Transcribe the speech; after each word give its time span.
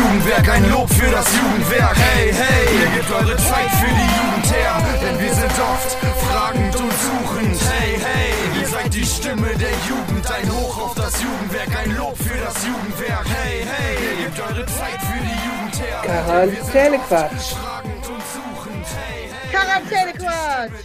Jugendwerk, 0.00 0.48
ein 0.48 0.70
Lob 0.70 0.88
für 0.88 1.10
das 1.10 1.26
Jugendwerk. 1.36 1.96
Hey, 1.96 2.32
hey, 2.32 2.64
ihr 2.80 2.90
gebt 2.96 3.10
eure 3.10 3.36
Zeit 3.36 3.70
für 3.80 3.92
die 4.00 4.10
Jugend 4.16 4.46
her, 4.56 4.74
denn 5.02 5.20
wir 5.20 5.34
sind 5.34 5.56
oft 5.72 5.90
fragend 6.24 6.74
und 6.76 6.92
suchend. 7.06 7.60
Hey, 7.70 7.98
hey, 8.00 8.60
ihr 8.60 8.66
seid 8.66 8.94
die 8.94 9.04
Stimme 9.04 9.50
der 9.64 9.76
Jugend, 9.88 10.24
ein 10.30 10.48
Hoch 10.56 10.76
auf 10.84 10.94
das 10.94 11.22
Jugendwerk, 11.22 11.72
ein 11.82 11.96
Lob 11.96 12.16
für 12.16 12.38
das 12.38 12.56
Jugendwerk. 12.66 13.26
Hey, 13.28 13.66
hey, 13.72 13.94
ihr 14.08 14.16
gebt 14.24 14.40
eure 14.40 14.66
Zeit 14.66 15.00
für 15.08 15.20
die 15.28 15.38
Jugend 15.46 15.74
her. 15.84 16.00
Quarantänequatsch. 16.02 17.48
Fragend 17.60 18.08
und 18.08 18.22
suchend. 18.36 18.86
Hey, 18.96 19.28
hey, 19.28 19.50
Quarantänequatsch. 19.52 20.80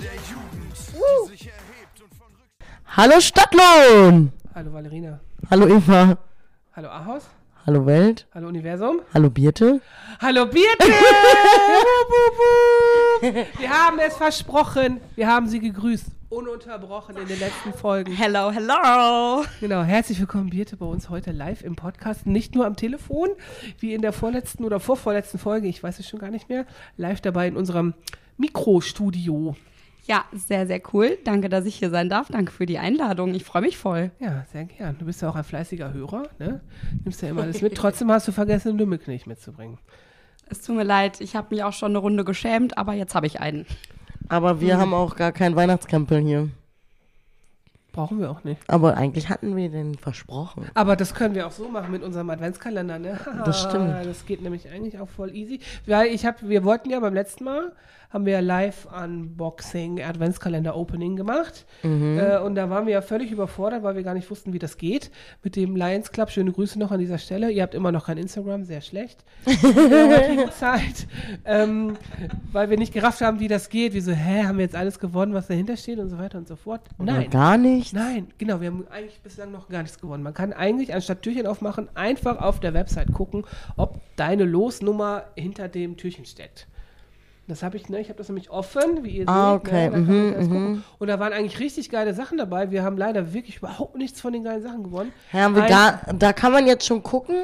Hallo 2.97 3.19
Stadtlohn! 3.19 4.31
Hallo 4.53 4.73
Valerina. 4.73 5.19
Hallo 5.49 5.67
Eva. 5.67 6.17
Hallo 6.75 6.89
Ahos. 6.89 7.23
Hallo 7.67 7.83
Welt. 7.87 8.27
Hallo 8.35 8.47
Universum. 8.47 9.01
Hallo 9.11 9.31
Birte. 9.31 9.81
Hallo 10.21 10.45
Birte! 10.45 10.85
Wir 13.57 13.69
haben 13.71 13.97
es 13.97 14.15
versprochen. 14.15 15.01
Wir 15.15 15.25
haben 15.25 15.47
sie 15.47 15.59
gegrüßt. 15.59 16.05
Ununterbrochen 16.29 17.17
in 17.17 17.27
den 17.27 17.39
letzten 17.39 17.73
Folgen. 17.73 18.11
Hello, 18.11 18.51
hello. 18.51 19.43
Genau, 19.61 19.81
herzlich 19.81 20.19
willkommen, 20.19 20.51
Birte, 20.51 20.77
bei 20.77 20.85
uns 20.85 21.09
heute 21.09 21.31
live 21.31 21.63
im 21.63 21.75
Podcast. 21.75 22.27
Nicht 22.27 22.53
nur 22.53 22.67
am 22.67 22.75
Telefon, 22.75 23.29
wie 23.79 23.95
in 23.95 24.03
der 24.03 24.13
vorletzten 24.13 24.63
oder 24.63 24.79
vorvorletzten 24.79 25.39
Folge, 25.39 25.67
ich 25.67 25.81
weiß 25.81 25.97
es 25.97 26.07
schon 26.07 26.19
gar 26.19 26.29
nicht 26.29 26.49
mehr, 26.49 26.67
live 26.97 27.21
dabei 27.21 27.47
in 27.47 27.57
unserem 27.57 27.95
Mikrostudio. 28.37 29.55
Ja, 30.07 30.25
sehr, 30.31 30.67
sehr 30.67 30.81
cool. 30.93 31.17
Danke, 31.23 31.49
dass 31.49 31.65
ich 31.65 31.75
hier 31.75 31.89
sein 31.89 32.09
darf. 32.09 32.27
Danke 32.27 32.51
für 32.51 32.67
die 32.67 32.77
Einladung. 32.77 33.33
Ich 33.33 33.43
freue 33.43 33.63
mich 33.63 33.77
voll. 33.77 34.11
Ja, 34.19 34.45
sehr 34.51 34.65
gern. 34.65 34.97
Du 34.99 35.05
bist 35.05 35.21
ja 35.21 35.29
auch 35.29 35.35
ein 35.35 35.43
fleißiger 35.43 35.93
Hörer, 35.93 36.29
ne? 36.37 36.61
Nimmst 37.03 37.23
ja 37.23 37.29
immer 37.29 37.41
alles 37.41 37.61
mit. 37.61 37.75
Trotzdem 37.75 38.11
hast 38.11 38.27
du 38.27 38.31
vergessen, 38.31 38.69
den 38.69 38.77
Dümmelknilch 38.77 39.25
mitzubringen. 39.25 39.79
Es 40.47 40.61
tut 40.61 40.75
mir 40.75 40.83
leid, 40.83 41.21
ich 41.21 41.35
habe 41.35 41.55
mich 41.55 41.63
auch 41.63 41.73
schon 41.73 41.91
eine 41.91 41.97
Runde 41.97 42.23
geschämt, 42.23 42.77
aber 42.77 42.93
jetzt 42.93 43.15
habe 43.15 43.25
ich 43.25 43.39
einen. 43.39 43.65
Aber 44.29 44.61
wir 44.61 44.77
haben 44.77 44.93
auch 44.93 45.15
gar 45.15 45.31
keinen 45.31 45.55
Weihnachtskrempel 45.55 46.19
hier. 46.19 46.49
Brauchen 47.95 48.19
wir 48.19 48.29
auch 48.29 48.43
nicht. 48.43 48.61
Aber 48.67 48.97
eigentlich 48.97 49.29
hatten 49.29 49.55
wir 49.55 49.69
den 49.69 49.95
versprochen. 49.95 50.65
Aber 50.73 50.97
das 50.97 51.13
können 51.13 51.33
wir 51.33 51.47
auch 51.47 51.51
so 51.51 51.69
machen 51.69 51.93
mit 51.93 52.03
unserem 52.03 52.29
Adventskalender, 52.29 52.99
ne? 52.99 53.17
Das 53.45 53.61
stimmt. 53.69 54.05
Das 54.05 54.25
geht 54.25 54.41
nämlich 54.41 54.69
eigentlich 54.69 54.99
auch 54.99 55.07
voll 55.07 55.33
easy. 55.33 55.61
Weil 55.85 56.07
ich 56.07 56.25
habe, 56.25 56.37
wir 56.41 56.65
wollten 56.65 56.89
ja 56.89 56.99
beim 56.99 57.13
letzten 57.13 57.45
Mal, 57.45 57.71
haben 58.15 58.25
wir 58.25 58.33
ja 58.33 58.39
live 58.39 58.87
Unboxing, 59.03 60.01
Adventskalender 60.01 60.77
Opening 60.77 61.17
gemacht. 61.17 61.65
Mhm. 61.83 62.17
Äh, 62.17 62.39
und 62.39 62.55
da 62.55 62.69
waren 62.69 62.85
wir 62.85 62.93
ja 62.93 63.01
völlig 63.01 63.29
überfordert, 63.31 63.83
weil 63.83 63.95
wir 63.95 64.03
gar 64.03 64.13
nicht 64.13 64.29
wussten, 64.31 64.53
wie 64.53 64.59
das 64.59 64.77
geht. 64.77 65.11
Mit 65.43 65.57
dem 65.57 65.75
Lions 65.75 66.11
Club, 66.13 66.29
schöne 66.31 66.51
Grüße 66.53 66.79
noch 66.79 66.91
an 66.91 66.99
dieser 66.99 67.17
Stelle. 67.17 67.51
Ihr 67.51 67.61
habt 67.61 67.75
immer 67.75 67.91
noch 67.91 68.05
kein 68.05 68.17
Instagram, 68.17 68.63
sehr 68.63 68.79
schlecht. 68.81 69.25
In 69.45 69.89
der 69.89 70.07
heutigen 70.17 70.51
Zeit. 70.51 71.07
Ähm, 71.43 71.97
weil 72.53 72.69
wir 72.69 72.77
nicht 72.77 72.93
gerafft 72.93 73.19
haben, 73.19 73.41
wie 73.41 73.49
das 73.49 73.67
geht. 73.69 73.93
Wie 73.93 73.99
so, 73.99 74.13
hä, 74.13 74.45
haben 74.45 74.59
wir 74.59 74.65
jetzt 74.65 74.75
alles 74.77 74.99
gewonnen, 74.99 75.33
was 75.33 75.47
dahinter 75.47 75.75
steht 75.75 75.99
und 75.99 76.07
so 76.07 76.17
weiter 76.17 76.37
und 76.37 76.47
so 76.47 76.55
fort. 76.55 76.81
Nein. 76.97 77.29
gar 77.29 77.57
nicht. 77.57 77.84
Nein, 77.93 78.27
genau, 78.37 78.61
wir 78.61 78.67
haben 78.67 78.87
eigentlich 78.89 79.19
bislang 79.21 79.51
noch 79.51 79.69
gar 79.69 79.81
nichts 79.81 79.99
gewonnen. 79.99 80.23
Man 80.23 80.33
kann 80.33 80.53
eigentlich, 80.53 80.93
anstatt 80.93 81.21
Türchen 81.21 81.47
aufmachen, 81.47 81.89
einfach 81.95 82.41
auf 82.41 82.59
der 82.59 82.73
Website 82.73 83.11
gucken, 83.13 83.45
ob 83.77 83.99
deine 84.15 84.43
Losnummer 84.45 85.25
hinter 85.35 85.67
dem 85.67 85.97
Türchen 85.97 86.25
steckt. 86.25 86.67
Das 87.47 87.61
habe 87.61 87.77
ich, 87.77 87.89
ne, 87.89 87.99
ich 87.99 88.09
habe 88.09 88.17
das 88.17 88.27
nämlich 88.27 88.49
offen, 88.49 89.03
wie 89.03 89.17
ihr 89.17 89.29
Ah, 89.29 89.51
seht. 89.53 89.67
okay, 89.67 89.89
Ne, 89.89 89.91
da 89.91 89.95
kann 89.97 90.07
man 90.07 90.47
mhm, 90.47 90.53
mhm. 90.73 90.83
Und 90.97 91.07
da 91.07 91.19
waren 91.19 91.31
eigentlich 91.31 91.59
richtig 91.59 91.91
geile 91.91 92.13
Sachen 92.15 92.39
dabei. 92.39 92.71
Wir 92.71 92.81
haben 92.83 92.97
leider 92.97 93.33
wirklich 93.33 93.57
überhaupt 93.57 93.95
nichts 93.97 94.19
von 94.19 94.33
den 94.33 94.43
geilen 94.43 94.63
Sachen 94.63 94.83
gewonnen. 94.83 95.11
Ja, 95.31 95.41
haben 95.41 95.55
wir 95.55 95.67
gar, 95.67 96.01
da 96.17 96.33
kann 96.33 96.51
man 96.51 96.65
jetzt 96.65 96.87
schon 96.87 97.03
gucken. 97.03 97.35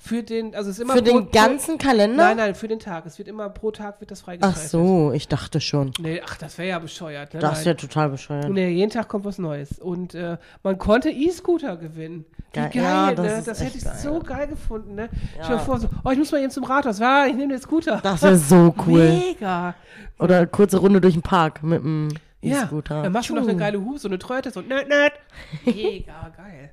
Für 0.00 0.22
den, 0.22 0.54
also 0.54 0.70
es 0.70 0.76
ist 0.78 0.82
immer 0.84 0.94
Für 0.94 1.02
den 1.02 1.30
ganzen 1.32 1.76
Kalender? 1.76 2.24
Nein, 2.28 2.36
nein, 2.36 2.54
für 2.54 2.68
den 2.68 2.78
Tag. 2.78 3.04
Es 3.04 3.18
wird 3.18 3.26
immer 3.26 3.48
pro 3.50 3.72
Tag 3.72 4.00
wird 4.00 4.12
das 4.12 4.20
Ach 4.20 4.26
freigeschaltet. 4.26 4.70
so, 4.70 5.10
ich 5.12 5.26
dachte 5.26 5.60
schon. 5.60 5.92
Nee, 5.98 6.22
ach, 6.24 6.36
das 6.38 6.56
wäre 6.56 6.68
ja 6.68 6.78
bescheuert. 6.78 7.34
Ne? 7.34 7.40
Das 7.40 7.58
ist 7.58 7.64
ja 7.66 7.74
total 7.74 8.10
bescheuert. 8.10 8.48
Nee, 8.48 8.68
jeden 8.68 8.90
Tag 8.92 9.08
kommt 9.08 9.24
was 9.24 9.38
Neues. 9.38 9.78
Und 9.80 10.14
äh, 10.14 10.38
man 10.62 10.78
konnte 10.78 11.10
E-Scooter 11.10 11.76
gewinnen. 11.76 12.24
Wie 12.52 12.60
Geil. 12.60 12.70
Ja, 12.74 13.12
das 13.12 13.26
ne? 13.26 13.42
Das 13.44 13.60
hätte 13.62 13.76
ich 13.76 13.84
geil. 13.84 13.96
so 14.00 14.20
geil 14.20 14.46
gefunden, 14.46 14.94
ne? 14.94 15.08
Ich 15.12 15.38
Ja. 15.38 15.44
stell 15.44 15.56
mir 15.56 15.62
vor, 15.62 15.80
so, 15.80 15.88
oh, 16.04 16.10
ich 16.10 16.18
muss 16.18 16.30
mal 16.30 16.40
eben 16.40 16.50
zum 16.52 16.62
Rathaus. 16.64 17.00
Ja, 17.00 17.26
ich 17.26 17.34
nehme 17.34 17.52
den 17.54 17.60
Scooter. 17.60 17.98
Das 18.00 18.22
wäre 18.22 18.36
so 18.38 18.72
cool. 18.86 19.08
Mega. 19.10 19.74
Oder 20.20 20.46
kurze 20.46 20.78
Runde 20.78 21.00
durch 21.00 21.14
den 21.14 21.22
Park 21.22 21.62
mit 21.64 21.82
dem 21.82 22.08
Ja, 22.40 22.62
E-Scooter. 22.62 23.02
dann 23.02 23.12
machst 23.12 23.30
du 23.30 23.34
noch 23.34 23.42
eine 23.42 23.56
geile 23.56 23.80
Hube, 23.80 23.98
so 23.98 24.06
eine 24.08 24.18
Tröte, 24.20 24.52
so 24.52 24.60
nöt, 24.60 24.88
nöt. 24.88 25.12
Mega 25.64 26.30
geil. 26.36 26.70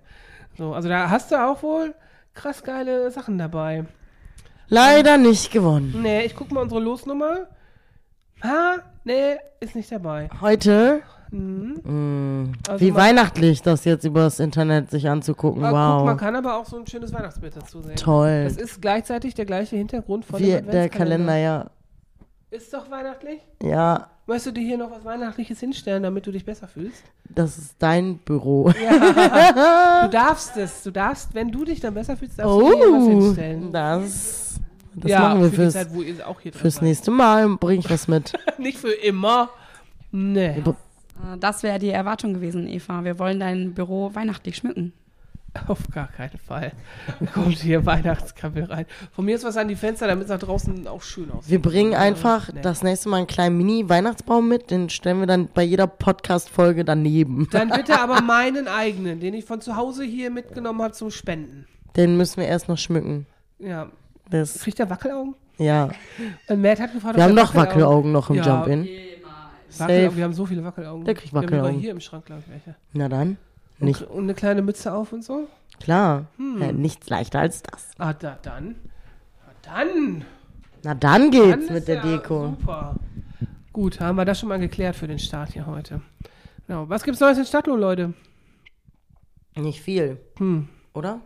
So, 0.58 0.74
also 0.74 0.88
da 0.88 1.10
hast 1.10 1.32
du 1.32 1.44
auch 1.44 1.62
wohl 1.64 1.96
krass 2.36 2.64
geile 2.64 3.10
Sachen 3.12 3.38
dabei. 3.38 3.86
Leider 4.68 5.18
nicht 5.18 5.52
gewonnen. 5.52 5.96
Nee, 6.02 6.26
ich 6.26 6.36
guck 6.36 6.52
mal 6.52 6.62
unsere 6.62 6.82
Losnummer. 6.82 7.48
Ha, 8.44 8.76
nee, 9.04 9.36
ist 9.60 9.76
nicht 9.76 9.92
dabei. 9.92 10.30
Heute, 10.42 11.02
Mhm. 11.32 11.82
mh, 11.84 12.54
Also 12.70 12.86
wie 12.86 12.92
man- 12.92 13.02
weihnachtlich, 13.02 13.62
das 13.62 13.84
jetzt 13.86 14.04
übers 14.06 14.40
Internet 14.40 14.92
sich 14.92 15.10
anzugucken. 15.10 15.64
Aber 15.66 15.78
wow. 15.78 15.98
guck, 16.00 16.06
man 16.06 16.18
kann 16.18 16.36
aber 16.36 16.58
auch 16.58 16.66
so 16.66 16.78
ein 16.78 16.86
schönes 16.88 17.12
Weihnachtsbild 17.14 17.56
dazu 17.58 17.82
sehen. 17.82 17.96
Toll. 17.96 18.44
Das 18.46 18.58
ist 18.58 18.82
gleichzeitig 18.82 19.34
der 19.34 19.46
gleiche 19.46 19.76
Hintergrund 19.76 20.26
von 20.26 20.40
Wie 20.40 20.52
dem 20.52 20.70
der. 20.70 20.90
Kalender, 20.90 21.36
ja. 21.38 21.66
Ist 22.52 22.74
doch 22.74 22.90
weihnachtlich? 22.92 23.42
Ja, 23.62 24.08
Möchtest 24.28 24.48
du 24.48 24.52
dir 24.54 24.62
hier 24.66 24.78
noch 24.78 24.90
was 24.92 25.06
Weihnachtliches 25.06 25.60
hinstellen, 25.60 26.02
damit 26.04 26.26
du 26.26 26.32
dich 26.32 26.44
besser 26.46 26.68
fühlst? 26.68 27.04
das 27.30 27.58
ist 27.58 27.76
dein 27.80 28.18
Büro. 28.20 28.72
Du 30.04 30.10
darfst 30.12 30.58
es. 30.58 30.84
Du 30.84 30.92
darfst, 30.92 31.34
wenn 31.34 31.52
du 31.52 31.64
dich 31.66 31.80
dann 31.80 31.94
besser 31.94 32.16
fühlst, 32.18 32.38
darfst 32.40 32.52
du 32.56 32.60
dir 32.62 32.70
was 32.70 33.04
Oh, 33.04 33.08
hinstellen. 33.10 33.72
das, 33.72 34.60
das 34.96 35.12
ja, 35.12 35.20
machen 35.20 35.42
wir 35.42 35.50
für 35.50 35.56
fürs, 35.56 35.74
die 35.74 35.80
Zeit, 35.80 35.94
wo 35.94 36.02
ihr 36.02 36.28
auch 36.28 36.40
hier 36.42 36.52
drin 36.52 36.62
fürs 36.62 36.82
nächste 36.82 37.12
Mal. 37.12 37.48
Bring 37.58 37.80
ich 37.80 37.90
was 37.90 38.08
mit. 38.08 38.34
Nicht 38.58 38.78
für 38.78 38.92
immer. 38.94 39.50
Nee. 40.12 40.60
Äh, 40.60 41.38
Das 41.40 41.64
wäre 41.64 41.80
die 41.80 41.90
Erwartung 41.90 42.34
gewesen, 42.34 42.68
Eva. 42.68 43.04
Wir 43.04 43.18
wollen 43.20 43.40
dein 43.40 43.74
Büro 43.74 44.12
weihnachtlich 44.14 44.56
schmücken. 44.58 44.94
Auf 45.68 45.90
gar 45.92 46.08
keinen 46.08 46.38
Fall. 46.38 46.72
Kommt 47.34 47.58
hier 47.60 47.86
Weihnachtskrabbel 47.86 48.66
rein. 48.66 48.86
Von 49.14 49.26
mir 49.26 49.36
ist 49.36 49.44
was 49.46 49.58
an 49.58 49.68
die 49.68 49.76
Fenster, 49.76 50.08
damit 50.08 50.26
es 50.26 50.30
nach 50.30 50.40
draußen 50.40 50.88
auch 50.88 51.02
schön 51.02 51.32
aussieht. 51.32 51.50
Wir 51.52 51.62
bringen 51.62 51.94
einfach 51.96 52.52
Nee. 52.54 52.62
das 52.62 52.84
nächste 52.84 53.10
Mal 53.10 53.18
einen 53.18 53.28
kleinen 53.28 53.58
Mini-Weihnachtsbaum 53.58 54.48
mit. 54.50 54.70
Den 54.72 54.90
stellen 54.90 55.20
wir 55.20 55.28
dann 55.28 55.48
bei 55.54 55.64
jeder 55.64 55.88
Podcast-Folge 55.88 56.84
daneben. 56.86 57.48
Dann 57.52 57.70
bitte 57.70 58.00
aber 58.02 58.22
meinen 58.22 58.68
eigenen, 58.68 59.20
den 59.20 59.34
ich 59.34 59.46
von 59.46 59.62
zu 59.62 59.76
Hause 59.76 60.04
hier 60.04 60.30
mitgenommen 60.30 60.82
habe 60.82 60.94
zum 60.94 61.10
Spenden. 61.12 61.68
Den 61.96 62.18
müssen 62.18 62.38
wir 62.42 62.48
erst 62.48 62.68
noch 62.68 62.78
schmücken. 62.78 63.26
Ja. 63.60 63.88
Das, 64.30 64.60
Kriegt 64.60 64.80
der 64.80 64.90
Wackelaugen? 64.90 65.36
ja. 65.58 65.90
Und 66.50 66.62
Matt 66.62 66.80
hat 66.80 66.92
gefragt, 66.94 67.16
Wir 67.16 67.24
haben 67.24 67.34
noch 67.36 67.56
Wackelaugen 67.56 68.12
noch 68.12 68.30
im 68.30 68.36
Ja. 68.38 68.46
Jump-In. 68.66 68.88
Wackelaugen, 69.78 70.18
wir 70.18 70.24
haben 70.24 70.34
so 70.34 70.46
viele 70.46 70.64
Wackelaugen. 70.64 71.06
Der 71.06 71.14
kriegt 71.16 71.34
Wir 71.34 71.38
haben 71.42 71.46
Wackelaugen. 71.52 71.80
hier 71.80 71.92
im 71.92 72.00
Schrank, 72.00 72.26
glaube 72.26 72.42
ich, 72.46 72.52
welche. 72.52 72.76
Na 72.94 73.08
dann. 73.10 73.38
Und, 73.80 73.88
Nicht. 73.88 74.02
und 74.04 74.24
eine 74.24 74.34
kleine 74.34 74.62
Mütze 74.62 74.94
auf 74.94 75.12
und 75.12 75.24
so. 75.24 75.48
Klar. 75.80 76.28
Hm. 76.38 76.62
Ja, 76.62 76.72
nichts 76.72 77.10
leichter 77.10 77.40
als 77.40 77.62
das. 77.64 77.92
Ah, 77.98 78.14
da, 78.14 78.38
dann. 78.42 78.76
Ah, 79.46 79.52
dann. 79.62 80.26
Na 80.84 80.94
dann 80.94 81.24
Dann 81.24 81.32
geht's 81.32 81.64
ist 81.66 81.72
mit 81.72 81.88
der 81.88 81.96
ja 81.96 82.02
Deko. 82.02 82.56
Super. 82.60 82.96
Gut, 83.74 84.00
haben 84.00 84.16
wir 84.16 84.24
das 84.26 84.40
schon 84.40 84.50
mal 84.50 84.60
geklärt 84.60 84.96
für 84.96 85.08
den 85.08 85.20
Start 85.20 85.52
hier 85.52 85.66
heute. 85.66 86.00
Genau. 86.68 86.88
Was 86.88 87.04
gibt's 87.04 87.20
Neues 87.20 87.38
in 87.38 87.46
Stadtlohn, 87.46 87.80
Leute? 87.80 88.14
Nicht 89.56 89.82
viel. 89.82 90.18
Hm. 90.38 90.70
Oder? 90.94 91.20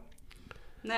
Nee. 0.83 0.93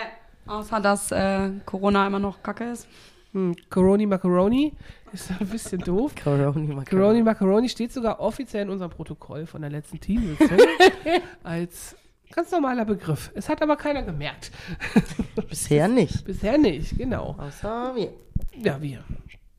Außer, 0.47 0.79
dass 0.79 1.11
äh, 1.11 1.51
Corona 1.65 2.07
immer 2.07 2.19
noch 2.19 2.41
kacke 2.41 2.65
ist. 2.65 2.87
Hm. 3.33 3.55
Coroni 3.69 4.05
Macaroni 4.05 4.73
ist 5.13 5.31
ein 5.31 5.47
bisschen 5.47 5.79
doof. 5.79 6.13
Coroni 6.21 6.43
Coroni 6.43 6.73
Macaroni. 6.73 7.23
Macaroni 7.23 7.69
steht 7.69 7.93
sogar 7.93 8.19
offiziell 8.19 8.63
in 8.63 8.69
unserem 8.69 8.91
Protokoll 8.91 9.45
von 9.45 9.61
der 9.61 9.69
letzten 9.71 9.99
Teamsitzung 9.99 10.57
als 11.43 11.95
ganz 12.31 12.51
normaler 12.51 12.85
Begriff. 12.85 13.31
Es 13.33 13.47
hat 13.49 13.61
aber 13.61 13.77
keiner 13.77 14.03
gemerkt. 14.03 14.51
Bisher 15.49 15.87
nicht. 15.87 16.25
Bisher 16.25 16.57
nicht, 16.57 16.97
genau. 16.97 17.35
Außer 17.37 17.93
wir. 17.95 18.11
Ja, 18.57 18.81
wir. 18.81 19.03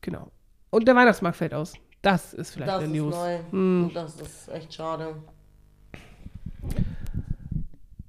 Genau. 0.01 0.29
Und 0.71 0.87
der 0.87 0.95
Weihnachtsmarkt 0.95 1.37
fällt 1.37 1.55
aus. 1.55 1.75
Das 2.03 2.35
ist 2.35 2.51
vielleicht 2.51 2.69
Das 2.71 2.83
eine 2.83 2.87
ist 2.87 2.93
News. 2.99 3.15
neu. 3.15 3.39
Hm. 3.51 3.85
Und 3.85 3.95
das 3.97 4.21
ist 4.21 4.49
echt 4.49 4.75
schade. 4.75 5.15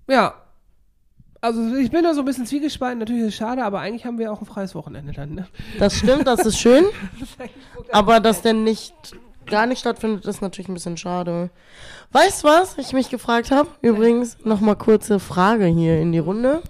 Ja. 0.09 0.42
Also 1.43 1.75
ich 1.75 1.91
bin 1.91 2.03
da 2.05 2.13
so 2.13 2.21
ein 2.21 2.25
bisschen 2.25 2.45
zwiegespalten. 2.45 2.99
Natürlich 2.99 3.23
ist 3.23 3.27
es 3.27 3.35
schade, 3.35 3.65
aber 3.65 3.81
eigentlich 3.81 4.05
haben 4.05 4.17
wir 4.17 4.31
auch 4.31 4.39
ein 4.39 4.45
freies 4.45 4.75
Wochenende 4.75 5.11
dann. 5.11 5.35
Ne? 5.35 5.45
Das 5.77 5.97
stimmt, 5.97 6.25
das 6.25 6.45
ist 6.45 6.57
schön. 6.57 6.85
Das 7.19 7.29
ist 7.31 7.93
aber 7.93 8.21
dass 8.21 8.41
der 8.41 8.53
nicht 8.53 8.93
gar 9.45 9.65
nicht 9.65 9.79
stattfindet, 9.79 10.25
ist 10.25 10.41
natürlich 10.41 10.69
ein 10.69 10.73
bisschen 10.73 10.95
schade. 10.95 11.49
Weißt 12.13 12.43
du 12.43 12.47
was, 12.47 12.77
ich 12.77 12.93
mich 12.93 13.09
gefragt 13.09 13.51
habe? 13.51 13.67
Übrigens, 13.81 14.37
nochmal 14.45 14.77
kurze 14.77 15.19
Frage 15.19 15.65
hier 15.65 15.99
in 15.99 16.13
die 16.13 16.19
Runde. 16.19 16.63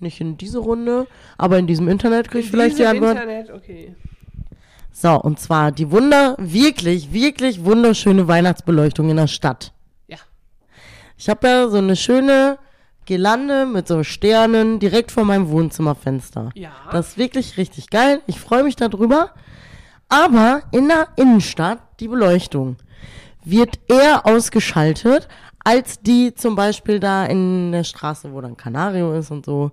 Nicht 0.00 0.20
in 0.20 0.36
diese 0.36 0.58
Runde, 0.58 1.06
aber 1.36 1.60
in 1.60 1.68
diesem 1.68 1.86
Internet 1.86 2.28
kriege 2.28 2.42
ich 2.42 2.50
vielleicht 2.50 2.78
die 2.78 2.86
Antwort. 2.86 3.12
Internet, 3.12 3.52
okay. 3.52 3.94
So, 4.90 5.14
und 5.14 5.38
zwar 5.38 5.70
die 5.70 5.92
Wunder, 5.92 6.34
wirklich, 6.38 7.12
wirklich 7.12 7.64
wunderschöne 7.64 8.26
Weihnachtsbeleuchtung 8.26 9.10
in 9.10 9.16
der 9.16 9.28
Stadt. 9.28 9.72
Ja. 10.08 10.18
Ich 11.16 11.28
habe 11.28 11.46
ja 11.46 11.68
so 11.68 11.78
eine 11.78 11.94
schöne 11.94 12.58
Girlande 13.08 13.64
mit 13.64 13.88
so 13.88 14.04
Sternen 14.04 14.80
direkt 14.80 15.10
vor 15.12 15.24
meinem 15.24 15.48
Wohnzimmerfenster. 15.48 16.50
Ja. 16.54 16.72
Das 16.92 17.08
ist 17.08 17.18
wirklich 17.18 17.56
richtig 17.56 17.88
geil. 17.88 18.20
Ich 18.26 18.38
freue 18.38 18.62
mich 18.62 18.76
darüber. 18.76 19.30
Aber 20.10 20.62
in 20.72 20.88
der 20.88 21.08
Innenstadt, 21.16 21.80
die 22.00 22.08
Beleuchtung, 22.08 22.76
wird 23.42 23.80
eher 23.88 24.26
ausgeschaltet, 24.26 25.26
als 25.64 26.02
die 26.02 26.34
zum 26.34 26.54
Beispiel 26.54 27.00
da 27.00 27.24
in 27.24 27.72
der 27.72 27.84
Straße, 27.84 28.30
wo 28.30 28.42
dann 28.42 28.58
Canario 28.58 29.14
ist 29.14 29.30
und 29.30 29.46
so. 29.46 29.72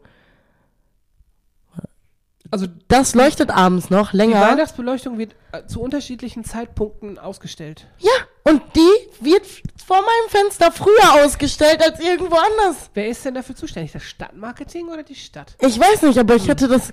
Also 2.51 2.67
Das 2.87 3.15
leuchtet 3.15 3.49
abends 3.51 3.89
noch 3.89 4.11
die 4.11 4.17
länger. 4.17 4.39
Weihnachtsbeleuchtung 4.39 5.17
wird 5.17 5.35
äh, 5.51 5.65
zu 5.65 5.81
unterschiedlichen 5.81 6.45
Zeitpunkten 6.45 7.19
ausgestellt. 7.19 7.87
Ja, 7.99 8.11
und 8.47 8.61
die 8.75 9.25
wird 9.25 9.43
vor 9.85 9.97
meinem 9.97 10.29
Fenster 10.29 10.71
früher 10.71 11.23
ausgestellt 11.25 11.81
als 11.83 11.99
irgendwo 11.99 12.35
anders. 12.35 12.89
Wer 12.93 13.09
ist 13.09 13.23
denn 13.25 13.33
dafür 13.33 13.55
zuständig? 13.55 13.91
Das 13.91 14.03
Stadtmarketing 14.03 14.87
oder 14.87 15.03
die 15.03 15.15
Stadt? 15.15 15.55
Ich 15.59 15.79
weiß 15.79 16.03
nicht, 16.03 16.17
aber 16.17 16.35
ich 16.35 16.47
hätte 16.47 16.67
das 16.67 16.91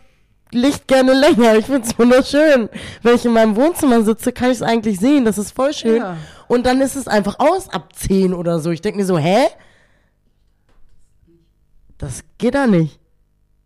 Licht 0.50 0.86
gerne 0.86 1.14
länger. 1.14 1.56
Ich 1.56 1.66
find's 1.66 1.98
wunderschön. 1.98 2.68
Wenn 3.02 3.14
ich 3.14 3.24
in 3.24 3.32
meinem 3.32 3.56
Wohnzimmer 3.56 4.02
sitze, 4.02 4.32
kann 4.32 4.50
ich 4.50 4.56
es 4.58 4.62
eigentlich 4.62 4.98
sehen. 4.98 5.24
Das 5.24 5.38
ist 5.38 5.52
voll 5.52 5.72
schön. 5.72 5.96
Ja. 5.98 6.16
Und 6.48 6.66
dann 6.66 6.80
ist 6.82 6.96
es 6.96 7.08
einfach 7.08 7.38
aus 7.38 7.70
ab 7.70 7.94
10 7.96 8.34
oder 8.34 8.58
so. 8.58 8.70
Ich 8.70 8.82
denke 8.82 8.98
mir 8.98 9.06
so, 9.06 9.16
hä? 9.16 9.46
Das 11.96 12.22
geht 12.36 12.54
da 12.54 12.66
nicht. 12.66 12.98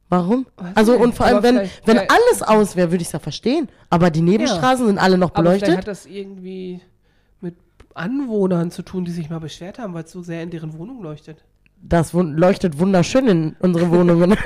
Warum? 0.09 0.47
Weiß 0.56 0.77
Also 0.77 0.97
und 0.97 1.15
vor 1.17 1.27
allem, 1.27 1.43
wenn, 1.43 1.69
wenn 1.85 1.99
alles 1.99 2.43
aus 2.43 2.77
wäre, 2.77 2.93
würde 2.93 3.03
ich 3.03 3.09
es 3.09 3.12
ja 3.12 3.19
verstehen. 3.19 3.69
Aber 3.91 4.11
die 4.11 4.23
Nebenstraßen 4.23 4.87
sind 4.87 4.99
alle 4.99 5.19
noch 5.19 5.35
Aber 5.35 5.50
vielleicht 5.50 5.65
beleuchtet. 5.65 5.79
hat 5.79 5.88
das 5.88 6.06
irgendwie 6.06 6.81
Anwohnern 7.97 8.71
zu 8.71 8.83
tun, 8.83 9.05
die 9.05 9.11
sich 9.11 9.31
mal 9.31 9.41
beschwert 9.41 9.79
haben, 9.79 9.95
weil 9.95 10.05
es 10.05 10.13
so 10.13 10.23
sehr 10.23 10.43
in 10.43 10.51
deren 10.51 10.77
Wohnung 10.79 11.03
leuchtet. 11.03 11.45
Das 11.83 12.13
leuchtet 12.13 12.79
wunderschön 12.79 13.29
in 13.29 13.57
unsere 13.61 13.91
Wohnungen. 13.91 14.37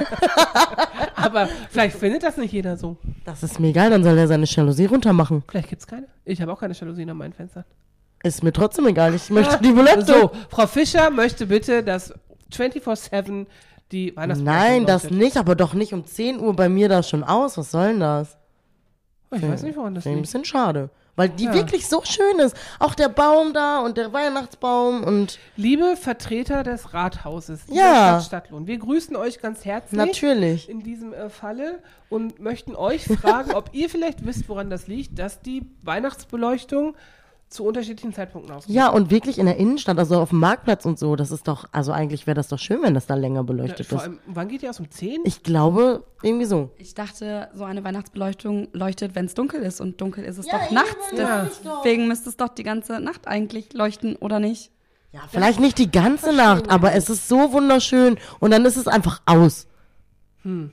Aber 1.14 1.48
vielleicht 1.70 1.96
findet 1.96 2.22
das 2.22 2.36
nicht 2.36 2.52
jeder 2.52 2.76
so. 2.76 2.96
das 3.24 3.42
ist 3.42 3.60
mir 3.60 3.68
egal, 3.68 3.90
dann 3.90 4.02
soll 4.02 4.18
er 4.18 4.26
seine 4.26 4.46
Jalousie 4.46 4.86
runtermachen. 4.86 5.42
Vielleicht 5.48 5.68
gibt's 5.68 5.86
keine. 5.86 6.06
Ich 6.24 6.40
habe 6.42 6.52
auch 6.52 6.58
keine 6.60 6.74
Jalousien 6.74 7.08
an 7.10 7.16
meinen 7.16 7.32
Fenstern. 7.32 7.64
Ist 8.22 8.42
mir 8.42 8.52
trotzdem 8.52 8.86
egal. 8.86 9.14
Ich 9.14 9.30
möchte 9.30 9.58
die 9.62 9.72
Beleuchtung. 9.72 10.04
So, 10.04 10.30
Frau 10.50 10.66
Fischer 10.66 11.10
möchte 11.10 11.46
bitte, 11.46 11.82
dass 11.82 12.12
24-7 12.52 13.46
die 13.92 14.14
Weihnachtsbeleuchtung 14.16 14.44
Nein, 14.44 14.86
das 14.86 15.04
leuchtet. 15.04 15.18
nicht, 15.18 15.36
aber 15.36 15.54
doch 15.54 15.74
nicht 15.74 15.92
um 15.94 16.04
10 16.04 16.40
Uhr 16.40 16.54
bei 16.54 16.68
mir 16.68 16.88
da 16.88 17.02
schon 17.02 17.24
aus. 17.24 17.56
Was 17.58 17.70
soll 17.70 17.88
denn 17.88 18.00
das? 18.00 18.36
Ich 19.32 19.42
weiß 19.42 19.62
nicht, 19.62 19.76
woran 19.76 19.94
das 19.94 20.04
ich 20.04 20.12
ein 20.12 20.20
bisschen 20.20 20.44
schade. 20.44 20.90
Weil 21.20 21.28
die 21.28 21.44
Ja. 21.44 21.52
wirklich 21.54 21.86
so 21.86 22.02
schön 22.02 22.38
ist. 22.38 22.56
Auch 22.78 22.94
der 22.94 23.10
Baum 23.10 23.52
da 23.52 23.80
und 23.80 23.98
der 23.98 24.12
Weihnachtsbaum 24.14 25.04
und 25.04 25.38
Liebe 25.56 25.96
Vertreter 25.96 26.62
des 26.62 26.94
Rathauses 26.94 27.60
Ja. 27.68 28.20
Stadt 28.20 28.24
Stadtlohn, 28.24 28.66
wir 28.66 28.78
grüßen 28.78 29.14
euch 29.16 29.38
ganz 29.42 29.66
herzlich. 29.66 29.98
natürlich. 29.98 30.68
in 30.70 30.82
diesem 30.82 31.12
äh, 31.12 31.28
Falle 31.28 31.80
und 32.08 32.40
möchten 32.40 32.74
euch 32.74 33.04
fragen, 33.04 33.52
ob 33.54 33.68
ihr 33.72 33.90
vielleicht 33.90 34.24
wisst, 34.24 34.48
woran 34.48 34.70
das 34.70 34.86
liegt, 34.86 35.18
dass 35.18 35.42
die 35.42 35.66
Weihnachtsbeleuchtung 35.82 36.94
zu 37.50 37.64
unterschiedlichen 37.64 38.12
Zeitpunkten 38.14 38.54
ausgeht. 38.54 38.74
Ja, 38.74 38.88
und 38.90 39.10
wirklich 39.10 39.38
in 39.38 39.46
der 39.46 39.56
Innenstadt, 39.56 39.98
also 39.98 40.20
auf 40.20 40.28
dem 40.30 40.38
Marktplatz 40.38 40.86
und 40.86 40.98
so, 41.00 41.16
das 41.16 41.32
ist 41.32 41.48
doch, 41.48 41.64
also 41.72 41.90
eigentlich 41.90 42.26
wäre 42.28 42.36
das 42.36 42.46
doch 42.48 42.60
schön, 42.60 42.80
wenn 42.82 42.94
das 42.94 43.06
da 43.06 43.14
länger 43.16 43.42
beleuchtet 43.42 43.86
Vor 43.88 43.98
ist. 43.98 44.04
allem, 44.04 44.18
wann 44.26 44.46
geht 44.48 44.62
die 44.62 44.68
aus? 44.68 44.78
Um 44.78 44.88
10? 44.88 45.22
Ich 45.24 45.42
glaube, 45.42 46.04
irgendwie 46.22 46.44
so. 46.46 46.70
Ich 46.78 46.94
dachte, 46.94 47.48
so 47.52 47.64
eine 47.64 47.82
Weihnachtsbeleuchtung 47.82 48.68
leuchtet, 48.72 49.16
wenn 49.16 49.26
es 49.26 49.34
dunkel 49.34 49.62
ist. 49.62 49.80
Und 49.80 50.00
dunkel 50.00 50.24
ist 50.24 50.38
es 50.38 50.46
Ja, 50.46 50.58
doch 50.58 50.70
nachts. 50.70 50.96
ja. 51.16 51.48
Deswegen 51.78 52.06
müsste 52.06 52.30
es 52.30 52.36
doch 52.36 52.48
die 52.50 52.62
ganze 52.62 53.00
Nacht 53.00 53.26
eigentlich 53.26 53.72
leuchten, 53.72 54.14
oder 54.16 54.38
nicht? 54.38 54.70
Ja, 55.12 55.22
vielleicht 55.28 55.58
nicht 55.58 55.76
die 55.78 55.90
ganze 55.90 56.32
Nacht, 56.32 56.70
aber 56.70 56.92
es 56.94 57.10
ist 57.10 57.28
so 57.28 57.52
wunderschön 57.52 58.16
und 58.38 58.52
dann 58.52 58.64
ist 58.64 58.76
es 58.76 58.86
einfach 58.86 59.20
aus. 59.26 59.66
Hm. 60.42 60.70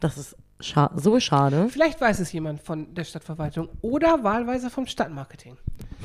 Das 0.00 0.16
ist 0.16 0.36
scha 0.62 0.90
so 0.94 1.18
schade. 1.20 1.68
Vielleicht 1.68 2.00
weiß 2.00 2.20
es 2.20 2.32
jemand 2.32 2.62
von 2.62 2.94
der 2.94 3.04
Stadtverwaltung 3.04 3.68
oder 3.80 4.24
wahlweise 4.24 4.70
vom 4.70 4.86
Stadtmarketing. 4.86 5.56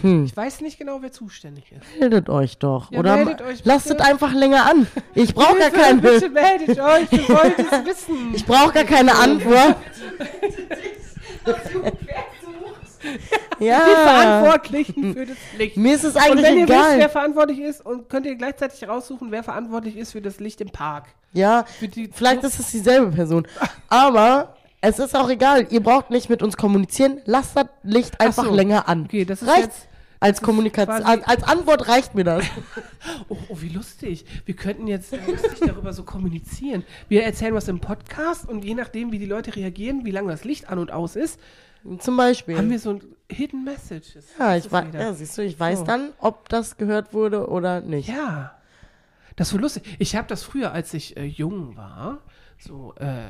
Hm. 0.02 0.26
Ich 0.26 0.38
weiß 0.38 0.62
nicht 0.62 0.78
genau, 0.78 1.02
wer 1.02 1.12
zuständig 1.12 1.72
ist. 1.72 1.82
Meldet 2.00 2.30
euch 2.30 2.58
doch. 2.58 2.92
Ja, 2.92 3.00
Oder 3.00 3.26
euch 3.46 3.64
lasst 3.64 3.88
bitte. 3.88 4.04
es 4.04 4.10
einfach 4.10 4.34
länger 4.34 4.70
an. 4.70 4.88
Ich 5.16 5.34
brauche 5.34 5.58
gar 5.58 5.72
keine. 5.72 6.02
bitte 6.02 6.30
meldet 6.30 6.80
euch, 6.80 7.12
wir 7.12 7.30
wollen 7.30 7.54
es 7.58 7.86
wissen. 7.86 8.34
Ich 8.36 8.46
brauche 8.46 8.74
gar 8.74 8.84
keine 8.84 9.16
Antwort. 9.16 9.78
Die 13.60 13.66
ja. 13.66 13.80
Verantwortlichen 13.80 15.14
für 15.14 15.26
das 15.26 15.38
Licht. 15.58 15.78
Mir 15.78 15.96
ist 15.96 16.04
es 16.04 16.16
Und 16.16 16.22
eigentlich 16.22 16.44
wenn 16.46 16.58
ihr 16.60 16.68
wisst, 16.68 16.78
wer 16.80 16.96
egal. 16.96 17.10
verantwortlich 17.10 17.60
ist, 17.60 17.86
und 17.86 18.10
könnt 18.10 18.26
ihr 18.26 18.36
gleichzeitig 18.36 18.88
raussuchen, 18.88 19.32
wer 19.32 19.44
verantwortlich 19.44 19.98
ist 19.98 20.12
für 20.12 20.22
das 20.22 20.40
Licht 20.40 20.62
im 20.62 20.70
Park. 20.70 21.06
Ja, 21.34 21.66
vielleicht 22.14 22.44
ist 22.44 22.60
es 22.60 22.72
dieselbe 22.72 23.12
Person. 23.16 23.48
Aber 23.90 24.56
es 24.82 25.00
ist 25.00 25.16
auch 25.16 25.30
egal. 25.30 25.68
Ihr 25.70 25.82
braucht 25.82 26.10
nicht 26.10 26.30
mit 26.30 26.42
uns 26.44 26.56
kommunizieren. 26.58 27.22
Lasst 27.26 27.56
das 27.56 27.66
Licht 27.84 28.20
einfach 28.22 28.46
so. 28.46 28.54
länger 28.54 28.88
an. 28.88 29.06
Okay, 29.06 29.26
das 29.26 29.42
ist 29.42 29.48
Reicht. 29.48 29.62
jetzt- 29.64 29.88
Als 30.20 30.42
Kommunikation, 30.42 31.04
als, 31.06 31.28
als 31.28 31.44
Antwort 31.44 31.88
reicht 31.88 32.16
mir 32.16 32.24
das. 32.24 32.44
Oh, 33.30 33.38
oh, 33.50 33.58
wie 33.62 33.70
lustig. 33.70 34.26
Wir 34.46 34.56
könnten 34.56 34.88
jetzt 34.88 35.12
lustig 35.28 35.60
darüber 35.66 35.94
so 35.94 36.04
kommunizieren. 36.04 36.84
Wir 37.08 37.24
erzählen 37.24 37.54
was 37.54 37.68
im 37.70 37.80
Podcast 37.80 38.48
und 38.50 38.66
je 38.66 38.74
nachdem, 38.74 39.12
wie 39.12 39.20
die 39.20 39.26
Leute 39.26 39.56
reagieren, 39.56 40.04
wie 40.06 40.12
lange 40.12 40.30
das 40.32 40.44
Licht 40.44 40.70
an 40.70 40.80
und 40.80 40.92
aus 40.92 41.16
ist, 41.16 41.40
Zum 42.00 42.18
Beispiel. 42.18 42.58
haben 42.58 42.70
wir 42.70 42.80
so 42.80 42.92
ein 42.92 43.02
Hidden 43.30 43.64
Messages. 43.64 44.26
ja, 44.40 44.56
ich 44.56 44.72
weiß, 44.72 44.94
ja, 44.94 45.14
siehst 45.14 45.38
du, 45.38 45.44
ich 45.44 45.60
weiß 45.60 45.80
So. 45.80 45.86
dann, 45.86 46.10
ob 46.20 46.50
das 46.50 46.78
gehört 46.78 47.14
wurde 47.14 47.50
oder 47.50 47.82
nicht. 47.82 48.10
Ja. 48.10 48.54
Das 49.36 49.48
ist 49.48 49.52
so 49.52 49.58
lustig. 49.58 49.84
Ich 50.00 50.16
habe 50.16 50.28
das 50.28 50.44
früher, 50.44 50.72
als 50.72 50.94
ich 50.94 51.16
äh, 51.18 51.26
jung 51.26 51.76
war, 51.78 52.20
so 52.58 52.96
äh, 52.96 53.30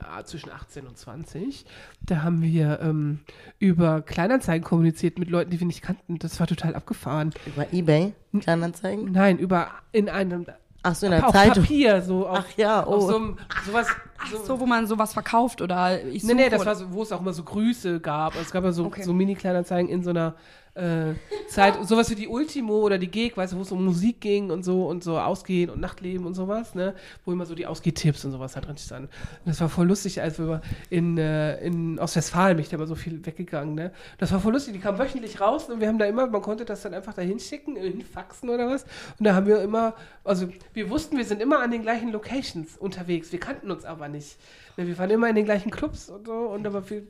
na, 0.00 0.24
zwischen 0.24 0.50
18 0.50 0.86
und 0.86 0.96
20, 0.96 1.66
da 2.00 2.22
haben 2.22 2.40
wir 2.40 2.80
ähm, 2.80 3.20
über 3.58 4.00
Kleinanzeigen 4.00 4.64
kommuniziert 4.64 5.18
mit 5.18 5.28
Leuten, 5.28 5.50
die 5.50 5.60
wir 5.60 5.66
nicht 5.66 5.82
kannten. 5.82 6.18
Das 6.18 6.40
war 6.40 6.46
total 6.46 6.74
abgefahren. 6.74 7.34
Über 7.44 7.70
Ebay, 7.72 8.14
Kleinanzeigen. 8.40 9.12
Nein, 9.12 9.36
über 9.38 9.72
in 9.92 10.08
einem 10.08 10.46
Ach 10.88 10.94
so, 10.94 11.06
in 11.06 11.12
der 11.12 11.26
auf 11.26 11.32
Zeitung. 11.34 11.64
Papier, 11.64 12.00
so 12.00 12.28
auf, 12.28 12.38
Ach 12.38 12.56
ja, 12.56 12.82
auf 12.84 13.02
oh. 13.02 13.08
so 13.10 13.16
einem, 13.16 13.38
sowas. 13.66 13.88
So, 14.30 14.44
So, 14.44 14.60
wo 14.60 14.66
man 14.66 14.86
sowas 14.86 15.12
verkauft 15.12 15.60
oder 15.60 16.02
ich 16.04 16.22
Nee, 16.24 16.34
nee, 16.34 16.44
suche 16.44 16.50
das 16.50 16.66
war 16.66 16.74
so, 16.76 16.92
wo 16.92 17.02
es 17.02 17.12
auch 17.12 17.20
immer 17.20 17.32
so 17.32 17.42
Grüße 17.42 18.00
gab. 18.00 18.34
Es 18.36 18.50
gab 18.52 18.62
ja 18.64 18.72
so, 18.72 18.84
Okay. 18.86 19.02
so 19.02 19.12
Mini-Kleinanzeigen 19.12 19.88
in 19.90 20.02
so 20.02 20.10
einer 20.10 20.34
äh, 20.76 21.14
Zeit, 21.48 21.76
sowas 21.86 22.10
wie 22.10 22.14
die 22.14 22.28
Ultimo 22.28 22.80
oder 22.80 22.98
die 22.98 23.10
Gig, 23.10 23.36
weißt 23.36 23.54
du, 23.54 23.56
wo 23.56 23.62
es 23.62 23.72
um 23.72 23.84
Musik 23.84 24.20
ging 24.20 24.50
und 24.50 24.62
so 24.62 24.86
und 24.86 25.02
so 25.02 25.18
Ausgehen 25.18 25.70
und 25.70 25.80
Nachtleben 25.80 26.26
und 26.26 26.34
sowas, 26.34 26.74
ne? 26.74 26.94
Wo 27.24 27.32
immer 27.32 27.46
so 27.46 27.54
die 27.54 27.66
Ausgehtipps 27.66 28.24
und 28.24 28.32
sowas 28.32 28.52
da 28.52 28.60
drin 28.60 28.76
standen. 28.76 29.08
Und 29.08 29.46
das 29.46 29.60
war 29.60 29.68
voll 29.68 29.86
lustig, 29.86 30.20
als 30.20 30.38
wir 30.38 30.60
in, 30.90 31.16
äh, 31.16 31.58
in 31.64 31.98
Ostwestfalen, 31.98 32.56
mich 32.56 32.68
da 32.68 32.76
immer 32.76 32.86
so 32.86 32.94
viel 32.94 33.24
weggegangen, 33.24 33.74
ne? 33.74 33.90
Das 34.18 34.32
war 34.32 34.40
voll 34.40 34.52
lustig, 34.52 34.74
die 34.74 34.80
kamen 34.80 34.98
wöchentlich 34.98 35.40
raus 35.40 35.68
und 35.68 35.80
wir 35.80 35.88
haben 35.88 35.98
da 35.98 36.04
immer, 36.04 36.26
man 36.26 36.42
konnte 36.42 36.64
das 36.64 36.82
dann 36.82 36.92
einfach 36.92 37.14
da 37.14 37.22
hinschicken, 37.22 37.76
hinfaxen 37.76 38.50
oder 38.50 38.68
was. 38.68 38.84
Und 39.18 39.24
da 39.24 39.34
haben 39.34 39.46
wir 39.46 39.62
immer, 39.62 39.94
also 40.24 40.48
wir 40.74 40.90
wussten, 40.90 41.16
wir 41.16 41.24
sind 41.24 41.40
immer 41.40 41.60
an 41.60 41.70
den 41.70 41.82
gleichen 41.82 42.12
Locations 42.12 42.76
unterwegs, 42.76 43.32
wir 43.32 43.40
kannten 43.40 43.70
uns 43.70 43.84
aber 43.86 44.08
nicht. 44.08 44.36
Ne, 44.76 44.86
wir 44.86 44.98
waren 44.98 45.10
immer 45.10 45.28
in 45.28 45.36
den 45.36 45.46
gleichen 45.46 45.70
Clubs 45.70 46.10
und 46.10 46.26
so 46.26 46.34
und 46.34 46.70
war 46.70 46.82
viel, 46.82 47.06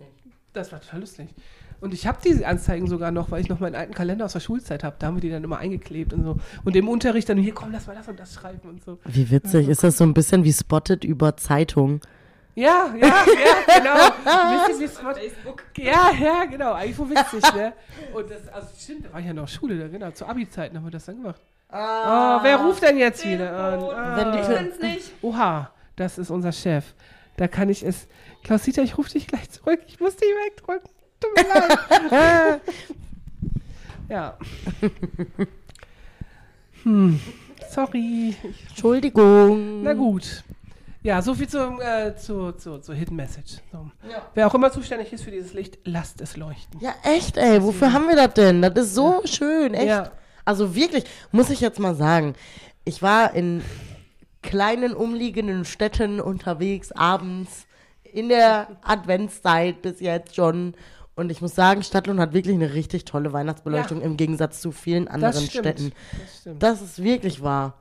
das 0.52 0.70
war 0.70 0.80
total 0.80 1.00
lustig. 1.00 1.28
Und 1.80 1.92
ich 1.94 2.06
habe 2.06 2.18
diese 2.24 2.46
Anzeigen 2.46 2.86
sogar 2.86 3.10
noch, 3.10 3.30
weil 3.30 3.40
ich 3.40 3.48
noch 3.48 3.60
meinen 3.60 3.74
alten 3.74 3.92
Kalender 3.94 4.24
aus 4.24 4.32
der 4.32 4.40
Schulzeit 4.40 4.82
habe. 4.84 4.96
Da 4.98 5.06
haben 5.08 5.16
wir 5.16 5.20
die 5.20 5.30
dann 5.30 5.44
immer 5.44 5.58
eingeklebt 5.58 6.12
und 6.12 6.24
so. 6.24 6.36
Und 6.64 6.74
im 6.76 6.88
Unterricht 6.88 7.28
dann, 7.28 7.38
hier 7.38 7.54
komm, 7.54 7.70
lass 7.72 7.86
mal 7.86 7.94
das 7.96 8.08
und 8.08 8.18
das 8.18 8.34
schreiben 8.34 8.68
und 8.68 8.82
so. 8.84 8.98
Wie 9.04 9.30
witzig. 9.30 9.68
Ist 9.68 9.84
das 9.84 9.98
so 9.98 10.04
ein 10.04 10.14
bisschen 10.14 10.44
wie 10.44 10.52
Spotted 10.52 11.04
über 11.04 11.36
Zeitung? 11.36 12.00
Ja, 12.54 12.86
ja, 12.98 13.06
ja, 13.06 13.78
genau. 13.78 14.66
Wisst 14.68 14.80
ihr, 14.80 14.86
wie 14.86 14.90
Spot- 14.90 15.56
Ja, 15.76 16.10
ja, 16.18 16.44
genau. 16.46 16.72
Eigentlich 16.72 16.96
so 16.96 17.10
witzig, 17.10 17.42
ne? 17.54 17.74
Und 18.14 18.30
das, 18.30 18.48
also 18.48 18.68
stimmt, 18.78 19.04
da 19.04 19.12
war 19.12 19.20
ich 19.20 19.26
ja 19.26 19.34
noch 19.34 19.46
Schule, 19.46 19.78
da, 19.78 19.88
genau. 19.88 20.10
Zu 20.12 20.24
Abi-Zeiten 20.26 20.76
haben 20.78 20.84
wir 20.84 20.90
das 20.90 21.04
dann 21.04 21.16
gemacht. 21.16 21.40
Oh, 21.70 21.74
wer 21.74 22.56
ruft 22.64 22.82
denn 22.82 22.96
jetzt 22.96 23.26
wieder 23.28 23.50
an? 23.52 23.80
Ah. 23.82 24.16
Wenn 24.16 24.32
die 24.32 24.38
Ich 24.38 24.46
bin's 24.46 24.80
nicht. 24.80 25.12
Oha, 25.20 25.70
das 25.96 26.16
ist 26.16 26.30
unser 26.30 26.52
Chef. 26.52 26.94
Da 27.36 27.48
kann 27.48 27.68
ich 27.68 27.82
es. 27.82 28.08
Klausita, 28.42 28.80
ich 28.80 28.96
rufe 28.96 29.10
dich 29.10 29.26
gleich 29.26 29.50
zurück. 29.50 29.80
Ich 29.88 30.00
muss 30.00 30.16
dich 30.16 30.28
wegdrücken. 30.46 30.88
Tut 31.20 31.30
mir 31.34 31.48
leid. 31.48 32.60
ja. 34.08 34.38
Hm. 36.82 37.20
Sorry. 37.70 38.34
Entschuldigung. 38.68 39.82
na 39.82 39.92
gut. 39.92 40.44
Ja, 41.02 41.22
so 41.22 41.34
viel 41.34 41.48
zum, 41.48 41.80
äh, 41.80 42.16
zu, 42.16 42.50
zu, 42.52 42.78
zu 42.80 42.92
Hidden 42.92 43.16
Message. 43.16 43.58
So. 43.70 43.90
Wer 44.34 44.46
auch 44.48 44.54
immer 44.54 44.72
zuständig 44.72 45.12
ist 45.12 45.22
für 45.22 45.30
dieses 45.30 45.52
Licht, 45.52 45.78
lasst 45.84 46.20
es 46.20 46.36
leuchten. 46.36 46.80
Ja, 46.80 46.94
echt, 47.04 47.36
ey. 47.36 47.62
Wofür 47.62 47.92
haben 47.92 48.08
wir 48.08 48.16
das 48.16 48.34
denn? 48.34 48.60
Das 48.60 48.74
ist 48.74 48.94
so 48.96 49.22
schön, 49.24 49.74
echt. 49.74 49.86
Ja. 49.86 50.10
Also 50.44 50.74
wirklich, 50.74 51.04
muss 51.30 51.50
ich 51.50 51.60
jetzt 51.60 51.78
mal 51.78 51.94
sagen. 51.94 52.34
Ich 52.84 53.02
war 53.02 53.34
in 53.34 53.62
kleinen 54.42 54.94
umliegenden 54.94 55.64
Städten 55.64 56.20
unterwegs, 56.20 56.90
abends, 56.90 57.66
in 58.02 58.28
der 58.28 58.68
Adventszeit 58.82 59.82
bis 59.82 60.00
jetzt 60.00 60.34
schon. 60.34 60.74
Und 61.16 61.32
ich 61.32 61.40
muss 61.40 61.54
sagen, 61.54 61.82
Stadtlohn 61.82 62.20
hat 62.20 62.34
wirklich 62.34 62.54
eine 62.54 62.74
richtig 62.74 63.06
tolle 63.06 63.32
Weihnachtsbeleuchtung 63.32 64.00
Ja. 64.00 64.04
im 64.06 64.16
Gegensatz 64.18 64.60
zu 64.60 64.70
vielen 64.70 65.08
anderen 65.08 65.32
Das. 65.32 65.46
Städten. 65.50 65.92
Das. 66.44 66.58
Das 66.58 66.82
ist 66.82 67.02
wirklich 67.02 67.42
wahr. 67.42 67.74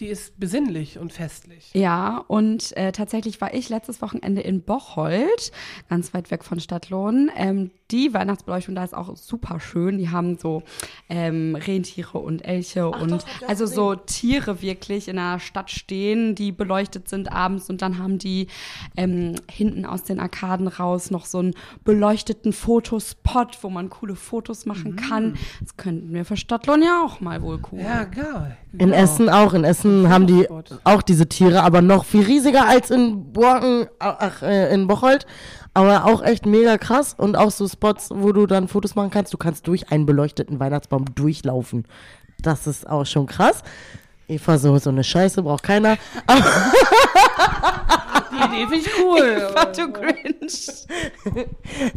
Die 0.00 0.06
ist 0.06 0.38
besinnlich 0.38 0.98
und 0.98 1.12
festlich. 1.12 1.70
Ja, 1.74 2.24
und 2.28 2.76
äh, 2.76 2.92
tatsächlich 2.92 3.40
war 3.40 3.54
ich 3.54 3.68
letztes 3.68 4.02
Wochenende 4.02 4.40
in 4.40 4.62
Bocholt, 4.62 5.52
ganz 5.88 6.14
weit 6.14 6.30
weg 6.30 6.44
von 6.44 6.60
Stadtlohn. 6.60 7.30
Ähm, 7.36 7.70
die 7.90 8.12
Weihnachtsbeleuchtung 8.12 8.74
da 8.74 8.84
ist 8.84 8.94
auch 8.94 9.16
super 9.16 9.60
schön. 9.60 9.98
Die 9.98 10.10
haben 10.10 10.36
so 10.36 10.62
ähm, 11.08 11.54
Rentiere 11.54 12.18
und 12.18 12.44
Elche 12.44 12.88
und 12.88 13.10
doch, 13.10 13.24
also 13.46 13.64
so 13.64 13.94
Tiere 13.94 14.60
wirklich 14.60 15.08
in 15.08 15.16
der 15.16 15.40
Stadt 15.40 15.70
stehen, 15.70 16.34
die 16.34 16.52
beleuchtet 16.52 17.08
sind 17.08 17.32
abends. 17.32 17.70
Und 17.70 17.80
dann 17.80 17.98
haben 17.98 18.18
die 18.18 18.48
ähm, 18.96 19.36
hinten 19.50 19.86
aus 19.86 20.02
den 20.02 20.20
Arkaden 20.20 20.68
raus 20.68 21.10
noch 21.10 21.24
so 21.24 21.38
einen 21.38 21.54
beleuchteten 21.84 22.52
Fotospot, 22.52 23.58
wo 23.62 23.70
man 23.70 23.88
coole 23.88 24.16
Fotos 24.16 24.66
machen 24.66 24.96
kann. 24.96 25.38
Das 25.60 25.76
könnten 25.76 26.12
wir 26.12 26.24
für 26.24 26.36
Stadtlohn 26.36 26.82
ja 26.82 27.02
auch 27.02 27.20
mal 27.20 27.40
wohl 27.42 27.60
cool. 27.72 27.80
Ja, 27.80 28.04
geil. 28.04 28.56
In 28.72 28.78
Genau. 28.78 28.96
Essen 28.96 29.28
auch. 29.30 29.54
In 29.58 29.64
Essen 29.64 30.08
haben 30.08 30.26
die 30.26 30.44
Spot. 30.44 30.62
auch 30.84 31.02
diese 31.02 31.28
Tiere, 31.28 31.62
aber 31.62 31.82
noch 31.82 32.04
viel 32.04 32.24
riesiger 32.24 32.66
als 32.66 32.90
in 32.90 33.32
Borken, 33.32 33.86
ach, 33.98 34.42
äh, 34.42 34.72
in 34.72 34.86
Bocholt. 34.86 35.26
Aber 35.74 36.06
auch 36.06 36.22
echt 36.22 36.46
mega 36.46 36.78
krass. 36.78 37.14
Und 37.16 37.36
auch 37.36 37.50
so 37.50 37.68
Spots, 37.68 38.10
wo 38.12 38.32
du 38.32 38.46
dann 38.46 38.68
Fotos 38.68 38.94
machen 38.94 39.10
kannst. 39.10 39.32
Du 39.32 39.36
kannst 39.36 39.66
durch 39.66 39.90
einen 39.92 40.06
beleuchteten 40.06 40.58
Weihnachtsbaum 40.60 41.04
durchlaufen. 41.14 41.86
Das 42.40 42.66
ist 42.66 42.88
auch 42.88 43.04
schon 43.04 43.26
krass. 43.26 43.62
Eva, 44.28 44.58
so, 44.58 44.76
so 44.78 44.90
eine 44.90 45.04
Scheiße 45.04 45.42
braucht 45.42 45.62
keiner. 45.64 45.96
Die 48.30 48.36
Idee 48.36 48.66
finde 48.68 48.76
ich 48.76 48.90
cool. 49.02 49.48
Eva, 49.50 49.64
du 49.66 49.92
Grinch. 49.92 50.68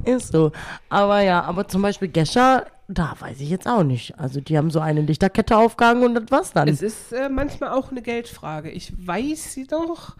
Ist 0.05 0.31
so. 0.31 0.51
Aber 0.89 1.21
ja, 1.21 1.41
aber 1.43 1.67
zum 1.67 1.81
Beispiel 1.81 2.07
Gescher, 2.07 2.65
da 2.93 3.15
weiß 3.19 3.39
ich 3.39 3.49
jetzt 3.49 3.67
auch 3.67 3.83
nicht. 3.83 4.19
Also 4.19 4.41
die 4.41 4.57
haben 4.57 4.69
so 4.71 4.79
eine 4.79 5.01
Lichterkette 5.01 5.57
aufgehangen 5.57 6.03
und 6.03 6.13
das 6.15 6.25
war's 6.29 6.51
dann. 6.53 6.67
Es 6.67 6.81
ist 6.81 7.13
äh, 7.13 7.29
manchmal 7.29 7.71
auch 7.71 7.91
eine 7.91 8.01
Geldfrage. 8.01 8.69
Ich 8.69 8.93
weiß 9.07 9.53
sie 9.53 9.65
doch. 9.67 10.15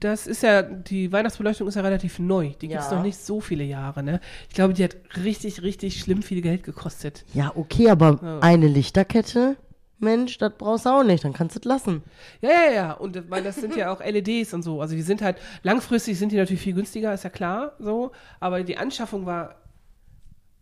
Das 0.00 0.26
ist 0.26 0.42
ja, 0.42 0.60
die 0.62 1.10
Weihnachtsbeleuchtung 1.10 1.68
ist 1.68 1.74
ja 1.76 1.80
relativ 1.82 2.18
neu. 2.18 2.50
Die 2.60 2.68
gibt 2.68 2.80
es 2.82 2.90
Ja. 2.90 2.96
noch 2.96 3.02
nicht 3.02 3.18
so 3.18 3.40
viele 3.40 3.64
Jahre, 3.64 4.02
ne? 4.02 4.20
Ich 4.48 4.54
glaube, 4.54 4.74
die 4.74 4.84
hat 4.84 4.96
richtig, 5.24 5.62
richtig 5.62 5.98
schlimm 6.00 6.22
viel 6.22 6.42
Geld 6.42 6.64
gekostet. 6.64 7.24
Ja, 7.32 7.52
okay, 7.54 7.88
aber 7.88 8.18
Ja. 8.22 8.38
eine 8.40 8.66
Lichterkette, 8.68 9.56
Mensch, 9.98 10.36
das 10.36 10.52
brauchst 10.58 10.84
du 10.84 10.90
auch 10.90 11.02
nicht, 11.02 11.24
dann 11.24 11.32
kannst 11.32 11.56
du 11.56 11.60
es 11.60 11.64
lassen. 11.64 12.02
Ja, 12.42 12.50
ja, 12.50 12.72
ja. 12.74 12.92
Und 12.92 13.16
äh, 13.16 13.30
weil 13.30 13.42
das 13.42 13.56
sind 13.56 13.74
ja 13.74 13.90
auch 13.90 14.00
LEDs 14.04 14.52
und 14.52 14.62
so. 14.62 14.82
Also 14.82 14.94
die 14.94 15.00
sind 15.00 15.22
halt, 15.22 15.38
langfristig 15.62 16.18
sind 16.18 16.30
die 16.32 16.36
natürlich 16.36 16.60
viel 16.60 16.74
günstiger, 16.74 17.14
ist 17.14 17.24
ja 17.24 17.30
klar, 17.30 17.72
so. 17.78 18.12
Aber 18.38 18.62
die 18.64 18.76
Anschaffung 18.76 19.24
war, 19.24 19.54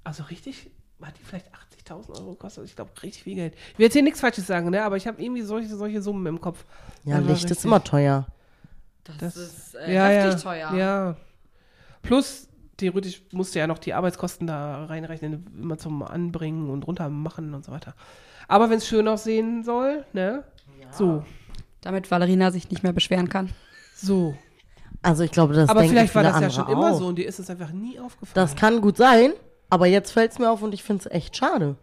also 0.04 0.22
richtig, 0.24 0.70
hat 1.02 1.18
die 1.18 1.22
vielleicht 1.24 1.46
80.000 1.86 2.10
Euro 2.18 2.30
gekostet? 2.32 2.64
Ich 2.64 2.76
glaube, 2.76 2.90
richtig 3.02 3.22
viel 3.24 3.34
Geld. 3.34 3.54
Ich 3.72 3.78
will 3.78 3.84
jetzt 3.84 3.92
hier 3.94 4.02
nichts 4.02 4.20
Falsches 4.20 4.46
sagen, 4.46 4.70
ne? 4.70 4.84
Aber 4.84 4.96
ich 4.96 5.06
habe 5.06 5.22
irgendwie 5.22 5.42
solche, 5.42 5.76
solche 5.76 6.00
Summen 6.02 6.26
im 6.26 6.40
Kopf. 6.40 6.64
Ja, 7.04 7.16
Das 7.18 7.24
war 7.24 7.30
Licht 7.32 7.44
ist 7.44 7.50
richtig- 7.50 7.64
immer 7.66 7.82
teuer. 7.84 8.26
Das, 9.04 9.16
Das- 9.18 9.36
ist 9.36 9.74
ja, 9.74 9.80
äh, 10.08 10.22
heftig 10.22 10.42
ja, 10.44 10.50
teuer. 10.50 10.74
Ja. 10.74 11.16
Plus, 12.02 12.48
theoretisch 12.76 13.22
musst 13.32 13.54
du 13.54 13.58
ja 13.58 13.66
noch 13.66 13.78
die 13.78 13.92
Arbeitskosten 13.94 14.46
da 14.46 14.84
reinrechnen, 14.86 15.46
immer 15.60 15.78
zum 15.78 16.02
Anbringen 16.02 16.70
und 16.70 16.86
runter 16.86 17.08
machen 17.08 17.54
und 17.54 17.64
so 17.64 17.72
weiter. 17.72 17.94
Aber 18.48 18.70
wenn 18.70 18.78
es 18.78 18.86
schön 18.86 19.06
aussehen 19.08 19.62
soll, 19.62 20.04
ne? 20.12 20.44
So, 20.90 21.24
Damit 21.80 22.10
Valerina 22.10 22.50
sich 22.50 22.70
nicht 22.70 22.82
mehr 22.82 22.92
beschweren 22.92 23.28
kann. 23.28 23.50
so. 23.96 24.34
Also 25.02 25.22
ich 25.22 25.30
glaube, 25.32 25.52
das 25.52 25.68
Aber 25.68 25.80
denken 25.80 25.96
vielleicht 25.96 26.14
war 26.14 26.22
viele 26.22 26.32
das 26.32 26.40
ja 26.40 26.46
andere 26.46 26.64
schon 26.64 26.72
immer 26.72 26.92
auch. 26.94 26.98
so 26.98 27.06
und 27.08 27.16
dir 27.16 27.26
ist 27.28 27.38
es 27.38 27.50
einfach 27.50 27.72
nie 27.72 27.98
aufgefallen. 28.00 28.32
Das 28.34 28.56
kann 28.56 28.80
gut 28.80 28.96
sein, 28.96 29.32
aber 29.70 29.86
jetzt 29.86 30.12
fällt 30.12 30.32
es 30.32 30.38
mir 30.38 30.50
auf 30.50 30.62
und 30.62 30.72
ich 30.74 30.82
finde 30.82 31.04
es 31.06 31.10
echt 31.14 31.36
schade. 31.36 31.76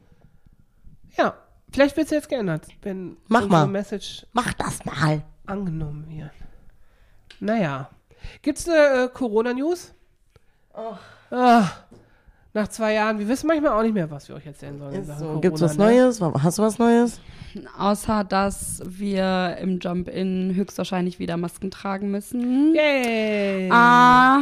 ja, 1.18 1.34
vielleicht 1.72 1.96
wird 1.98 2.06
es 2.06 2.12
jetzt 2.12 2.30
geändert, 2.30 2.68
wenn 2.82 3.18
Mach 3.28 3.44
unsere 3.44 3.62
mal. 3.62 3.68
Message 3.68 4.26
Mach 4.34 4.54
das 4.54 4.84
mal. 4.86 5.24
angenommen 5.46 6.06
wird. 6.10 6.32
Naja. 7.40 7.90
Gibt's 8.44 8.68
eine 8.70 9.06
äh, 9.06 9.10
Corona-News? 9.10 9.94
Ah, 11.32 11.70
nach 12.54 12.68
zwei 12.68 12.94
Jahren, 12.94 13.18
wir 13.20 13.28
wissen 13.28 13.48
manchmal 13.48 13.72
auch 13.72 13.82
nicht 13.82 13.94
mehr, 13.94 14.12
was 14.12 14.28
wir 14.28 14.36
euch 14.36 14.46
erzählen 14.46 14.78
sollen. 14.78 14.94
in 14.94 15.02
Ist 15.02 15.08
Sachen 15.08 15.20
so. 15.36 15.40
Gibt's 15.40 15.62
was 15.62 15.76
Corona, 15.78 15.92
ne? 15.92 15.98
Neues? 16.02 16.22
Hast 16.22 16.60
du 16.60 16.64
was 16.64 16.78
Neues? 16.80 17.20
Außer, 17.78 18.24
dass 18.26 18.82
wir 18.86 19.58
im 19.60 19.80
Jump-In 19.80 20.54
höchstwahrscheinlich 20.56 21.18
wieder 21.20 21.36
Masken 21.38 21.72
tragen 21.72 22.12
müssen. 22.12 22.76
Yay! 22.76 23.70
Ah, 23.72 24.42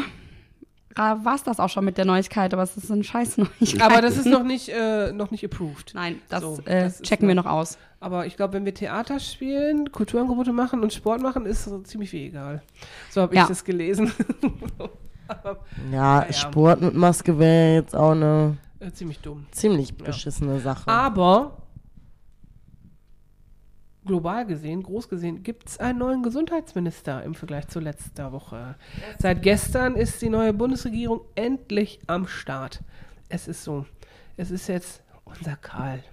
war 0.99 1.35
es 1.35 1.43
das 1.43 1.59
auch 1.59 1.69
schon 1.69 1.85
mit 1.85 1.97
der 1.97 2.05
Neuigkeit, 2.05 2.53
aber 2.53 2.63
es 2.63 2.75
ist 2.77 2.91
eine 2.91 3.03
scheiß 3.03 3.37
Neuigkeit. 3.37 3.81
Aber 3.81 4.01
das 4.01 4.17
ist 4.17 4.25
noch 4.25 4.43
nicht, 4.43 4.69
äh, 4.69 5.11
noch 5.11 5.31
nicht 5.31 5.43
approved. 5.45 5.93
Nein, 5.95 6.19
das, 6.29 6.41
So, 6.41 6.59
äh, 6.65 6.83
das 6.83 7.01
checken 7.01 7.27
wir 7.27 7.35
noch 7.35 7.45
aus. 7.45 7.77
Aber 8.01 8.25
ich 8.25 8.35
glaube, 8.37 8.53
wenn 8.53 8.65
wir 8.65 8.73
Theater 8.73 9.19
spielen, 9.19 9.91
Kulturangebote 9.91 10.51
machen 10.53 10.81
und 10.81 10.93
Sport 10.93 11.21
machen, 11.21 11.45
ist 11.45 11.65
so 11.65 11.79
ziemlich 11.79 12.09
viel 12.09 12.27
egal. 12.27 12.61
So 13.09 13.21
habe 13.21 13.33
ich 13.33 13.39
Ja. 13.39 13.47
das 13.47 13.63
gelesen. 13.63 14.11
Aber, 15.27 15.59
Ja, 15.91 16.25
ja. 16.25 16.33
Sport 16.33 16.81
mit 16.81 16.95
Maske 16.95 17.37
wäre 17.37 17.75
jetzt 17.75 17.95
auch 17.95 18.11
eine 18.11 18.57
äh, 18.79 18.91
ziemlich 18.91 19.19
dumm. 19.19 19.45
ziemlich 19.51 19.95
beschissene 19.95 20.59
Sache. 20.59 20.87
Aber 20.89 21.57
global 24.09 24.45
gesehen, 24.47 24.81
groß 24.81 25.07
gesehen, 25.07 25.43
gibt 25.43 25.69
es 25.69 25.79
einen 25.79 25.99
neuen 25.99 26.23
Gesundheitsminister 26.23 27.23
im 27.23 27.35
Vergleich 27.35 27.67
zu 27.67 27.79
letzter 27.79 28.31
Woche. 28.31 28.75
Seit 29.19 29.43
gestern 29.43 29.95
ist 29.95 30.21
die 30.23 30.29
neue 30.29 30.51
Bundesregierung 30.51 31.21
endlich 31.35 31.99
am 32.07 32.27
Start. 32.27 32.81
Es 33.29 33.47
ist 33.47 33.63
so. 33.63 33.85
Es 34.35 34.49
ist 34.49 34.67
jetzt 34.67 35.03
unser 35.25 35.55
Karl. 35.55 36.03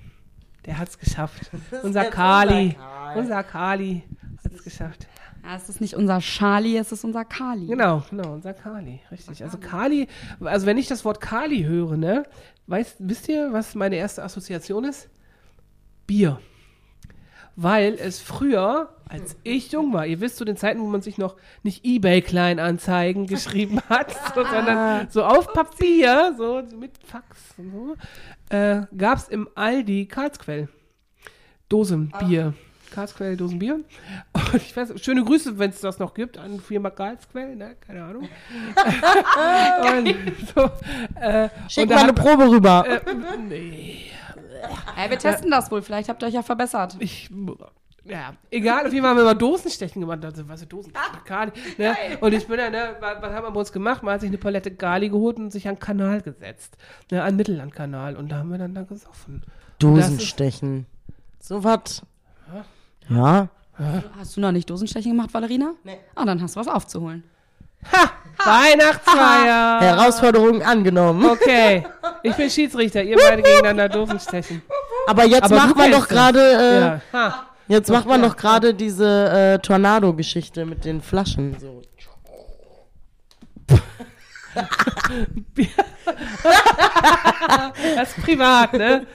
Der 0.66 0.76
hat 0.76 0.88
es 0.88 0.98
geschafft. 0.98 1.50
Unser 1.82 2.04
Kali. 2.04 2.76
Unser 3.16 3.42
Kali 3.42 4.02
hat 4.44 4.52
es 4.52 4.62
geschafft. 4.62 5.06
Ja, 5.42 5.56
es 5.56 5.70
ist 5.70 5.80
nicht 5.80 5.94
unser 5.94 6.18
Charlie, 6.18 6.76
es 6.76 6.92
ist 6.92 7.02
unser 7.02 7.24
Kali. 7.24 7.66
Genau, 7.66 8.02
genau, 8.10 8.34
unser 8.34 8.52
Kali, 8.52 9.00
richtig. 9.10 9.42
Also 9.42 9.56
Kali, 9.58 10.06
also 10.40 10.66
wenn 10.66 10.76
ich 10.76 10.88
das 10.88 11.04
Wort 11.04 11.20
Kali 11.20 11.62
höre, 11.62 11.96
ne, 11.96 12.24
weißt, 12.66 12.96
wisst 12.98 13.28
ihr, 13.28 13.52
was 13.52 13.74
meine 13.74 13.96
erste 13.96 14.22
Assoziation 14.22 14.84
ist? 14.84 15.08
Bier. 16.06 16.38
Weil 17.56 17.94
es 17.94 18.20
früher, 18.20 18.90
als 19.08 19.36
ich 19.42 19.72
jung 19.72 19.92
war, 19.94 20.06
ihr 20.06 20.20
wisst 20.20 20.36
zu 20.36 20.44
den 20.44 20.58
Zeiten, 20.58 20.80
wo 20.80 20.86
man 20.86 21.00
sich 21.00 21.16
noch 21.16 21.36
nicht 21.62 21.84
Ebay-Kleinanzeigen 21.84 23.26
geschrieben 23.26 23.80
hat, 23.88 24.14
so, 24.34 24.44
sondern 24.44 25.08
so 25.10 25.25
auf 25.25 25.52
Papier, 25.52 26.34
so 26.36 26.62
mit 26.78 26.92
Fax 27.04 27.54
so, 27.56 27.96
äh, 28.54 28.82
gab 28.96 29.18
es 29.18 29.28
im 29.28 29.48
Aldi 29.54 30.06
Karlsquell. 30.06 30.68
Dosenbier. 31.68 32.54
Karlsquell, 32.90 33.36
Dosenbier. 33.36 33.80
Und 34.34 34.54
ich 34.54 34.76
weiß, 34.76 34.92
schöne 35.02 35.25
Grüße, 35.25 35.58
wenn 35.58 35.70
es 35.70 35.80
das 35.80 35.98
noch 35.98 36.14
gibt, 36.14 36.38
an 36.38 36.60
Firma 36.60 36.90
Karlsquell, 36.90 37.56
ne? 37.56 37.76
keine 37.80 38.04
Ahnung. 38.04 38.22
und 39.98 40.14
so, 40.54 40.70
äh, 41.20 41.48
Schick 41.68 41.84
und 41.84 41.90
mal 41.90 42.04
eine 42.04 42.12
Probe 42.12 42.48
rüber. 42.48 42.84
äh, 42.86 43.00
nee, 43.48 44.06
Hey, 44.94 45.10
wir 45.10 45.18
testen 45.18 45.50
das 45.50 45.70
wohl, 45.70 45.82
vielleicht 45.82 46.08
habt 46.08 46.22
ihr 46.22 46.26
euch 46.26 46.34
ja 46.34 46.42
verbessert. 46.42 46.96
ich, 47.00 47.30
ja, 48.08 48.34
egal, 48.50 48.86
auf 48.86 48.92
jeden 48.92 49.02
Fall 49.02 49.10
haben 49.10 49.16
wir 49.18 49.25
mal 49.25 49.34
Dosenstechen 49.34 50.00
gemacht. 50.00 50.25
Also, 50.25 50.48
was 50.48 50.62
ist 50.62 50.72
Dosenstechen? 50.72 51.25
Kali, 51.25 51.50
ne? 51.76 51.96
Und 52.20 52.32
ich 52.32 52.46
bin 52.46 52.58
ja, 52.58 52.70
ne, 52.70 52.96
was, 53.00 53.20
was 53.20 53.32
haben 53.32 53.44
wir 53.44 53.50
bei 53.50 53.60
uns 53.60 53.72
gemacht? 53.72 54.02
Man 54.02 54.14
hat 54.14 54.20
sich 54.20 54.28
eine 54.28 54.38
Palette 54.38 54.70
Gali 54.70 55.08
geholt 55.08 55.38
und 55.38 55.50
sich 55.50 55.66
an 55.66 55.75
den 55.75 55.80
Kanal 55.80 56.22
gesetzt. 56.22 56.76
Ne, 57.10 57.22
an 57.22 57.30
den 57.30 57.36
Mittellandkanal. 57.36 58.16
Und 58.16 58.30
da 58.30 58.38
haben 58.38 58.50
wir 58.50 58.58
dann 58.58 58.75
da 58.75 58.82
gesoffen. 58.82 59.42
Dosenstechen. 59.78 60.86
So 61.40 61.64
was. 61.64 62.02
Ja. 63.08 63.48
Hast 64.16 64.36
du 64.36 64.40
noch 64.40 64.52
nicht 64.52 64.70
Dosenstechen 64.70 65.12
gemacht, 65.12 65.34
Valerina? 65.34 65.75
Nee. 65.84 65.98
Ah, 66.14 66.25
dann 66.25 66.40
hast 66.40 66.56
du 66.56 66.60
was 66.60 66.68
aufzuholen. 66.68 67.25
Ha! 67.92 68.11
Weihnachtsfeier! 68.38 69.80
Herausforderung 69.80 70.62
angenommen. 70.62 71.25
Okay, 71.26 71.85
ich 72.23 72.35
bin 72.35 72.50
Schiedsrichter, 72.50 73.02
ihr 73.02 73.16
beide 73.16 73.42
gegeneinander 73.42 73.88
Dosenstechen. 73.88 74.62
Aber 75.06 75.25
jetzt 75.25 75.45
Aber 75.45 75.56
macht 75.56 75.71
du 75.71 75.78
man 75.78 75.90
doch 75.90 76.09
gerade 76.09 76.40
äh, 76.40 76.80
Ja. 76.80 77.00
Ha. 77.12 77.47
jetzt 77.68 77.90
macht 77.90 78.06
man 78.06 78.23
ja, 78.23 78.28
doch 78.28 78.37
gerade 78.37 78.75
diese 78.75 79.28
äh, 79.54 79.59
Tornado-Geschichte 79.59 80.64
mit 80.66 80.85
den 80.85 81.00
Flaschen. 81.00 81.56
So. 81.59 81.83
Das 87.97 88.16
ist 88.16 88.23
privat, 88.25 88.73
ne? 88.73 89.06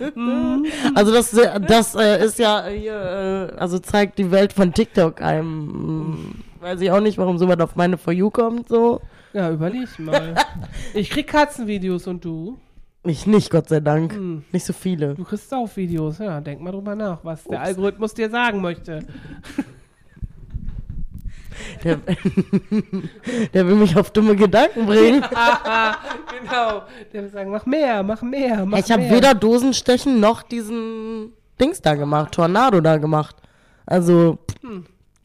Also 0.93 1.11
das, 1.11 1.31
das 1.67 1.95
äh, 1.95 2.23
ist 2.23 2.37
ja 2.39 2.65
hier, 2.67 3.49
äh, 3.53 3.59
also 3.59 3.79
zeigt 3.79 4.17
die 4.19 4.29
Welt 4.31 4.53
von 4.53 4.73
TikTok 4.73 5.21
einem. 5.21 5.65
mm, 5.65 6.43
Weiß 6.61 6.79
ich 6.79 6.91
auch 6.91 6.99
nicht, 6.99 7.17
warum 7.17 7.39
sowas 7.39 7.59
auf 7.59 7.75
meine 7.75 7.97
For 7.97 8.13
You 8.13 8.29
kommt, 8.29 8.67
so. 8.69 9.01
Ja, 9.33 9.49
überleg 9.51 9.87
mal. 9.97 10.35
Ich 10.93 11.09
krieg 11.09 11.27
Katzenvideos 11.27 12.05
und 12.05 12.23
du? 12.23 12.59
Ich 13.03 13.25
nicht, 13.25 13.49
Gott 13.49 13.69
sei 13.69 13.79
Dank. 13.79 14.13
Hm. 14.13 14.43
Nicht 14.51 14.65
so 14.65 14.73
viele. 14.73 15.15
Du 15.15 15.23
kriegst 15.23 15.51
auch 15.53 15.75
Videos, 15.75 16.19
ja. 16.19 16.39
Denk 16.39 16.61
mal 16.61 16.71
drüber 16.71 16.95
nach, 16.95 17.19
was 17.23 17.43
der 17.45 17.61
Algorithmus 17.61 18.13
dir 18.13 18.29
sagen 18.29 18.61
möchte. 18.61 18.99
Der, 21.83 21.97
der 23.53 23.67
will 23.67 23.75
mich 23.75 23.95
auf 23.95 24.09
dumme 24.09 24.35
Gedanken 24.35 24.87
bringen. 24.87 25.21
genau. 25.21 26.83
Der 27.13 27.23
will 27.23 27.29
sagen, 27.29 27.51
mach 27.51 27.65
mehr, 27.67 28.01
mach 28.01 28.21
mehr, 28.23 28.65
mach 28.65 28.79
Ich 28.79 28.91
habe 28.91 29.07
weder 29.09 29.35
Dosenstechen 29.35 30.19
noch 30.19 30.41
diesen 30.41 31.33
Dings 31.59 31.79
da 31.81 31.93
gemacht, 31.93 32.33
Tornado 32.33 32.81
da 32.81 32.97
gemacht. 32.97 33.35
Also, 33.85 34.39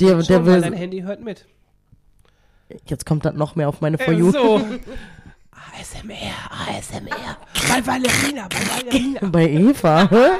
der, 0.00 0.22
Schon, 0.22 0.44
der 0.44 0.60
dein 0.60 0.72
will. 0.72 0.78
Handy 0.78 1.00
hört 1.00 1.20
mit. 1.20 1.46
Jetzt 2.86 3.06
kommt 3.06 3.24
das 3.24 3.34
noch 3.34 3.54
mehr 3.54 3.68
auf 3.68 3.80
meine 3.80 3.98
For 3.98 4.12
You. 4.12 4.30
So. 4.30 4.56
ASMR, 5.50 6.34
ASMR. 6.50 7.36
Bei 7.68 7.86
Valerina, 7.86 8.48
bei 8.48 8.56
Valerina. 8.56 9.20
Bei 9.28 9.48
Eva. 9.48 10.38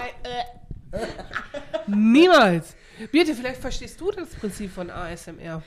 Niemals. 1.87 2.75
Birte, 3.13 3.35
vielleicht 3.35 3.61
verstehst 3.61 4.01
du 4.01 4.11
das 4.11 4.31
Prinzip 4.31 4.73
von 4.73 4.91
ASMR. 4.91 5.63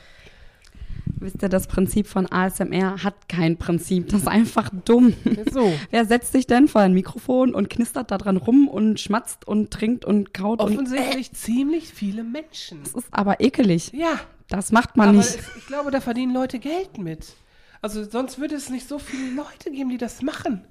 Wisst 1.21 1.41
ihr, 1.43 1.49
das 1.49 1.67
Prinzip 1.67 2.07
von 2.07 2.31
ASMR 2.31 3.03
hat 3.03 3.27
kein 3.27 3.57
Prinzip. 3.57 4.09
Das 4.09 4.21
ist 4.21 4.27
einfach 4.27 4.69
dumm. 4.85 5.13
So. 5.51 5.71
Wer 5.91 6.05
setzt 6.05 6.31
sich 6.31 6.47
denn 6.47 6.67
vor 6.67 6.81
ein 6.81 6.93
Mikrofon 6.93 7.53
und 7.53 7.69
knistert 7.69 8.11
da 8.11 8.17
dran 8.17 8.37
rum 8.37 8.67
und 8.67 8.99
schmatzt 8.99 9.47
und 9.47 9.71
trinkt 9.71 10.05
und 10.05 10.33
kaut 10.33 10.61
und 10.61 10.71
Offensichtlich 10.73 11.31
ziemlich 11.33 11.89
viele 11.93 12.23
Menschen. 12.23 12.79
das 12.83 12.93
ist 12.93 13.07
aber 13.11 13.41
ekelig. 13.41 13.91
Ja, 13.93 14.19
Das 14.49 14.71
macht 14.71 14.95
man 14.97 15.09
aber 15.09 15.17
nicht. 15.17 15.29
es, 15.29 15.37
ich 15.57 15.67
glaube, 15.67 15.91
da 15.91 15.99
verdienen 16.01 16.33
Leute 16.33 16.59
Geld 16.59 16.97
mit. 16.97 17.33
Also 17.81 18.03
sonst 18.03 18.39
würde 18.39 18.55
es 18.55 18.69
nicht 18.69 18.87
so 18.87 18.99
viele 18.99 19.31
Leute 19.35 19.71
geben, 19.71 19.89
die 19.89 19.97
das 19.97 20.21
machen. 20.21 20.65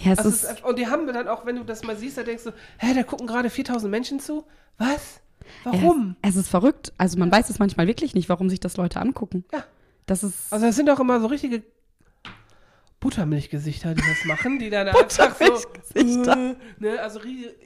Ja, 0.00 0.12
es 0.12 0.18
Also 0.18 0.30
ist, 0.30 0.44
es 0.44 0.60
und 0.62 0.78
die 0.78 0.86
haben 0.86 1.06
dann 1.06 1.28
auch, 1.28 1.44
wenn 1.46 1.56
du 1.56 1.64
das 1.64 1.82
mal 1.84 1.96
siehst, 1.96 2.16
da 2.18 2.22
denkst 2.22 2.44
du, 2.44 2.50
hä, 2.78 2.94
da 2.94 3.02
gucken 3.02 3.26
gerade 3.26 3.50
4000 3.50 3.90
Menschen 3.90 4.20
zu? 4.20 4.44
Was? 4.78 5.20
Warum? 5.64 6.16
Es, 6.22 6.30
es 6.30 6.36
ist 6.36 6.48
verrückt. 6.48 6.92
Also 6.98 7.18
man 7.18 7.30
weiß 7.30 7.50
es 7.50 7.58
manchmal 7.58 7.86
wirklich 7.86 8.14
nicht, 8.14 8.28
warum 8.28 8.48
sich 8.48 8.60
das 8.60 8.76
Leute 8.76 9.00
angucken. 9.00 9.44
Ja. 9.52 9.64
Das 10.06 10.22
ist. 10.22 10.52
Also 10.52 10.66
das 10.66 10.76
sind 10.76 10.88
auch 10.90 11.00
immer 11.00 11.20
so 11.20 11.26
richtige 11.26 11.62
Buttermilchgesichter, 13.00 13.94
die 13.94 14.00
das 14.02 14.24
machen, 14.26 14.60
die 14.60 14.70
dann 14.70 14.86
einfach 14.88 15.08
so, 15.10 15.22
Buttermilchgesichter. 15.24 16.50
äh, 16.52 16.54
ne, 16.78 17.00
also 17.00 17.18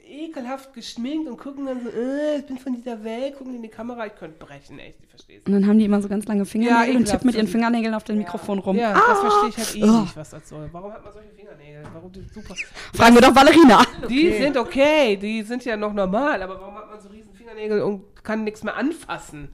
ekelhaft 0.09 0.73
geschminkt 0.73 1.29
und 1.29 1.37
gucken 1.37 1.67
dann 1.67 1.83
so, 1.83 1.89
äh, 1.89 2.39
ich 2.39 2.45
bin 2.47 2.57
von 2.57 2.73
dieser 2.73 3.03
Welt, 3.03 3.37
gucken 3.37 3.53
in 3.55 3.61
die 3.61 3.67
Kamera, 3.69 4.07
ich 4.07 4.15
könnte 4.15 4.43
brechen, 4.43 4.79
echt, 4.79 4.97
ich 5.03 5.09
verstehe 5.09 5.37
es. 5.37 5.45
und 5.45 5.51
dann 5.53 5.67
haben 5.67 5.77
die 5.77 5.85
immer 5.85 6.01
so 6.01 6.09
ganz 6.09 6.25
lange 6.25 6.43
Fingernägel 6.45 6.95
und 6.95 7.01
ekelhaft. 7.03 7.11
tippen 7.11 7.27
mit 7.27 7.35
ihren 7.35 7.47
Fingernägeln 7.47 7.93
auf 7.93 8.03
dem 8.03 8.17
Mikrofon 8.17 8.57
rum. 8.57 8.77
Ja, 8.77 8.93
Ah! 8.93 9.01
das 9.09 9.19
verstehe 9.19 9.49
ich 9.49 9.57
halt 9.57 9.75
eh 9.75 9.83
Ugh. 9.83 10.01
nicht, 10.01 10.17
was 10.17 10.29
das 10.31 10.49
soll. 10.49 10.69
Warum 10.71 10.91
hat 10.91 11.03
man 11.03 11.13
solche 11.13 11.29
Fingernägel? 11.29 11.83
Warum 11.93 12.11
die 12.11 12.21
super? 12.33 12.55
Fragen 12.95 13.13
wir 13.15 13.21
doch 13.21 13.35
Valerina. 13.35 13.83
Die 14.09 14.33
sind 14.33 14.57
okay, 14.57 15.17
die 15.17 15.43
sind 15.43 15.63
ja 15.65 15.77
noch 15.77 15.93
normal, 15.93 16.41
aber 16.41 16.59
warum 16.59 16.73
hat 16.75 16.89
man 16.89 16.99
so 16.99 17.09
riesen 17.09 17.33
Fingernägel 17.35 17.81
und 17.83 18.23
kann 18.23 18.43
nichts 18.43 18.63
mehr 18.63 18.75
anfassen? 18.75 19.49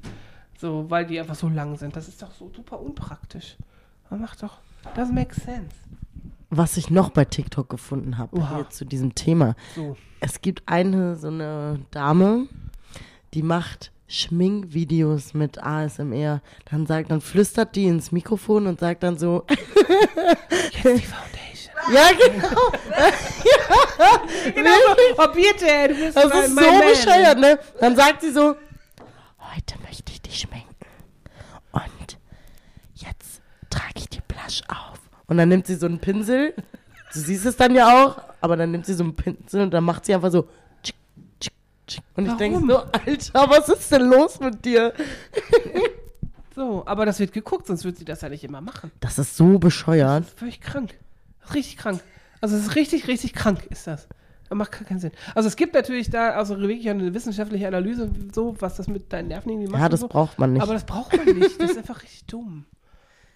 So, 0.64 0.86
weil 0.88 1.06
die 1.06 1.20
einfach 1.20 1.36
so 1.36 1.50
lang 1.50 1.76
sind. 1.76 1.94
Das 1.94 2.08
ist 2.08 2.22
doch 2.22 2.32
so 2.32 2.50
super 2.56 2.80
unpraktisch. 2.80 3.58
Man 4.10 4.22
macht 4.22 4.42
doch, 4.42 4.60
das 4.96 5.12
makes 5.12 5.36
sense. 5.36 5.76
Was 6.52 6.78
ich 6.78 6.90
noch 6.90 7.10
bei 7.10 7.26
TikTok 7.26 7.68
gefunden 7.68 8.18
habe, 8.18 8.48
hier 8.48 8.70
zu 8.70 8.86
diesem 8.86 9.14
Thema. 9.14 9.58
So. 9.76 9.98
Es 10.22 10.40
gibt 10.40 10.64
eine, 10.66 11.18
so 11.18 11.28
eine 11.28 11.82
Dame, 11.92 12.48
die 13.34 13.44
macht 13.44 13.92
Schminkvideos 14.08 15.34
mit 15.34 15.62
ASMR. 15.62 16.42
Dann 16.72 16.86
sagt, 16.86 17.12
dann 17.12 17.20
flüstert 17.20 17.76
die 17.76 17.88
ins 17.88 18.14
Mikrofon 18.14 18.66
und 18.68 18.80
sagt 18.80 19.04
dann 19.04 19.18
so, 19.18 19.44
Jetzt 19.50 20.86
die 20.86 21.06
Foundation. 21.06 21.74
ja 21.94 22.10
genau, 22.14 22.72
Genau 24.56 24.72
so. 24.72 25.24
Oh, 25.24 25.28
bitte, 25.34 25.90
du 25.90 25.96
bist 25.96 26.16
das 26.16 26.30
mein, 26.30 26.44
ist 26.46 26.56
so 26.56 27.10
bescheuert, 27.10 27.38
ne? 27.38 27.60
Dann 27.82 27.98
sagt 27.98 28.22
sie 28.22 28.32
so, 28.32 28.56
heute 29.56 29.82
möchte 29.84 30.12
ich 30.12 30.22
dich 30.22 30.40
schminken 30.40 30.68
und 31.72 32.18
jetzt 32.96 33.42
trage 33.70 33.94
ich 33.96 34.10
die 34.10 34.22
Blush 34.28 34.62
auf. 34.68 35.00
Und 35.28 35.38
dann 35.38 35.50
nimmt 35.50 35.68
sie 35.68 35.76
so 35.76 35.86
einen 35.86 36.00
Pinsel, 36.00 36.54
du 37.14 37.20
siehst 37.20 37.46
es 37.46 37.56
dann 37.56 37.76
ja 37.76 38.06
auch, 38.06 38.22
aber 38.42 38.58
dann 38.58 38.72
nimmt 38.72 38.86
sie 38.86 38.94
so 38.94 39.04
einen 39.04 39.16
Pinsel 39.16 39.62
und 39.62 39.72
dann 39.72 39.84
macht 39.84 40.06
sie 40.06 40.14
einfach 40.14 40.32
so, 40.32 40.48
tschick, 40.82 40.96
tschick, 41.40 41.54
tschick. 41.88 42.04
und 42.16 42.28
ich 42.28 42.34
denke 42.34 42.60
so, 42.68 42.78
Alter, 42.78 43.50
was 43.50 43.70
ist 43.70 43.92
denn 43.92 44.10
los 44.10 44.40
mit 44.40 44.64
dir? 44.66 44.94
So, 46.56 46.84
aber 46.86 47.08
das 47.08 47.20
wird 47.20 47.34
geguckt, 47.34 47.66
sonst 47.66 47.84
würde 47.84 47.98
sie 47.98 48.06
das 48.06 48.22
ja 48.22 48.30
nicht 48.30 48.44
immer 48.44 48.62
machen. 48.62 48.92
Das 49.00 49.18
ist 49.18 49.36
so 49.36 49.58
bescheuert. 49.58 50.22
Das 50.22 50.28
ist 50.28 50.38
völlig 50.38 50.62
krank. 50.62 50.94
Das 51.40 51.50
ist 51.50 51.56
richtig 51.56 51.78
krank. 51.78 52.04
Also 52.42 52.56
es 52.56 52.68
ist 52.68 52.76
richtig, 52.76 53.08
richtig 53.08 53.34
krank, 53.34 53.66
ist 53.72 53.88
das. 53.88 54.08
Macht 54.50 54.72
gar 54.72 54.84
keinen 54.84 55.00
Sinn. 55.00 55.12
Also 55.34 55.48
es 55.48 55.56
gibt 55.56 55.74
natürlich 55.74 56.10
da 56.12 56.32
also 56.32 56.60
wirklich 56.60 56.88
eine 56.90 57.14
wissenschaftliche 57.14 57.68
Analyse, 57.68 58.12
so 58.34 58.56
was 58.60 58.76
das 58.76 58.88
mit 58.88 59.12
deinen 59.12 59.30
Nerven 59.30 59.50
irgendwie 59.50 59.72
macht. 59.72 59.82
Ja, 59.82 59.90
das 59.90 60.02
so. 60.02 60.08
braucht 60.08 60.38
man 60.38 60.54
nicht. 60.54 60.62
Aber 60.62 60.74
das 60.74 60.84
braucht 60.86 61.16
man 61.18 61.38
nicht. 61.38 61.60
Das 61.60 61.72
ist 61.72 61.78
einfach 61.80 62.04
richtig 62.04 62.26
dumm. 62.26 62.66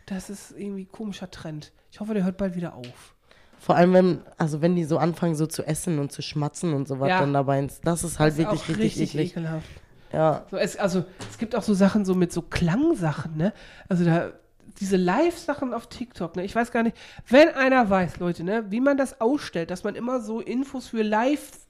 Das 0.06 0.30
ist 0.30 0.52
irgendwie 0.58 0.84
ein 0.84 0.92
komischer 0.92 1.32
Trend. 1.32 1.72
Ich 1.92 2.00
hoffe, 2.00 2.14
der 2.14 2.24
hört 2.24 2.38
bald 2.38 2.56
wieder 2.56 2.76
auf. 2.76 3.16
Vor 3.60 3.76
allem, 3.76 3.94
wenn, 3.94 4.20
also 4.38 4.62
wenn 4.62 4.76
die 4.76 4.84
so 4.84 5.00
anfangen, 5.00 5.36
so 5.36 5.48
zu 5.48 5.64
essen 5.66 5.98
und 6.00 6.12
zu 6.12 6.22
schmatzen 6.22 6.74
und 6.74 6.88
so 6.88 7.00
was 7.00 7.10
Ja. 7.10 7.20
dann 7.22 7.34
dabei 7.34 7.64
ist, 7.64 7.82
das 7.86 8.04
ist 8.04 8.20
halt 8.20 8.34
Das 8.34 8.40
ist 8.40 8.46
wirklich 8.46 8.62
auch 8.78 8.84
richtig, 8.84 9.16
eklig. 9.16 9.32
ekelhaft. 9.32 9.68
Ja. 10.14 10.46
So, 10.52 10.58
es, 10.58 10.78
also 10.78 11.04
es 11.30 11.38
gibt 11.40 11.56
auch 11.56 11.64
so 11.64 11.74
Sachen 11.74 12.06
so 12.06 12.14
mit 12.16 12.32
so 12.32 12.42
Klangsachen, 12.44 13.36
ne? 13.36 13.54
Also 13.90 14.06
da 14.06 14.32
diese 14.80 14.98
Live-Sachen 14.98 15.74
auf 15.74 15.88
TikTok, 15.88 16.36
ne? 16.36 16.46
Ich 16.46 16.56
weiß 16.56 16.72
gar 16.72 16.84
nicht, 16.84 16.98
wenn 17.28 17.50
einer 17.50 17.90
weiß, 17.90 18.20
Leute, 18.20 18.44
ne, 18.44 18.66
wie 18.70 18.82
man 18.82 18.98
das 18.98 19.22
ausstellt, 19.22 19.72
dass 19.72 19.84
man 19.84 19.96
immer 19.96 20.22
so 20.22 20.40
Infos 20.40 20.88
für 20.88 21.04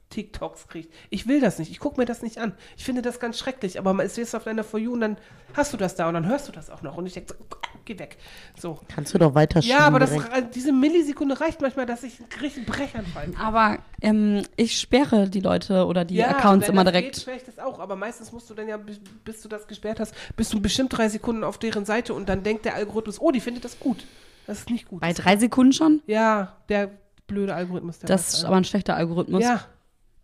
Live-TikToks 0.08 0.67
kriegt. 0.67 0.93
Ich 1.10 1.28
will 1.28 1.39
das 1.39 1.60
nicht. 1.60 1.72
Ich 1.72 1.80
gucke 1.80 2.00
mir 2.00 2.06
das 2.06 2.22
nicht 2.22 2.38
an. 2.38 2.54
Ich 2.78 2.86
finde 2.86 3.02
das 3.02 3.20
ganz 3.20 3.38
schrecklich. 3.38 3.80
Aber 3.80 3.93
man 3.93 4.06
ist 4.06 4.17
jetzt 4.17 4.36
auf 4.36 4.43
deiner 4.43 4.63
For 4.63 4.80
You 4.80 4.93
und 4.93 5.02
dann 5.02 5.17
hast 5.54 5.74
du 5.74 5.78
das 5.78 5.96
da 5.96 6.08
und 6.08 6.13
dann 6.13 6.28
hörst 6.28 6.48
du 6.48 6.52
das 6.52 6.70
auch 6.70 6.82
noch. 6.82 6.98
Und 6.98 7.06
ich 7.06 7.13
denke, 7.13 7.34
so, 7.38 7.46
geh 7.86 8.00
weg. 8.00 8.17
So. 8.58 8.80
Kannst 8.88 9.13
du 9.13 9.17
doch 9.17 9.36
weiterschieben. 9.36 9.78
Ja, 9.78 9.86
aber 9.86 10.00
das, 10.00 10.12
diese 10.54 10.72
Millisekunde 10.72 11.39
reicht 11.39 11.62
manchmal, 11.62 11.86
dass 11.86 12.04
ich 12.04 12.20
einen 12.20 12.41
richtigen 12.41 12.65
Brechanfall 12.65 13.26
kriege. 13.26 13.39
Aber 13.39 13.80
ähm, 14.02 14.43
ich 14.56 14.80
sperre 14.80 15.30
die 15.30 15.41
Leute 15.41 15.86
oder 15.86 16.06
die 16.06 16.15
Ja, 16.15 16.30
Accounts 16.30 16.67
wenn 16.67 16.74
immer 16.74 16.84
das 16.84 16.93
direkt. 16.93 17.13
Geht, 17.15 17.22
sperre 17.22 17.38
ich 17.38 17.43
das 17.43 17.60
auch, 17.60 17.80
aber 17.80 17.96
meistens 17.96 18.32
musst 18.32 18.50
du 18.50 18.54
dann 18.54 18.67
ja, 18.67 18.78
bis, 18.78 19.41
du 19.41 19.50
das 19.50 19.67
gesperrt 19.67 20.00
hast, 20.00 20.13
bist 20.36 20.54
du 20.54 20.62
bestimmt 20.62 20.98
drei 20.98 21.10
Sekunden 21.10 21.43
auf 21.43 21.58
deren 21.58 21.86
Seite 21.86 22.13
und 22.13 22.28
dann 22.30 22.43
denkt 22.43 22.65
der 22.65 22.76
Algorithmus, 22.76 23.20
oh, 23.20 23.32
die 23.32 23.41
findet 23.41 23.65
das 23.65 23.80
gut. 23.80 24.06
Das 24.46 24.60
ist 24.60 24.70
nicht 24.70 24.88
gut. 24.88 25.02
Bei 25.02 25.12
drei 25.13 25.36
Sekunden 25.38 25.74
schon? 25.74 26.02
ja, 26.08 26.56
der 26.70 26.91
blöde 27.28 27.54
Algorithmus. 27.54 28.00
Der 28.00 28.08
Das 28.08 28.34
ist 28.34 28.46
aber 28.46 28.56
ein 28.56 28.63
schlechter 28.63 28.96
Algorithmus. 28.96 29.43
Ja, 29.43 29.65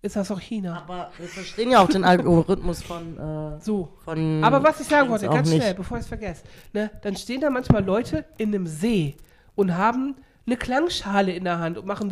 ist 0.03 0.15
das 0.15 0.29
auch 0.29 0.39
China. 0.39 0.77
Aber 0.77 1.11
wir 1.17 1.27
verstehen 1.27 1.71
ja 1.71 1.79
auch 1.81 1.87
den 1.89 2.03
Algorithmus 2.03 2.83
von, 2.83 3.17
äh, 3.17 3.59
So. 3.61 3.89
von 4.05 4.43
Aber 4.43 4.61
was 4.63 4.79
ich 4.79 4.87
sagen 4.87 5.09
wollte, 5.09 5.27
ganz 5.27 5.49
nicht. 5.49 5.61
schnell, 5.61 5.73
bevor 5.73 5.97
ich 5.97 6.03
es 6.03 6.07
vergesse, 6.07 6.43
ne, 6.73 6.91
dann 7.01 7.15
stehen 7.15 7.41
da 7.41 7.49
manchmal 7.49 7.83
Leute 7.83 8.25
in 8.37 8.49
einem 8.53 8.67
See 8.67 9.15
und 9.55 9.75
haben 9.75 10.15
eine 10.45 10.57
Klangschale 10.57 11.31
in 11.33 11.45
der 11.45 11.57
Hand 11.59 11.77
und 11.77 11.85
machen 11.87 12.09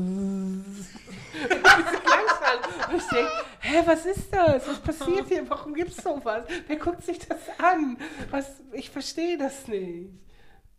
diese 0.66 1.50
Klangschale. 1.60 2.94
Und 2.94 2.98
ich 2.98 3.08
denke, 3.10 3.32
hä, 3.60 3.78
was 3.86 4.06
ist 4.06 4.34
das? 4.34 4.68
Was 4.68 4.80
passiert 4.80 5.28
hier? 5.28 5.44
Warum 5.50 5.74
gibt's 5.74 6.02
sowas? 6.02 6.44
Wer 6.68 6.78
guckt 6.78 7.04
sich 7.04 7.20
das 7.20 7.38
an? 7.58 7.98
Was, 8.32 8.46
ich 8.74 8.90
verstehe 8.90 9.38
das 9.38 9.68
nicht. 9.68 10.10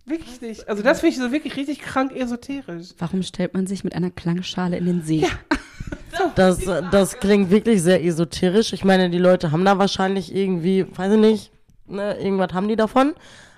Wirklich 0.05 0.41
nicht. 0.41 0.69
Also 0.69 0.83
das 0.83 1.01
finde 1.01 1.15
ich 1.15 1.23
so 1.23 1.31
wirklich 1.31 1.57
richtig 1.57 1.81
krank 1.81 2.13
esoterisch. 2.13 2.89
Warum 2.99 3.23
stellt 3.23 3.55
man 3.55 3.67
sich 3.69 3.85
mit 3.85 3.95
einer 3.95 4.11
Klangschale 4.11 4.77
in 4.77 4.87
den 4.87 5.03
See? 5.03 5.19
Ja. 5.19 5.29
Das, 6.35 6.61
das 6.91 7.19
klingt 7.19 7.51
wirklich 7.51 7.83
sehr 7.83 8.05
esoterisch. 8.05 8.73
Ich 8.73 8.85
meine, 8.85 9.11
die 9.11 9.19
Leute 9.19 9.53
haben 9.53 9.65
da 9.65 9.79
wahrscheinlich 9.79 10.35
irgendwie, 10.35 10.87
weiß 10.97 11.13
ich 11.15 11.19
nicht, 11.19 11.53
ne, 11.87 12.19
irgendwas 12.19 12.53
haben 12.53 12.69
die 12.69 12.77
davon. 12.77 13.15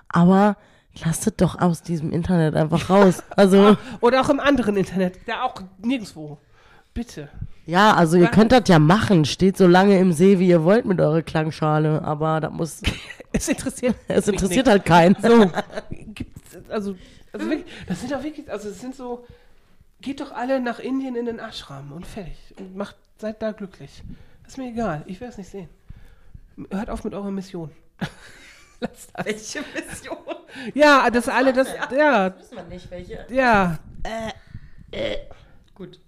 Aber 0.08 0.56
lasst 1.04 1.26
es 1.26 1.36
doch 1.36 1.60
aus 1.60 1.82
diesem 1.82 2.12
Internet 2.12 2.54
einfach 2.54 2.90
raus. 2.90 3.22
Also, 3.30 3.76
Oder 4.00 4.20
auch 4.20 4.30
im 4.30 4.40
anderen 4.40 4.76
Internet. 4.76 5.18
Da 5.26 5.42
auch 5.42 5.54
nirgendwo. 5.82 6.38
Bitte. 6.92 7.28
ja, 7.66 7.92
also 7.94 8.16
ihr 8.16 8.28
könnt 8.28 8.52
das 8.52 8.68
ja 8.68 8.78
machen. 8.78 9.24
Steht 9.24 9.56
so 9.56 9.66
lange 9.66 9.98
im 9.98 10.12
See, 10.12 10.38
wie 10.38 10.46
ihr 10.46 10.62
wollt 10.62 10.84
mit 10.84 11.00
eurer 11.00 11.22
Klangschale. 11.22 12.02
Aber 12.02 12.40
das 12.40 12.52
muss, 12.52 12.82
Es 13.34 13.48
interessiert 13.48 13.96
es 14.08 14.28
interessiert 14.28 14.68
halt 14.68 14.84
keinen. 14.84 15.16
So, 15.20 15.50
gibt's, 15.90 16.56
also, 16.68 16.94
also 17.32 17.50
wirklich, 17.50 17.66
das 17.88 18.00
sind 18.00 18.14
auch 18.14 18.22
wirklich, 18.22 18.50
also 18.50 18.68
es 18.68 18.80
sind 18.80 18.94
so, 18.94 19.26
geht 20.04 20.20
doch 20.20 20.32
alle 20.32 20.60
nach 20.60 20.78
Indien 20.78 21.16
in 21.16 21.24
den 21.24 21.38
Ashram 21.38 21.90
und 21.90 22.06
fertig. 22.06 22.36
Und 22.58 22.76
macht, 22.76 22.94
seid 23.16 23.40
da 23.40 23.52
glücklich. 23.52 24.02
Das 24.42 24.52
ist 24.52 24.58
mir 24.58 24.68
egal, 24.68 25.02
ich 25.06 25.18
will 25.20 25.28
es 25.28 25.38
nicht 25.38 25.48
sehen. 25.48 25.68
Hört 26.70 26.90
auf 26.90 27.04
mit 27.04 27.14
eurer 27.14 27.30
Mission. 27.30 27.70
Lasst 28.80 29.10
das. 29.14 29.24
Welche 29.26 29.60
Mission? 29.74 30.18
Ja, 30.74 31.08
das 31.10 31.28
alle, 31.28 31.52
das, 31.54 31.68
ja, 31.90 32.38
Wissen 32.38 32.56
wir 32.56 32.64
nicht, 32.64 32.90
welche. 32.90 33.26
ja, 33.30 33.78
Gut. 35.74 35.98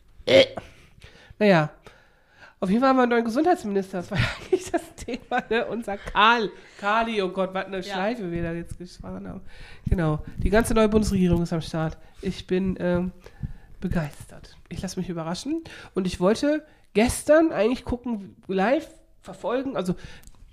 naja. 1.39 1.71
Auf 2.61 2.71
jeden 2.71 2.81
Fall 2.81 2.91
haben 2.91 2.97
wir 2.97 3.03
einen 3.03 3.11
neuen 3.11 3.25
Gesundheitsminister. 3.25 3.99
Das 3.99 4.11
war 4.11 4.19
ja 4.19 4.25
eigentlich 4.41 4.71
das 4.71 4.95
Thema, 4.95 5.43
ne? 5.49 5.67
Unser 5.67 5.97
Karl. 5.99 6.51
Kali, 6.79 7.21
oh 7.23 7.29
Gott, 7.29 7.53
was 7.53 7.67
eine 7.67 7.83
Schleife 7.83 8.31
wir 8.31 8.43
da 8.43 8.53
jetzt 8.53 8.79
gesprochen 8.79 9.29
haben. 9.29 9.41
Genau. 9.89 10.25
Die 10.39 10.51
ganze 10.51 10.75
neue 10.75 10.89
Bundesregierung 10.89 11.43
ist 11.43 11.53
am 11.53 11.61
Start. 11.61 11.99
Ich 12.23 12.47
bin 12.47 12.77
ähm, 12.81 13.13
begeistert. 13.81 14.57
Ich 14.69 14.83
lasse 14.83 14.99
mich 14.99 15.09
überraschen. 15.09 15.63
Und 15.95 16.07
ich 16.07 16.21
wollte 16.21 16.65
gestern 16.95 17.53
eigentlich 17.53 17.85
gucken, 17.85 18.37
live 18.47 18.89
verfolgen. 19.21 19.77
Also 19.77 19.95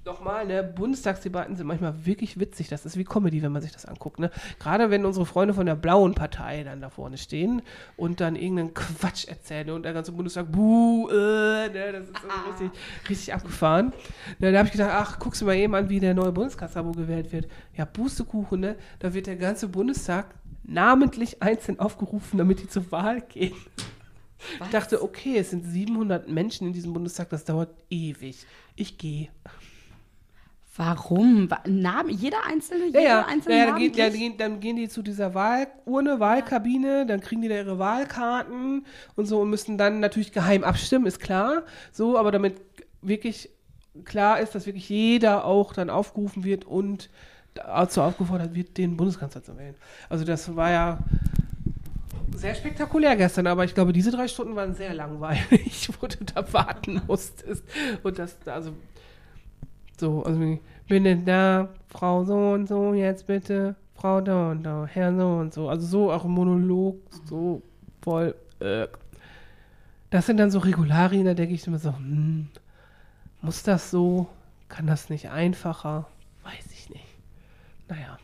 Nochmal, 0.06 0.46
ne, 0.46 0.62
Bundestagsdebatten 0.64 1.56
sind 1.56 1.66
manchmal 1.66 2.06
wirklich 2.06 2.38
witzig. 2.38 2.68
Das 2.68 2.86
ist 2.86 2.98
wie 2.98 3.06
Comedy, 3.06 3.42
wenn 3.42 3.54
man 3.54 3.62
sich 3.62 3.72
das 3.72 3.86
anguckt. 3.86 4.20
Ne? 4.20 4.32
Gerade 4.60 4.90
wenn 4.90 5.06
unsere 5.06 5.26
Freunde 5.26 5.54
von 5.54 5.66
der 5.66 5.76
blauen 5.76 6.14
Partei 6.14 6.66
dann 6.66 6.82
da 6.82 6.90
vorne 6.90 7.18
stehen 7.18 7.62
und 7.96 8.20
dann 8.20 8.36
irgendeinen 8.36 8.74
Quatsch 8.74 9.30
erzählen 9.30 9.70
und 9.70 9.84
der 9.84 9.94
ganze 9.94 10.12
Bundestag, 10.12 10.52
buh, 10.52 11.08
äh, 11.08 11.70
ne, 11.70 11.92
das 11.94 12.10
ist 12.10 12.18
so 12.18 12.50
richtig, 12.50 12.80
richtig 13.10 13.34
abgefahren. 13.34 13.94
Ne, 14.40 14.52
da 14.52 14.58
habe 14.58 14.68
ich 14.68 14.74
gedacht, 14.74 14.92
ach, 14.94 15.20
guckst 15.20 15.42
du 15.42 15.46
mal 15.46 15.56
eben 15.56 15.74
an, 15.74 15.88
wie 15.88 16.02
der 16.02 16.14
neue 16.14 16.34
Bundeskanzler 16.34 16.84
gewählt 16.84 17.32
wird. 17.32 17.48
Ja, 17.78 17.86
Pustekuchen, 17.86 18.60
ne? 18.60 18.76
Da 19.00 19.14
wird 19.14 19.28
der 19.28 19.38
ganze 19.38 19.70
Bundestag 19.70 20.36
namentlich 20.64 21.42
einzeln 21.42 21.80
aufgerufen, 21.80 22.38
damit 22.38 22.60
die 22.60 22.68
zur 22.68 22.92
Wahl 22.92 23.22
gehen. 23.22 23.56
Ich 24.62 24.70
dachte, 24.70 25.02
okay, 25.02 25.38
es 25.38 25.52
sind 25.52 25.64
700 25.64 26.28
Menschen 26.28 26.68
in 26.68 26.74
diesem 26.74 26.92
Bundestag, 26.92 27.30
das 27.30 27.46
dauert 27.46 27.70
ewig. 27.90 28.46
Ich 28.76 28.98
gehe. 28.98 29.30
Warum? 30.76 31.52
Wa- 31.52 31.62
Name, 31.68 32.12
jeder 32.12 32.38
einzelne, 32.48 32.86
Ja, 32.88 33.00
jeder 33.00 33.02
ja, 33.02 33.26
einzelne 33.28 33.58
ja, 33.58 33.66
dann, 33.66 33.76
gehen, 33.76 33.92
namentlich? 33.92 34.38
dann, 34.38 34.38
dann 34.54 34.60
gehen 34.60 34.76
die 34.76 34.90
zu 34.90 35.04
dieser 35.04 35.34
Wahlurne, 35.36 36.20
Wahlkabine, 36.20 37.06
dann 37.06 37.22
kriegen 37.22 37.42
die 37.44 37.48
da 37.48 37.56
ihre 37.56 37.78
Wahlkarten 37.78 38.86
und 39.16 39.26
so 39.28 39.42
und 39.42 39.50
müssen 39.52 39.78
dann 39.78 40.00
natürlich 40.00 40.32
geheim 40.32 40.64
abstimmen, 40.64 41.06
ist 41.06 41.20
klar. 41.20 41.64
So, 41.92 42.18
aber 42.18 42.32
damit 42.32 42.56
wirklich 43.02 43.50
klar 44.06 44.40
ist, 44.40 44.56
dass 44.56 44.66
wirklich 44.66 44.90
jeder 44.90 45.46
auch 45.46 45.74
dann 45.74 45.92
aufgerufen 45.92 46.44
wird 46.44 46.66
und 46.66 47.10
dazu 47.54 48.02
aufgefordert 48.02 48.56
wird, 48.56 48.78
den 48.80 48.98
Bundeskanzler 48.98 49.44
zu 49.44 49.56
wählen. 49.58 49.76
Also 50.10 50.26
das 50.26 50.56
war 50.56 50.72
ja 50.72 51.00
sehr 52.36 52.56
spektakulär 52.56 53.16
gestern, 53.16 53.48
aber 53.48 53.64
ich 53.64 53.76
glaube, 53.76 53.94
diese 53.94 54.12
drei 54.12 54.28
Stunden 54.28 54.56
waren 54.56 54.74
sehr 54.74 54.94
langweilig, 54.94 55.90
wo 56.02 56.08
du 56.08 56.18
da 56.26 56.52
warten 56.52 57.02
musstest. 57.08 57.64
Und 58.02 58.18
das, 58.20 58.36
also, 58.48 58.74
so, 60.00 60.24
also, 60.24 60.40
bin 60.88 61.04
denn 61.04 61.26
da, 61.26 61.70
Frau 61.88 62.24
so 62.24 62.52
und 62.52 62.68
so, 62.68 62.94
jetzt 62.94 63.28
bitte, 63.28 63.76
Frau 63.96 64.22
da 64.22 64.52
und 64.52 64.64
da, 64.64 64.86
Herr 64.86 65.16
so 65.16 65.28
und 65.28 65.54
so. 65.54 65.70
Also 65.70 65.86
so 65.88 66.12
auch 66.12 66.26
ein 66.26 66.32
Monolog, 66.32 66.98
so 67.26 67.62
voll, 68.02 68.36
äh. 68.60 68.88
Das 70.10 70.28
sind 70.28 70.38
dann 70.38 70.52
so 70.52 70.60
Regularien, 70.60 71.26
da 71.26 71.34
denke 71.34 71.56
ich 71.56 71.66
immer 71.66 71.80
so, 71.80 71.96
hm, 71.96 72.48
muss 73.42 73.64
das 73.64 73.90
so? 73.92 74.28
Kann 74.70 74.88
das 74.88 75.10
nicht 75.10 75.30
einfacher? 75.30 76.08
Weiß 76.44 76.72
ich 76.72 76.90
nicht. 76.90 77.06
Naja. 77.88 78.18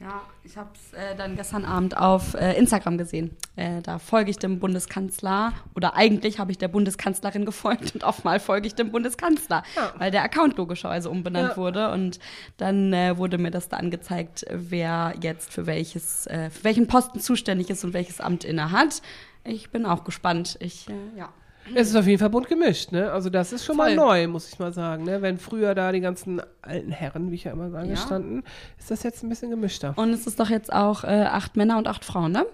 Ja, 0.00 0.22
ich 0.44 0.56
habe 0.56 0.70
es 0.74 0.94
äh, 0.94 1.14
dann 1.14 1.36
gestern 1.36 1.66
Abend 1.66 1.94
auf 1.94 2.32
äh, 2.32 2.54
Instagram 2.58 2.96
gesehen. 2.96 3.36
Äh, 3.56 3.82
da 3.82 3.98
folge 3.98 4.30
ich 4.30 4.38
dem 4.38 4.58
Bundeskanzler 4.58 5.52
oder 5.76 5.94
eigentlich 5.94 6.38
habe 6.38 6.50
ich 6.52 6.56
der 6.58 6.68
Bundeskanzlerin 6.68 7.44
gefolgt 7.44 7.94
und 7.94 8.02
oftmal 8.04 8.40
folge 8.40 8.66
ich 8.66 8.74
dem 8.74 8.92
Bundeskanzler, 8.92 9.62
Ja. 9.76 9.92
weil 9.98 10.10
der 10.10 10.22
Account 10.22 10.56
logischerweise 10.56 11.10
umbenannt 11.10 11.50
Ja. 11.50 11.56
wurde 11.58 11.90
und 11.90 12.18
dann 12.56 12.94
äh, 12.94 13.18
wurde 13.18 13.36
mir 13.36 13.50
das 13.50 13.68
da 13.68 13.76
angezeigt, 13.76 14.46
wer 14.50 15.12
jetzt 15.20 15.52
für 15.52 15.66
welches, 15.66 16.26
äh, 16.28 16.48
für 16.48 16.64
welchen 16.64 16.86
Posten 16.86 17.20
zuständig 17.20 17.68
ist 17.68 17.84
und 17.84 17.92
welches 17.92 18.22
Amt 18.22 18.44
inne 18.44 18.70
hat. 18.72 19.02
Ich 19.44 19.70
bin 19.70 19.84
auch 19.84 20.04
gespannt. 20.04 20.56
Ich, 20.60 20.88
äh, 20.88 20.94
ja. 21.18 21.28
Es 21.74 21.88
ist 21.90 21.96
auf 21.96 22.06
jeden 22.06 22.18
Fall 22.18 22.30
bunt 22.30 22.48
gemischt, 22.48 22.90
ne? 22.92 23.12
Also 23.12 23.30
das 23.30 23.52
ist 23.52 23.64
schon 23.64 23.76
Voll. 23.76 23.94
mal 23.94 23.96
neu, 23.96 24.26
muss 24.28 24.48
ich 24.52 24.58
mal 24.58 24.72
sagen, 24.72 25.04
ne? 25.04 25.22
Wenn 25.22 25.38
früher 25.38 25.74
da 25.74 25.92
die 25.92 26.00
ganzen 26.00 26.40
alten 26.62 26.90
Herren, 26.90 27.30
wie 27.30 27.34
ich 27.36 27.44
ja 27.44 27.52
immer 27.52 27.70
sage, 27.70 27.88
Ja. 27.90 27.96
standen, 27.96 28.42
ist 28.78 28.90
das 28.90 29.02
jetzt 29.02 29.22
ein 29.22 29.28
bisschen 29.28 29.50
gemischter. 29.50 29.92
Und 29.96 30.10
es 30.12 30.26
ist 30.26 30.40
doch 30.40 30.50
jetzt 30.50 30.72
auch 30.72 31.04
äh, 31.04 31.08
acht 31.24 31.56
Männer 31.56 31.78
und 31.78 31.86
acht 31.86 32.04
Frauen, 32.04 32.32
ne? 32.32 32.46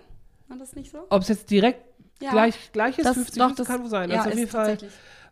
War 0.49 0.59
das 0.59 0.75
nicht 0.77 0.91
so? 0.91 0.99
Ob 1.09 1.23
es 1.23 1.29
jetzt 1.29 1.51
direkt 1.51 1.81
Ja. 2.21 2.31
gleich, 2.31 2.73
gleich 2.73 2.99
ist, 2.99 3.07
Das- 3.07 3.15
50, 3.15 3.37
doch, 3.39 3.47
50 3.49 3.67
das- 3.67 3.75
kann 3.75 3.83
wohl 3.83 3.91
sein. 3.91 4.11
ja, 4.11 4.19
also 4.19 4.31
auf 4.31 4.37
jeden 4.37 4.51
Fall, 4.51 4.79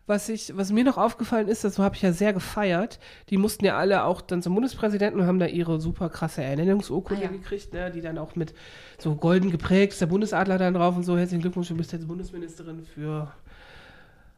was, 0.07 0.29
ich, 0.29 0.55
was 0.55 0.71
mir 0.71 0.83
noch 0.83 0.97
aufgefallen 0.97 1.47
ist, 1.47 1.63
das 1.63 1.79
habe 1.79 1.95
ich 1.95 2.01
ja 2.03 2.11
sehr 2.13 2.31
gefeiert, 2.31 2.99
die 3.31 3.37
mussten 3.37 3.65
ja 3.65 3.75
alle 3.77 4.03
auch 4.03 4.21
dann 4.21 4.41
zum 4.43 4.53
Bundespräsidenten 4.53 5.19
und 5.19 5.25
haben 5.25 5.39
da 5.39 5.47
ihre 5.47 5.79
super 5.81 6.09
krasse 6.09 6.43
Ernennungsurkunde 6.43 7.23
Ah, 7.23 7.25
ja. 7.25 7.31
gekriegt, 7.31 7.73
ne? 7.73 7.89
die 7.91 8.01
dann 8.01 8.19
auch 8.19 8.35
mit 8.35 8.53
so 8.99 9.15
golden 9.15 9.49
geprägt, 9.51 9.93
ist 9.93 10.01
der 10.01 10.05
Bundesadler 10.07 10.57
dann 10.59 10.75
drauf 10.75 10.95
und 10.95 11.03
so, 11.03 11.17
herzlichen 11.17 11.41
Glückwunsch, 11.41 11.69
du 11.69 11.75
bist 11.75 11.91
jetzt 11.91 12.07
Bundesministerin 12.07 12.83
für 12.85 13.31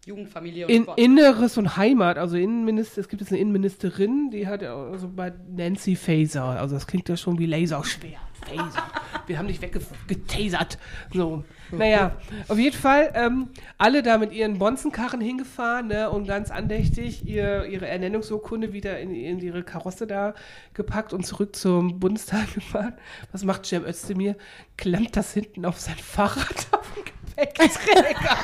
Jugendfamilie 0.08 0.66
und 0.66 0.74
In, 0.74 0.84
Sport. 0.84 1.00
Inneres 1.00 1.58
und 1.58 1.78
Heimat, 1.78 2.18
also 2.18 2.38
Innenminister, 2.38 3.02
es 3.02 3.10
gibt 3.10 3.22
jetzt 3.22 3.32
eine 3.32 3.42
Innenministerin, 3.42 4.30
die 4.32 4.48
hat 4.48 4.62
ja 4.62 4.76
also 4.76 5.10
bei 5.10 5.34
Nancy 5.50 5.96
Faeser, 5.96 6.44
also 6.44 6.76
das 6.76 6.88
klingt 6.88 7.10
ja 7.10 7.18
schon 7.18 7.38
wie 7.40 7.46
Laserschwert. 7.46 8.22
Phaser. 8.48 8.84
Wir 9.26 9.38
haben 9.38 9.48
dich 9.48 9.62
weggetasert. 9.62 10.78
So. 11.14 11.44
Naja, 11.72 12.16
auf 12.48 12.58
jeden 12.58 12.78
Fall 12.78 13.12
ähm, 13.14 13.50
alle 13.78 14.04
da 14.04 14.18
mit 14.18 14.32
ihren 14.32 14.58
Bonzenkarren 14.58 15.20
hingefahren 15.20 15.88
ne, 15.88 16.10
und 16.10 16.26
ganz 16.26 16.50
andächtig 16.50 17.28
ihr, 17.28 17.66
ihre 17.66 17.88
Ernennungsurkunde 17.88 18.72
wieder 18.72 19.00
in, 19.00 19.14
in 19.14 19.40
ihre 19.40 19.64
Karosse 19.64 20.08
da 20.08 20.34
gepackt 20.74 21.12
und 21.12 21.26
zurück 21.26 21.56
zum 21.56 22.00
Bundestag 22.00 22.54
gefahren. 22.54 22.94
Was 23.34 23.44
macht 23.44 23.66
Cem 23.66 23.84
Özdemir? 23.84 24.38
Klemmt 24.78 25.18
das 25.18 25.34
hinten 25.34 25.66
auf 25.66 25.80
sein 25.80 25.98
Fahrrad 25.98 26.68
auf 26.72 26.94
den 26.96 27.04
Gepäckträger. 27.38 28.38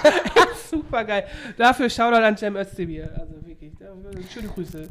Super 0.70 1.04
geil. 1.04 1.26
Dafür 1.58 1.90
Shoutout 1.90 2.18
an 2.24 2.38
Cem 2.38 2.56
Özdemir. 2.56 3.10
Also 3.20 3.46
wirklich, 3.46 3.72
da- 3.80 3.88
schöne 4.32 4.48
Grüße. 4.48 4.88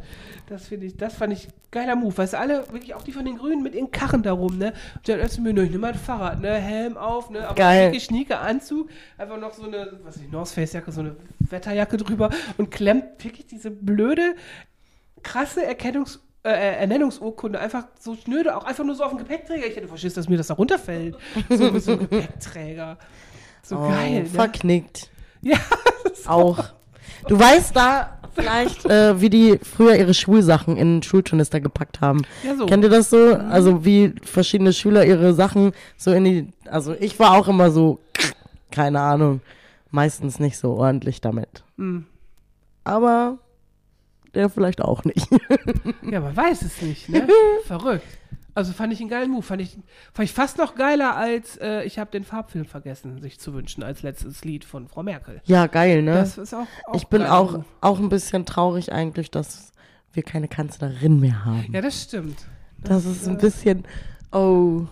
Das 0.49 0.67
finde 0.67 0.87
ich, 0.87 0.97
das 0.97 1.15
fand 1.15 1.33
ich 1.33 1.49
geiler 1.71 1.97
Move. 1.97 2.17
Weißt 2.19 2.33
du, 2.35 2.39
alle, 2.39 2.71
wirklich 2.73 2.95
auch 2.95 3.03
die 3.03 3.13
von 3.13 3.25
den 3.25 3.37
Grünen 3.39 3.63
mit 3.63 3.75
ihren 3.75 3.91
Karren 3.91 4.23
da 4.23 4.33
rum, 4.33 4.59
ne? 4.59 4.73
Cem 5.07 5.21
Özdemir, 5.21 5.53
ne, 5.53 5.63
ich 5.65 5.71
nimm 5.71 5.81
mal 5.81 5.93
ein 5.93 5.99
Fahrrad, 5.99 6.41
ne? 6.41 6.55
Helm 6.55 6.97
auf, 6.97 7.31
ne? 7.31 7.47
Aber 7.47 7.55
Geil. 7.55 7.87
wirklich 7.89 8.05
schnieke 8.05 8.39
Anzug, 8.39 8.91
einfach 9.17 9.39
noch 9.39 9.55
so 9.55 9.65
eine, 9.65 9.99
was 10.03 10.17
weiß 10.17 10.23
ich, 10.25 10.31
North 10.31 10.49
Face 10.49 10.73
Jacke, 10.73 10.91
so 10.93 11.01
eine 11.01 11.17
Wetterjacke 11.39 11.97
drüber 11.97 12.31
und 12.59 12.71
klemmt 12.71 13.23
wirklich 13.25 13.47
diese 13.47 13.71
blöde, 13.71 14.35
krasse 15.23 15.65
Erkennungs 15.65 16.21
äh, 16.45 16.81
Ernennungsurkunde 16.81 17.61
einfach 17.61 17.87
so 18.01 18.17
schnöde, 18.17 18.57
auch 18.57 18.65
einfach 18.65 18.83
nur 18.85 18.97
so 18.97 19.05
auf 19.05 19.11
dem 19.11 19.19
Gepäckträger. 19.19 19.65
Ich 19.65 19.77
hätte 19.77 19.87
verschissen, 19.87 20.17
dass 20.17 20.29
mir 20.29 20.37
das 20.39 20.49
da 20.49 20.55
runterfällt. 20.55 21.17
So 21.49 21.79
so 21.79 21.93
einem 21.93 22.01
Gepäckträger. 22.11 22.99
So 23.63 23.77
Oh, 23.79 23.89
geil. 23.89 24.23
Ne? 24.23 24.27
verknickt. 24.27 25.09
Ja, 25.45 25.57
Auch. 26.27 26.63
Du 27.27 27.37
weißt 27.37 27.75
da 27.75 28.17
vielleicht, 28.33 28.85
äh, 28.87 29.21
wie 29.21 29.29
die 29.29 29.59
früher 29.59 29.97
ihre 29.97 30.15
Schulsachen 30.15 30.77
in 30.77 31.03
Schulturnister 31.03 31.61
gepackt 31.61 32.01
haben. 32.01 32.23
Ja, 32.45 32.55
so. 32.55 32.67
Kennt 32.67 32.85
ihr 32.85 32.91
das 32.91 33.11
so? 33.11 33.35
Also 33.35 33.85
wie 33.85 34.15
verschiedene 34.23 34.73
Schüler 34.73 35.05
ihre 35.05 35.35
Sachen 35.35 35.73
so 35.97 36.13
in 36.13 36.25
die. 36.25 36.49
Also 36.71 36.95
ich 36.95 37.19
war 37.19 37.33
auch 37.33 37.49
immer 37.49 37.73
so, 37.73 37.99
keine 38.71 39.01
Ahnung, 39.01 39.41
meistens 39.91 40.39
nicht 40.39 40.59
so 40.59 40.75
ordentlich 40.75 41.21
damit. 41.21 41.65
Hm. 41.77 42.07
Aber 42.85 43.39
der 44.35 44.49
vielleicht 44.49 44.81
auch 44.81 45.05
nicht. 45.05 45.29
Ja, 46.09 46.21
man 46.21 46.37
weiß 46.37 46.63
es 46.63 46.81
nicht, 46.83 47.09
ne? 47.09 47.27
Verrückt. 47.67 48.07
Also 48.55 48.73
fand 48.73 48.93
ich 48.93 49.01
einen 49.01 49.09
geilen 49.09 49.31
Move. 49.31 49.43
Fand 49.43 49.63
ich, 49.63 49.79
fand 50.13 50.29
ich 50.29 50.33
fast 50.33 50.59
noch 50.59 50.75
geiler 50.75 51.17
als 51.17 51.57
äh, 51.57 51.85
Ich 51.85 51.99
habe 51.99 52.11
den 52.11 52.25
Farbfilm 52.25 52.67
vergessen, 52.67 53.21
sich 53.21 53.41
zu 53.41 53.55
wünschen, 53.55 53.83
als 53.83 54.03
letztes 54.03 54.45
Lied 54.45 54.65
von 54.65 54.89
Frau 54.89 55.03
Merkel. 55.03 55.41
ja, 55.47 55.67
geil, 55.67 56.03
ne? 56.03 56.13
Das 56.15 56.37
ist 56.39 56.53
auch, 56.55 56.67
auch 56.87 56.95
ich 56.95 57.07
bin 57.07 57.23
auch, 57.23 57.53
Move. 57.53 57.65
auch 57.81 57.99
ein 57.99 58.09
bisschen 58.09 58.45
traurig 58.45 58.93
eigentlich, 58.93 59.31
dass 59.31 59.73
wir 60.13 60.23
keine 60.23 60.49
Kanzlerin 60.49 61.19
mehr 61.21 61.45
haben. 61.47 61.73
Ja, 61.73 61.81
das 61.81 62.03
stimmt. 62.03 62.45
das 62.85 63.07
ist 63.07 63.27
ein 63.27 63.37
äh, 63.37 63.41
bisschen, 63.41 63.85
oh, 64.33 64.83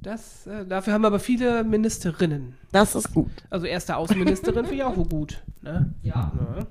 Das, 0.00 0.46
äh, 0.48 0.66
dafür 0.66 0.94
haben 0.94 1.02
wir 1.02 1.08
aber 1.08 1.20
viele 1.20 1.62
Ministerinnen. 1.62 2.56
das 2.72 2.96
ist 2.96 3.12
gut. 3.14 3.30
Also 3.50 3.66
erste 3.66 3.96
Außenministerin 3.96 4.64
finde 4.64 4.74
ich 4.74 4.82
auch 4.84 4.96
wohl 4.96 5.08
gut. 5.08 5.44
Ne? 5.62 5.94
Ja. 6.02 6.32
Ja. 6.56 6.66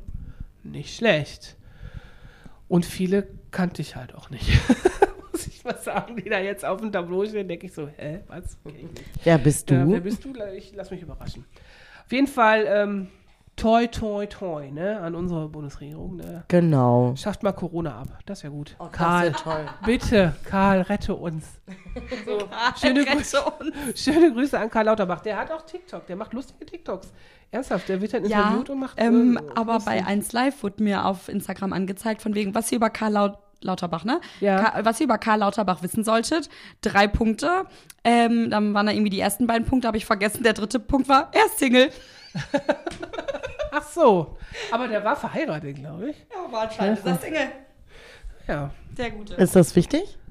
Nicht 0.63 0.95
schlecht. 0.97 1.55
Und 2.67 2.85
viele 2.85 3.27
kannte 3.51 3.81
ich 3.81 3.95
halt 3.95 4.13
auch 4.15 4.29
nicht. 4.29 4.49
Muss 5.45 5.55
ich 5.55 5.63
mal 5.63 5.77
sagen, 5.77 6.15
die 6.15 6.29
da 6.29 6.39
jetzt 6.39 6.65
auf 6.65 6.81
dem 6.81 6.91
Tableau 6.91 7.25
stehen, 7.25 7.47
denke 7.47 7.65
ich 7.67 7.73
so, 7.73 7.87
hä, 7.87 8.21
was? 8.27 8.57
Nicht. 8.65 8.87
Wer 9.23 9.37
bist 9.37 9.69
du? 9.69 9.75
Ja, 9.75 9.87
wer 9.89 9.99
bist 10.01 10.23
du? 10.25 10.33
Ich 10.55 10.73
lass 10.75 10.91
mich 10.91 11.01
überraschen. 11.01 11.45
Auf 12.05 12.11
jeden 12.11 12.27
Fall, 12.27 12.65
ähm, 12.67 13.07
toi, 13.55 13.87
toi, 13.87 14.25
toi, 14.27 14.69
ne, 14.69 14.99
an 14.99 15.15
unsere 15.15 15.47
Bundesregierung. 15.49 16.17
Ne? 16.17 16.43
genau. 16.47 17.15
Schafft 17.15 17.41
mal 17.41 17.53
Corona 17.53 17.99
ab. 18.01 18.07
Das 18.25 18.43
wäre 18.43 18.51
gut. 18.53 18.75
Oh, 18.79 18.83
das 18.85 18.91
Karl, 18.91 19.25
wär 19.27 19.33
toll. 19.33 19.65
bitte, 19.85 20.35
Karl, 20.43 20.81
rette 20.81 21.15
uns. 21.15 21.45
So, 22.25 22.37
schöne, 22.79 23.05
Grüße, 23.05 23.37
Rette 23.37 23.51
uns. 23.91 23.99
schöne 24.03 24.33
Grüße 24.33 24.59
an 24.59 24.69
Karl 24.69 24.85
Lauterbach. 24.85 25.21
Der 25.21 25.37
hat 25.37 25.51
auch 25.51 25.61
TikTok, 25.65 26.05
der 26.05 26.15
macht 26.17 26.33
lustige 26.33 26.65
TikToks. 26.65 27.11
Ernsthaft, 27.51 27.87
der 27.87 28.01
wird 28.01 28.13
dann 28.13 28.25
Ja, 28.25 28.41
interviewt 28.49 28.69
und 28.71 28.79
macht. 28.81 28.97
ähm, 28.99 29.37
äh, 29.37 29.51
aber 29.55 29.75
lustig. 29.75 29.93
bei 29.93 30.05
1 30.05 30.33
Live 30.33 30.61
wurde 30.61 30.83
mir 30.83 31.05
auf 31.05 31.29
Instagram 31.29 31.71
angezeigt, 31.73 32.21
von 32.21 32.35
wegen, 32.35 32.53
was 32.53 32.71
ihr 32.71 32.75
über 32.77 32.89
Karl 32.89 33.13
Laut 33.13 33.37
Lauterbach, 33.61 34.03
ne? 34.03 34.21
Ja. 34.39 34.63
Ka 34.63 34.85
was 34.85 34.99
ihr 34.99 35.05
über 35.05 35.17
Karl 35.17 35.39
Lauterbach 35.39 35.81
wissen 35.81 36.03
solltet. 36.03 36.49
Drei 36.81 37.07
Punkte. 37.07 37.65
Ähm, 38.03 38.49
dann 38.49 38.73
waren 38.73 38.85
da 38.85 38.91
irgendwie 38.91 39.09
die 39.09 39.19
ersten 39.19 39.47
beiden 39.47 39.65
Punkte, 39.67 39.87
habe 39.87 39.97
ich 39.97 40.05
vergessen. 40.05 40.43
Der 40.43 40.53
dritte 40.53 40.79
Punkt 40.79 41.09
war, 41.09 41.29
er 41.33 41.45
ist 41.45 41.59
Single. 41.59 41.89
Ach 43.71 43.83
so. 43.83 44.37
Aber 44.71 44.87
der 44.87 45.03
war 45.03 45.15
verheiratet, 45.15 45.77
glaube 45.77 46.11
ich. 46.11 46.17
Ja, 46.31 46.51
war 46.51 46.63
anscheinend 46.63 46.99
ist 46.99 47.05
er 47.05 47.17
Single. 47.17 47.47
Ja. 48.47 48.71
Der 48.97 49.11
Gute. 49.11 49.33
Ist 49.35 49.55
das 49.55 49.75
wichtig? 49.75 50.17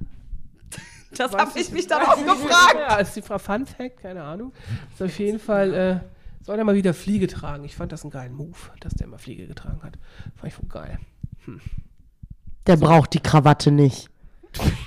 Das 1.16 1.32
habe 1.32 1.52
ich 1.54 1.68
ich 1.68 1.72
mich 1.72 1.86
dann 1.86 2.02
auch 2.02 2.16
gefragt. 2.16 2.74
Ja, 2.76 2.96
ist 2.96 3.14
die 3.14 3.22
Frau 3.22 3.38
Fun 3.38 3.66
Fact, 3.66 3.98
keine 3.98 4.24
Ahnung. 4.24 4.52
Ist 4.92 5.00
auf 5.00 5.16
jeden 5.20 5.38
Fall, 5.38 5.72
äh, 5.72 6.00
soll 6.44 6.58
er 6.58 6.64
mal 6.64 6.74
wieder 6.74 6.92
Fliege 6.92 7.28
tragen. 7.28 7.62
Ich 7.64 7.76
fand 7.76 7.92
das 7.92 8.02
einen 8.02 8.10
geilen 8.10 8.34
Move, 8.34 8.58
dass 8.80 8.94
der 8.94 9.06
mal 9.06 9.18
Fliege 9.18 9.46
getragen 9.46 9.80
hat. 9.84 9.96
Fand 10.34 10.48
ich 10.48 10.54
voll 10.54 10.68
geil. 10.68 10.98
Hm. 11.44 11.60
Der 12.66 12.76
braucht 12.76 13.14
die 13.14 13.20
Krawatte 13.20 13.70
nicht. 13.70 14.08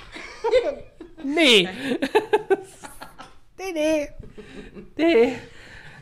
Nee. 1.24 1.68
nee, 3.58 3.72
nee. 3.74 4.08
Nee. 4.96 5.32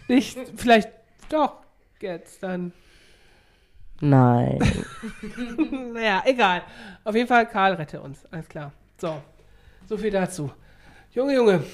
Nicht, 0.09 0.39
vielleicht 0.57 0.89
doch 1.29 1.57
jetzt 2.01 2.43
dann. 2.43 2.73
Nein. 4.01 4.59
Naja, 5.93 6.23
egal. 6.27 6.63
Auf 7.03 7.15
jeden 7.15 7.27
Fall, 7.27 7.49
Karl 7.49 7.75
rette 7.75 8.01
uns. 8.01 8.25
Alles 8.31 8.49
klar. 8.49 8.73
So. 9.01 9.21
So 9.89 9.97
viel 9.97 10.11
dazu. 10.11 10.53
Junge, 11.13 11.35
Junge. 11.35 11.65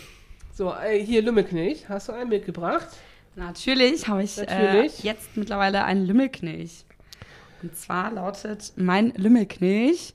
So, 0.54 0.72
äh, 0.74 1.04
hier 1.04 1.22
Lümmelknilch. 1.22 1.88
Hast 1.88 2.08
du 2.08 2.12
einen 2.12 2.30
mitgebracht? 2.30 2.88
Natürlich 3.34 4.06
habe 4.08 4.22
ich 4.22 4.36
Natürlich. 4.36 5.04
Äh, 5.04 5.08
jetzt 5.08 5.36
mittlerweile 5.36 5.84
einen 5.84 6.06
Lümmelknilch. 6.06 6.84
Und 7.62 7.76
zwar 7.76 8.10
lautet 8.10 8.72
mein 8.76 9.10
Lümmelknilch 9.16 10.14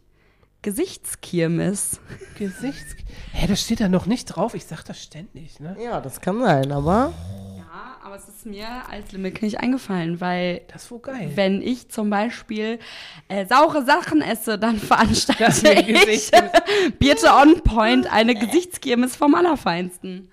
Gesichtskirmes. 0.61 1.99
Gesichts. 2.37 2.95
Hä, 3.31 3.47
das 3.47 3.61
steht 3.61 3.79
da 3.79 3.87
noch 3.87 4.05
nicht 4.05 4.25
drauf. 4.25 4.53
Ich 4.53 4.65
sag 4.65 4.83
das 4.83 5.01
ständig, 5.01 5.59
ne? 5.59 5.75
ja, 5.81 6.01
das 6.01 6.19
kann 6.19 6.39
sein, 6.41 6.71
aber 6.71 7.13
Ja, 7.57 7.97
aber 8.03 8.15
es 8.15 8.27
ist 8.27 8.45
mir 8.45 8.67
als 8.89 9.11
Lümmelknilch 9.11 9.59
eingefallen, 9.59 10.19
weil 10.19 10.61
Das 10.73 10.83
ist 10.85 10.91
wohl 10.91 10.99
geil. 10.99 11.31
wenn 11.35 11.61
ich 11.61 11.89
zum 11.89 12.09
Beispiel 12.09 12.79
äh, 13.27 13.45
saure 13.45 13.85
Sachen 13.85 14.21
esse, 14.21 14.57
dann 14.57 14.77
veranstalte 14.79 15.61
mir 15.85 15.89
ich 15.89 16.31
Gesicht- 16.31 16.33
Birte 16.99 17.27
On 17.33 17.61
Point 17.63 18.11
eine 18.11 18.33
Gesichtskirmes 18.35 19.15
vom 19.15 19.35
Allerfeinsten. 19.35 20.29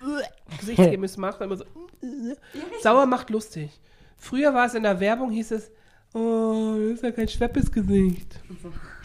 Gesichtskirmes 0.59 1.16
macht 1.16 1.40
immer 1.42 1.57
so. 1.59 1.64
Sauer 2.83 3.07
macht 3.07 3.31
lustig. 3.31 3.70
Früher 4.16 4.55
war 4.55 4.66
es 4.66 4.74
in 4.74 4.83
der 4.85 5.00
Werbung, 5.00 5.31
hieß 5.31 5.50
es, 5.53 5.70
oh, 6.14 6.77
das 6.79 6.94
ist 6.94 7.03
ja 7.03 7.11
kein 7.11 7.29
Schweppes 7.29 7.70
Gesicht. 7.70 8.40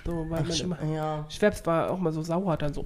So, 0.05 0.25
weil 0.29 0.43
man 0.43 0.57
immer. 0.57 0.77
ja. 0.93 1.25
Schweppes 1.29 1.65
war 1.65 1.91
auch 1.91 1.99
mal 1.99 2.11
so 2.11 2.23
sauer, 2.23 2.57
dann 2.57 2.73
so. 2.73 2.85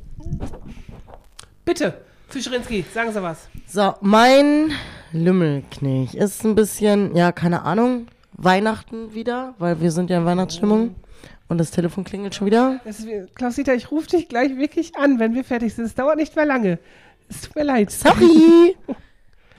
Bitte, 1.64 1.94
Fischerinski, 2.30 2.84
sagen 2.94 3.12
Sie 3.14 3.22
was. 3.22 3.48
So, 3.68 3.94
mein 4.02 4.72
Lümmelknilch 5.12 6.16
ist 6.16 6.44
ein 6.44 6.56
bisschen, 6.56 7.16
ja, 7.16 7.32
keine 7.32 7.62
Ahnung, 7.64 8.08
Weihnachten 8.34 9.14
wieder, 9.14 9.54
weil 9.60 9.80
wir 9.80 9.92
sind 9.92 10.10
ja 10.10 10.18
in 10.18 10.26
Weihnachtsstimmung 10.26 10.96
und 11.48 11.58
das 11.60 11.72
Telefon 11.72 12.04
klingelt 12.04 12.36
schon 12.36 12.48
wieder. 12.48 12.80
Klaus-Dieter, 13.36 13.76
ich 13.76 13.92
rufe 13.92 14.08
dich 14.08 14.28
gleich 14.28 14.58
wirklich 14.58 14.96
an, 14.96 15.20
wenn 15.20 15.36
wir 15.36 15.44
fertig 15.44 15.76
sind. 15.76 15.86
Es 15.86 15.96
dauert 15.96 16.18
nicht 16.18 16.36
mehr 16.36 16.46
lange. 16.46 16.80
Es 17.30 17.42
tut 17.42 17.56
mir 17.56 17.64
leid. 17.64 17.92
Sorry! 17.92 18.76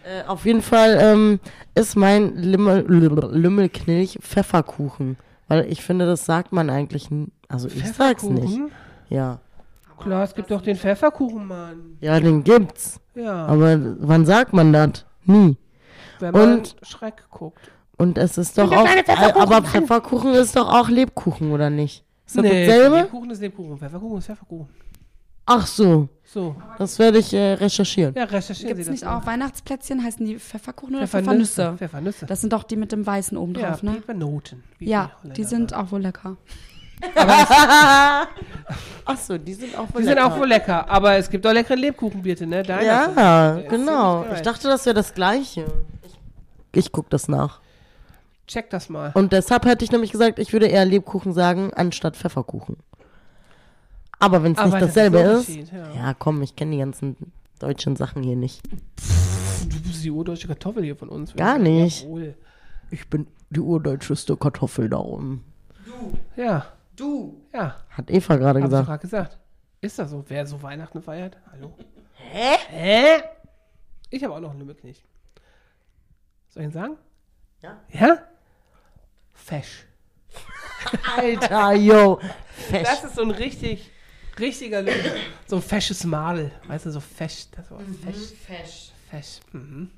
äh, 0.04 0.26
auf 0.26 0.44
jeden 0.46 0.62
Fall 0.62 0.98
ähm, 1.00 1.40
ist 1.74 1.96
mein 1.96 2.36
Lümmel, 2.36 2.84
Lümmelknilch 2.88 4.18
Pfefferkuchen, 4.22 5.16
weil 5.48 5.66
ich 5.70 5.82
finde, 5.82 6.06
das 6.06 6.24
sagt 6.24 6.52
man 6.52 6.70
eigentlich, 6.70 7.08
also 7.48 7.68
ich 7.68 7.84
sag's 7.92 8.22
nicht. 8.24 8.42
Pfefferkuchen? 8.44 8.70
Ja. 9.08 9.40
Klar, 9.98 10.24
es 10.24 10.34
gibt 10.34 10.50
doch 10.50 10.60
den 10.60 10.76
Pfefferkuchen, 10.76 11.46
Mann. 11.46 11.96
Ja, 12.00 12.18
den 12.20 12.42
gibt's. 12.44 13.00
Ja, 13.14 13.46
Aber 13.46 13.78
wann 14.00 14.26
sagt 14.26 14.52
man 14.52 14.72
das? 14.72 15.04
Nie. 15.24 15.56
wenn 16.18 16.32
man 16.32 16.54
und- 16.58 16.76
Schreck 16.82 17.24
guckt. 17.30 17.70
Und 17.96 18.18
es 18.18 18.36
ist 18.38 18.58
doch 18.58 18.72
auch, 18.72 18.84
kleine 18.84 19.04
Pfefferkuchen, 19.04 19.40
aber 19.42 19.60
Mann. 19.60 19.64
Pfefferkuchen 19.66 20.32
ist 20.34 20.56
doch 20.56 20.68
auch 20.68 20.88
Lebkuchen, 20.88 21.52
oder 21.52 21.70
nicht? 21.70 22.04
Ist 22.26 22.36
das 22.36 22.42
Nee, 22.42 22.66
dasselbe? 22.66 22.96
Lebkuchen 22.96 23.30
ist 23.30 23.40
Lebkuchen, 23.40 23.78
Pfefferkuchen 23.78 24.18
ist 24.18 24.26
Pfefferkuchen. 24.26 24.68
Ach 25.46 25.66
so, 25.66 26.08
So, 26.24 26.56
das 26.78 26.98
werde 26.98 27.18
ich 27.18 27.32
äh, 27.34 27.52
recherchieren. 27.54 28.14
ja, 28.16 28.24
recherchieren 28.24 28.68
Gibt 28.76 28.80
es 28.80 28.88
nicht 28.90 29.06
auch 29.06 29.24
Weihnachtsplätzchen? 29.26 30.02
Heißen 30.02 30.24
die 30.24 30.38
Pfefferkuchen 30.38 30.96
oder 30.96 31.06
Pfeffernüsse. 31.06 31.74
Pfeffernüsse? 31.76 31.78
Pfeffernüsse. 31.78 32.26
Das 32.26 32.40
sind 32.40 32.52
doch 32.52 32.62
die 32.64 32.76
mit 32.76 32.92
dem 32.92 33.06
Weißen 33.06 33.36
oben 33.36 33.54
ja, 33.54 33.70
drauf, 33.70 33.82
ne? 33.82 33.94
Pfeffernoten. 33.96 34.64
wie 34.78 34.88
Ja, 34.88 35.10
Holländer 35.18 35.34
die 35.34 35.44
sind 35.44 35.74
auch 35.74 35.90
wohl 35.92 36.00
lecker. 36.00 36.36
Ach 39.04 39.18
so, 39.18 39.36
die 39.36 39.54
sind 39.54 39.76
auch 39.76 39.92
wohl 39.92 40.00
Die 40.00 40.06
sind 40.06 40.14
lecker. 40.14 40.26
auch 40.26 40.38
wohl 40.38 40.48
lecker, 40.48 40.88
aber 40.88 41.16
es 41.16 41.28
gibt 41.28 41.46
auch 41.46 41.52
leckere 41.52 41.76
Lebkuchen, 41.76 42.22
bitte, 42.22 42.46
ne? 42.46 42.62
Deiner 42.62 42.82
Ja, 42.82 43.60
genau. 43.68 44.24
Ich 44.34 44.40
dachte, 44.42 44.68
das 44.68 44.86
wäre 44.86 44.94
das 44.94 45.12
Gleiche. 45.14 45.66
Ich, 46.02 46.14
ich 46.86 46.92
gucke 46.92 47.08
das 47.10 47.28
nach. 47.28 47.60
Check 48.46 48.70
das 48.70 48.88
mal. 48.88 49.10
Und 49.14 49.32
deshalb 49.32 49.64
hätte 49.66 49.84
ich 49.84 49.90
nämlich 49.92 50.12
gesagt, 50.12 50.38
ich 50.38 50.52
würde 50.52 50.66
eher 50.66 50.84
Lebkuchen 50.84 51.32
sagen, 51.32 51.72
anstatt 51.74 52.16
Pfefferkuchen. 52.16 52.76
Aber 54.18 54.42
wenn 54.42 54.52
es 54.52 54.58
nicht 54.58 54.72
das 54.74 54.82
ist 54.82 54.88
dasselbe 54.96 55.18
ein 55.20 55.26
ist. 55.36 55.48
Ja. 55.72 55.94
Ja, 55.94 56.14
komm, 56.14 56.42
ich 56.42 56.56
kenne 56.56 56.72
die 56.72 56.78
ganzen 56.78 57.16
deutschen 57.58 57.96
Sachen 57.96 58.22
hier 58.22 58.36
nicht. 58.36 58.62
Du 58.66 59.80
bist 59.82 60.04
die 60.04 60.10
urdeutsche 60.10 60.46
Kartoffel 60.48 60.84
hier 60.84 60.96
von 60.96 61.08
uns. 61.08 61.34
Gar 61.34 61.58
nicht. 61.58 62.02
Jawohl. 62.04 62.34
Ich 62.90 63.08
bin 63.08 63.26
die 63.50 63.60
urdeutscheste 63.60 64.36
Kartoffel 64.36 64.88
da 64.88 64.98
oben. 64.98 65.44
Ja, 66.36 66.66
Du. 66.96 67.40
ja. 67.52 67.76
Hat 67.90 68.08
Eva 68.10 68.36
gerade 68.36 68.60
Hab 68.60 68.64
ich 68.66 68.70
gesagt. 68.70 68.86
gerade 68.86 69.00
gesagt. 69.00 69.38
Ist 69.80 69.98
das 69.98 70.10
so? 70.10 70.24
Wer 70.28 70.46
so 70.46 70.62
Weihnachten 70.62 71.02
feiert? 71.02 71.36
Hallo? 71.50 71.74
Hä? 72.14 72.56
Hä? 72.68 73.22
Ich 74.10 74.22
habe 74.22 74.34
auch 74.34 74.40
noch 74.40 74.50
einen 74.50 74.60
Lümmelknilch. 74.60 75.04
Soll 76.48 76.62
ich 76.62 76.68
ihn 76.68 76.72
sagen? 76.72 76.96
Ja. 77.62 77.78
Ja? 77.90 78.18
Fesch. 79.32 79.86
Alter, 81.16 81.72
yo. 81.74 82.20
Fesch. 82.52 82.82
Das 82.84 83.04
ist 83.04 83.16
so 83.16 83.22
ein 83.22 83.30
richtig, 83.32 83.90
richtiger 84.38 84.82
Lümmel. 84.82 85.16
So 85.46 85.56
ein 85.56 85.62
fesches 85.62 86.04
Madel. 86.04 86.50
Weißt 86.68 86.86
du, 86.86 86.90
so 86.90 87.00
fesch. 87.00 87.46
Das 87.52 87.70
war 87.70 87.80
fesch. 87.80 88.32
Fesch. 88.46 88.92
Fesch. 89.10 89.40
Mhm. 89.52 89.90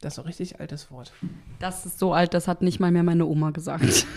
Das 0.00 0.12
ist 0.12 0.16
so 0.16 0.22
ein 0.22 0.26
richtig 0.26 0.60
altes 0.60 0.90
Wort. 0.90 1.12
Das 1.58 1.84
ist 1.86 1.98
so 1.98 2.12
alt, 2.14 2.32
das 2.34 2.48
hat 2.48 2.62
nicht 2.62 2.80
mal 2.80 2.90
mehr 2.90 3.02
meine 3.02 3.26
Oma 3.26 3.50
gesagt. 3.50 4.06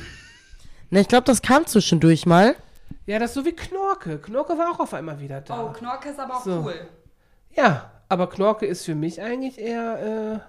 Ne, 0.90 1.00
ich 1.02 1.08
glaube, 1.08 1.24
das 1.24 1.42
kam 1.42 1.66
zwischendurch 1.66 2.28
mal. 2.28 2.56
Ja, 3.08 3.18
das 3.18 3.32
ist 3.32 3.34
so 3.34 3.46
wie 3.46 3.54
Knorke. 3.54 4.20
Knorke 4.20 4.56
war 4.60 4.70
auch 4.72 4.80
auf 4.80 4.94
einmal 4.94 5.20
wieder 5.20 5.42
da. 5.42 5.66
Oh, 5.66 5.72
Knorke 5.74 6.10
ist 6.10 6.20
aber 6.20 6.36
auch 6.38 6.44
So. 6.44 6.62
cool. 6.66 6.88
Ja, 7.56 7.92
aber 8.10 8.30
Knorke 8.30 8.68
ist 8.68 8.86
für 8.86 8.94
mich 8.94 9.20
eigentlich 9.20 9.58
eher 9.58 10.36
äh, 10.36 10.40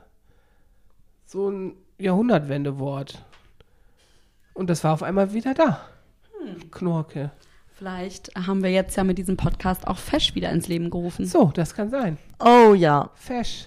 so 1.25 1.49
ein 1.49 1.77
Jahrhundertwendewort. 1.99 3.25
Und 4.53 4.69
das 4.69 4.85
war 4.85 4.93
auf 4.93 5.03
einmal 5.03 5.33
wieder 5.33 5.55
da. 5.55 5.81
Knorke. 6.71 7.31
Vielleicht 7.77 8.31
haben 8.37 8.63
wir 8.63 8.71
jetzt 8.71 8.97
ja 8.97 9.05
mit 9.05 9.19
diesem 9.19 9.37
Podcast 9.37 9.87
auch 9.87 9.99
Fesch 9.99 10.35
wieder 10.35 10.51
ins 10.51 10.69
Leben 10.69 10.91
gerufen. 10.91 11.27
So, 11.27 11.51
das 11.55 11.75
kann 11.75 11.91
sein. 11.91 12.19
Oh 12.39 12.73
ja. 12.75 13.11
Fesch. 13.15 13.67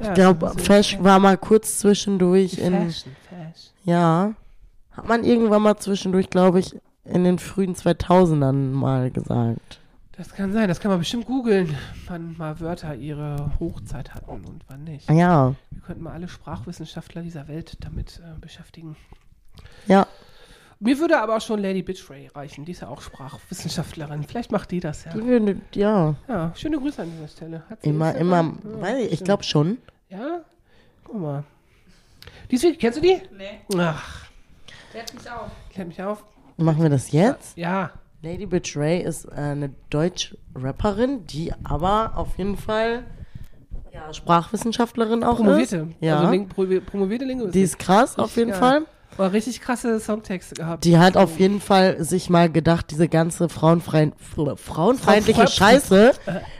Ja, 0.00 0.08
Ich 0.10 0.14
glaube, 0.14 0.50
so- 0.56 0.58
Fesch 0.58 0.96
war 1.02 1.18
mal 1.18 1.36
kurz 1.36 1.78
zwischendurch 1.80 2.58
in. 2.58 2.72
Fashion, 2.72 3.16
Fesch. 3.28 3.70
Ja. 3.84 4.34
Hat 4.92 5.08
man 5.08 5.24
irgendwann 5.24 5.62
mal 5.62 5.76
zwischendurch, 5.76 6.30
glaube 6.30 6.60
ich, 6.60 6.76
in 7.04 7.24
den 7.24 7.38
frühen 7.38 7.74
2000ern 7.74 8.70
mal 8.72 9.10
gesagt. 9.10 9.80
Das 10.12 10.32
kann 10.34 10.52
sein, 10.52 10.68
das 10.68 10.80
kann 10.80 10.90
man 10.90 10.98
bestimmt 10.98 11.26
googeln, 11.26 11.76
wann 12.08 12.36
mal 12.36 12.58
Wörter 12.58 12.94
ihre 12.96 13.52
Hochzeit 13.60 14.14
hatten 14.14 14.44
und 14.44 14.64
wann 14.68 14.82
nicht. 14.84 15.08
Ja. 15.08 15.54
Wir 15.70 15.80
könnten 15.82 16.02
mal 16.02 16.12
alle 16.12 16.26
Sprachwissenschaftler 16.28 17.22
dieser 17.22 17.46
Welt 17.46 17.76
damit 17.80 18.20
äh, 18.24 18.38
beschäftigen. 18.40 18.96
Ja. 19.86 20.06
Mir 20.80 20.98
würde 21.00 21.20
aber 21.20 21.36
auch 21.36 21.40
schon 21.40 21.58
Lady 21.60 21.82
Bitchray 21.82 22.28
reichen. 22.34 22.64
Die 22.64 22.70
ist 22.72 22.82
ja 22.82 22.88
auch 22.88 23.00
Sprachwissenschaftlerin. 23.00 24.22
Vielleicht 24.22 24.52
macht 24.52 24.70
die 24.70 24.78
das 24.80 25.04
ja. 25.04 25.12
Die 25.12 25.24
würde, 25.24 25.60
ja. 25.74 26.14
Ja, 26.28 26.52
schöne 26.54 26.78
Grüße 26.78 27.02
an 27.02 27.10
dieser 27.10 27.26
Stelle. 27.28 27.62
Hat 27.68 27.82
sie 27.82 27.88
Immer, 27.90 28.14
immer, 28.14 28.42
Ja, 28.64 28.80
weiß 28.80 29.08
ich, 29.10 29.24
glaube 29.24 29.42
schon. 29.42 29.78
Ja? 30.08 30.42
Guck 31.04 31.20
mal. 31.20 31.44
Die 32.50 32.54
ist 32.56 32.62
wirklich, 32.62 32.78
kennst 32.80 32.98
du 32.98 33.02
die? 33.02 33.20
Nee, 33.36 33.60
Ach, 33.76 34.26
klärt 34.92 35.12
mich 35.14 35.28
auf. 35.30 35.50
klärt 35.72 35.88
mich 35.88 36.02
auf. 36.02 36.24
Machen 36.56 36.82
wir 36.82 36.90
das 36.90 37.10
jetzt? 37.12 37.56
Ja. 37.58 37.90
Lady 38.22 38.46
Betray 38.46 39.00
ist 39.02 39.24
äh, 39.26 39.30
eine 39.36 39.70
Deutsch-Rapperin, 39.90 41.24
die 41.26 41.52
aber 41.64 42.12
auf 42.16 42.36
jeden 42.38 42.56
Fall 42.56 43.04
ja, 43.92 44.12
Sprachwissenschaftlerin 44.12 45.24
auch 45.24 45.36
Promovierte. 45.36 45.88
ist. 45.90 45.96
Ja. 46.00 46.18
Also 46.18 46.30
Ling, 46.30 46.48
pro, 46.48 46.64
promovierte 46.86 47.24
Linguistik. 47.24 47.52
die 47.52 47.62
ist 47.62 47.78
krass 47.78 48.18
auf 48.18 48.36
jeden 48.36 48.50
geil. 48.50 48.58
Fall. 48.60 48.82
Aber 49.16 49.32
richtig 49.32 49.60
krasse 49.60 49.98
Songtexte 49.98 50.54
gehabt. 50.54 50.84
Die 50.84 50.96
hat 50.98 51.16
auf 51.16 51.38
jeden 51.40 51.60
Fall 51.60 52.02
sich 52.04 52.30
mal 52.30 52.50
gedacht, 52.50 52.86
diese 52.90 53.08
ganze 53.08 53.48
frauenfreien, 53.48 54.12
frauenfeindliche 54.56 55.40
Frau- 55.42 55.50
Scheiße, 55.50 56.12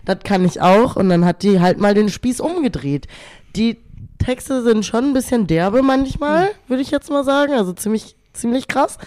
das 0.04 0.18
kann 0.24 0.44
ich 0.44 0.60
auch. 0.60 0.96
Und 0.96 1.08
dann 1.08 1.24
hat 1.24 1.42
die 1.42 1.60
halt 1.60 1.78
mal 1.78 1.94
den 1.94 2.08
Spieß 2.08 2.40
umgedreht. 2.40 3.06
Die 3.54 3.78
Texte 4.18 4.62
sind 4.64 4.84
schon 4.84 5.04
ein 5.04 5.12
bisschen 5.12 5.46
derbe 5.46 5.82
manchmal, 5.82 6.50
würde 6.66 6.82
ich 6.82 6.90
jetzt 6.90 7.10
mal 7.10 7.22
sagen. 7.24 7.52
Also 7.52 7.72
ziemlich, 7.72 8.16
ziemlich 8.32 8.66
krass. 8.66 8.98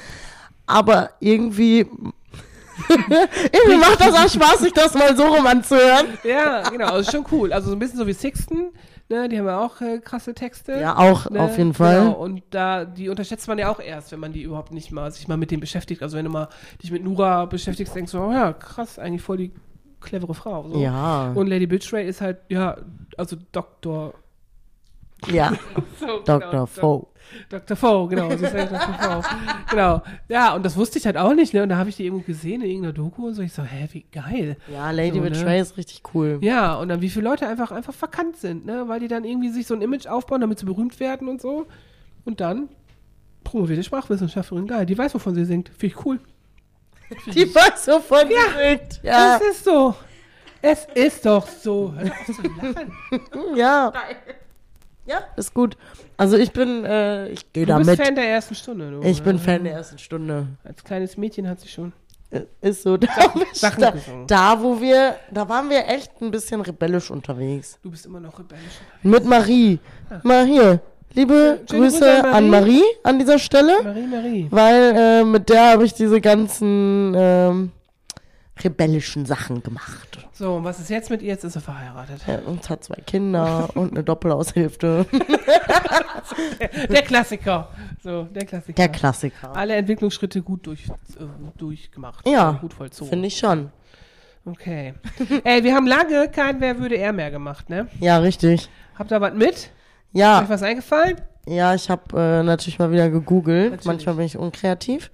Aber 0.65 1.09
irgendwie, 1.19 1.79
irgendwie 2.89 3.77
macht 3.77 3.99
das 3.99 4.13
auch 4.13 4.29
Spaß, 4.29 4.59
sich 4.59 4.73
das 4.73 4.93
mal 4.93 5.15
so 5.15 5.23
rum 5.23 5.45
anzuhören. 5.45 6.17
Ja, 6.23 6.61
genau. 6.69 6.87
Also 6.93 7.11
schon 7.11 7.25
cool. 7.31 7.51
Also 7.51 7.69
so 7.69 7.75
ein 7.75 7.79
bisschen 7.79 7.97
so 7.97 8.07
wie 8.07 8.13
Sixten. 8.13 8.69
Ne, 9.11 9.27
die 9.27 9.37
haben 9.37 9.45
ja 9.45 9.59
auch 9.59 9.81
äh, 9.81 9.99
krasse 9.99 10.33
Texte. 10.33 10.79
Ja, 10.79 10.95
auch 10.97 11.29
Ne? 11.29 11.41
auf 11.41 11.57
jeden 11.57 11.73
Fall. 11.73 11.99
Genau, 11.99 12.13
und 12.13 12.43
da, 12.51 12.85
die 12.85 13.09
unterschätzt 13.09 13.45
man 13.49 13.57
ja 13.59 13.69
auch 13.69 13.81
erst, 13.81 14.13
wenn 14.13 14.21
man 14.21 14.31
die 14.31 14.43
überhaupt 14.43 14.71
nicht 14.71 14.89
mal, 14.93 15.11
sich 15.11 15.27
mal 15.27 15.35
mit 15.35 15.51
denen 15.51 15.59
beschäftigt. 15.59 16.01
Also 16.01 16.17
wenn 16.17 16.23
du 16.23 16.31
mal 16.31 16.47
dich 16.81 16.91
mit 16.91 17.03
Nura 17.03 17.45
beschäftigst, 17.45 17.93
denkst 17.93 18.13
du, 18.13 18.19
oh 18.19 18.31
ja, 18.31 18.53
krass, 18.53 18.97
eigentlich 18.99 19.21
voll 19.21 19.35
die 19.35 19.51
clevere 19.99 20.33
Frau. 20.33 20.65
So. 20.69 20.79
Ja. 20.79 21.33
Und 21.35 21.47
Lady 21.47 21.67
Bitchray 21.67 22.07
ist 22.07 22.21
halt, 22.21 22.37
ja, 22.47 22.77
also 23.17 23.35
Doktor, 23.51 24.13
Ja, 25.27 25.53
So, 25.99 26.19
Dr. 26.25 26.39
genau, 26.51 26.65
Fo. 26.65 27.07
Dr. 27.49 27.77
V, 27.77 28.07
genau. 28.07 28.29
Sie 28.35 28.43
ist 28.45 28.53
ja 28.53 28.65
Dr. 28.65 29.23
V. 29.23 29.29
Genau. 29.69 30.01
Ja, 30.27 30.53
und 30.53 30.65
das 30.65 30.75
wusste 30.75 30.97
ich 30.99 31.05
halt 31.05 31.15
auch 31.17 31.33
nicht, 31.33 31.53
ne? 31.53 31.63
Und 31.63 31.69
da 31.69 31.77
habe 31.77 31.89
ich 31.89 31.95
die 31.95 32.05
irgendwo 32.05 32.25
gesehen 32.25 32.61
in 32.61 32.67
irgendeiner 32.69 32.93
Doku 32.93 33.27
und 33.27 33.35
so. 33.35 33.41
Ich 33.41 33.53
so, 33.53 33.63
hä, 33.63 33.87
wie 33.91 34.05
geil. 34.11 34.57
Ja, 34.71 34.91
Lady 34.91 35.19
So, 35.19 35.23
with 35.23 35.37
ne? 35.37 35.43
Trey 35.43 35.61
ist 35.61 35.77
richtig 35.77 36.01
cool. 36.13 36.39
Ja, 36.41 36.75
und 36.75 36.89
dann 36.89 37.01
wie 37.01 37.09
viele 37.09 37.25
Leute 37.29 37.47
einfach, 37.47 37.71
einfach 37.71 37.93
verkannt 37.93 38.35
sind, 38.37 38.65
ne? 38.65 38.83
Weil 38.87 38.99
die 38.99 39.07
dann 39.07 39.23
irgendwie 39.23 39.49
sich 39.49 39.65
so 39.65 39.73
ein 39.75 39.81
Image 39.81 40.07
aufbauen, 40.07 40.41
damit 40.41 40.59
sie 40.59 40.65
berühmt 40.65 40.99
werden 40.99 41.29
und 41.29 41.39
so. 41.41 41.67
Und 42.25 42.41
dann 42.41 42.67
promovierte 43.43 43.83
Sprachwissenschaftlerin, 43.83 44.67
geil. 44.67 44.85
Die 44.85 44.97
weiß, 44.97 45.13
wovon 45.15 45.33
sie 45.35 45.45
singt. 45.45 45.69
Finde 45.69 45.85
ich 45.95 46.05
cool. 46.05 46.19
Die 47.33 47.53
weiß, 47.55 47.87
wovon 47.87 48.27
sie 48.27 48.59
singt. 48.59 48.99
Ja, 49.03 49.37
Es 49.37 49.55
ist 49.55 49.63
so. 49.63 49.95
Es 50.61 50.85
ist 50.93 51.25
doch 51.25 51.47
so. 51.47 51.93
Hör 51.97 52.11
auf 52.11 52.25
zu 52.25 52.41
lachen. 52.43 52.91
ja. 53.55 53.93
Ja, 55.05 55.21
ist 55.35 55.53
gut. 55.53 55.77
Also 56.17 56.37
ich 56.37 56.51
bin, 56.51 56.85
äh, 56.85 57.29
ich 57.29 57.51
gehe 57.53 57.65
Du 57.65 57.75
bist 57.75 57.87
damit. 57.89 58.01
Fan 58.05 58.15
der 58.15 58.29
ersten 58.29 58.55
Stunde, 58.55 58.91
du. 58.91 59.01
Ich 59.01 59.21
bin? 59.23 59.39
Fan 59.39 59.63
der 59.63 59.73
ersten 59.73 59.97
Stunde. 59.97 60.47
Als 60.63 60.83
kleines 60.83 61.17
Mädchen 61.17 61.47
hat 61.49 61.59
sie 61.59 61.67
schon. 61.67 61.91
Äh, 62.29 62.41
Ist 62.61 62.83
so. 62.83 62.97
Da, 62.97 63.07
Sachen 63.53 63.81
da, 63.81 63.93
da, 64.27 64.61
wo 64.61 64.79
wir, 64.79 65.15
da 65.31 65.47
waren 65.49 65.69
wir 65.69 65.87
echt 65.87 66.21
ein 66.21 66.31
bisschen 66.31 66.61
rebellisch 66.61 67.11
unterwegs. 67.11 67.77
Du 67.83 67.91
bist 67.91 68.05
immer 68.05 68.19
noch 68.19 68.37
rebellisch. 68.39 68.79
Mit 69.03 69.25
Marie. 69.25 69.79
Mal 70.23 70.45
hier. 70.45 70.79
Liebe 71.13 71.59
Schöne 71.69 71.81
Grüße 71.87 71.99
Grüße 71.99 72.23
an 72.23 72.33
an 72.33 72.49
Marie 72.49 72.83
an 73.03 73.19
dieser 73.19 73.37
Stelle. 73.37 73.83
Marie, 73.83 74.07
Marie. 74.07 74.47
Weil 74.49 74.95
äh, 74.95 75.23
mit 75.25 75.49
der 75.49 75.71
habe 75.71 75.83
ich 75.83 75.93
diese 75.93 76.21
ganzen 76.21 77.13
ähm, 77.17 77.71
rebellischen 78.63 79.25
Sachen 79.25 79.61
gemacht. 79.63 80.27
So, 80.33 80.55
und 80.55 80.63
was 80.63 80.79
ist 80.79 80.89
jetzt 80.89 81.09
mit 81.09 81.21
ihr? 81.21 81.29
Jetzt 81.29 81.43
ist 81.43 81.53
sie 81.53 81.61
verheiratet. 81.61 82.21
Ja, 82.27 82.39
und 82.45 82.69
hat 82.69 82.83
zwei 82.83 83.01
Kinder 83.05 83.69
und 83.75 83.91
eine 83.91 84.03
Doppelaushilfe. 84.03 85.05
Der 86.89 87.01
Klassiker. 87.01 87.69
So, 88.03 88.23
der 88.23 88.45
Klassiker. 88.45 88.75
Der 88.75 88.89
Klassiker. 88.89 89.55
Alle 89.55 89.75
Entwicklungsschritte 89.75 90.41
gut 90.41 90.65
durch, 90.67 90.87
äh, 90.87 91.23
durchgemacht. 91.57 92.27
Ja, 92.27 92.51
Gut 92.61 92.73
vollzogen. 92.73 93.09
Finde 93.09 93.27
ich 93.27 93.37
schon. 93.37 93.71
Okay. 94.45 94.93
Ey, 95.43 95.63
wir 95.63 95.75
haben 95.75 95.87
lange 95.87 96.29
kein 96.29 96.59
Wer 96.61 96.79
würde 96.79 96.95
er 96.95 97.13
mehr 97.13 97.31
gemacht, 97.31 97.69
ne? 97.69 97.87
Ja, 97.99 98.17
richtig. 98.17 98.69
Habt 98.97 99.11
ihr 99.11 99.21
was 99.21 99.33
mit? 99.33 99.51
Ist 99.51 99.71
Ja, 100.13 100.41
euch 100.41 100.49
was 100.49 100.63
eingefallen? 100.63 101.17
ja, 101.45 101.73
ich 101.75 101.89
habe 101.89 102.19
äh, 102.19 102.43
natürlich 102.43 102.79
mal 102.79 102.91
wieder 102.91 103.09
gegoogelt. 103.09 103.71
Natürlich. 103.71 103.85
Manchmal 103.85 104.15
bin 104.15 104.25
ich 104.25 104.37
unkreativ. 104.37 105.11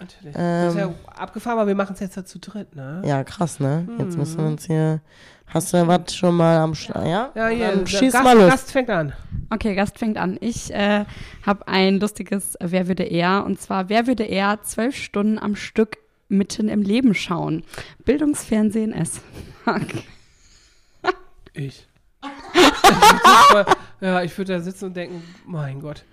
Natürlich. 0.00 0.34
Ähm. 0.36 0.64
das 0.64 0.74
ist 0.74 0.80
ja 0.80 0.94
abgefahren, 1.16 1.58
aber 1.58 1.68
wir 1.68 1.74
machen 1.74 1.92
es 1.94 2.00
jetzt 2.00 2.16
ja 2.16 2.24
zu 2.24 2.38
dritt, 2.38 2.74
ne? 2.74 3.02
Ja, 3.04 3.22
krass, 3.24 3.60
ne? 3.60 3.86
Jetzt 3.98 4.16
müssen 4.16 4.38
wir 4.38 4.46
uns 4.46 4.66
hier. 4.66 5.00
Hast 5.46 5.74
du 5.74 5.86
was 5.86 6.14
schon 6.14 6.36
mal 6.36 6.58
am 6.58 6.74
Start? 6.74 7.06
Ja? 7.06 7.30
Ja, 7.34 7.48
hier, 7.48 7.68
Dann 7.70 7.78
der 7.80 7.86
schieß 7.86 8.12
Gast, 8.12 8.24
mal 8.24 8.38
los. 8.38 8.50
Gast 8.50 8.70
fängt 8.72 8.88
an. 8.88 9.12
Okay, 9.50 9.74
Gast 9.74 9.98
fängt 9.98 10.16
an. 10.16 10.38
Ich 10.40 10.72
äh, 10.72 11.04
habe 11.44 11.66
ein 11.66 11.98
lustiges 11.98 12.56
Wer 12.60 12.86
würde 12.86 13.02
er? 13.02 13.44
Und 13.44 13.60
zwar, 13.60 13.88
wer 13.88 14.06
würde 14.06 14.24
er 14.24 14.62
zwölf 14.62 14.96
Stunden 14.96 15.38
am 15.38 15.56
Stück 15.56 15.98
mitten 16.28 16.68
im 16.68 16.82
Leben 16.82 17.14
schauen? 17.14 17.64
Bildungsfernsehen 18.04 18.92
S. 18.92 19.20
Okay. 19.66 20.02
Ich. 21.52 21.88
Ja, 24.00 24.22
ich 24.22 24.36
würde 24.38 24.54
da 24.54 24.60
sitzen 24.60 24.86
und 24.86 24.96
denken, 24.96 25.22
mein 25.44 25.80
Gott. 25.80 26.04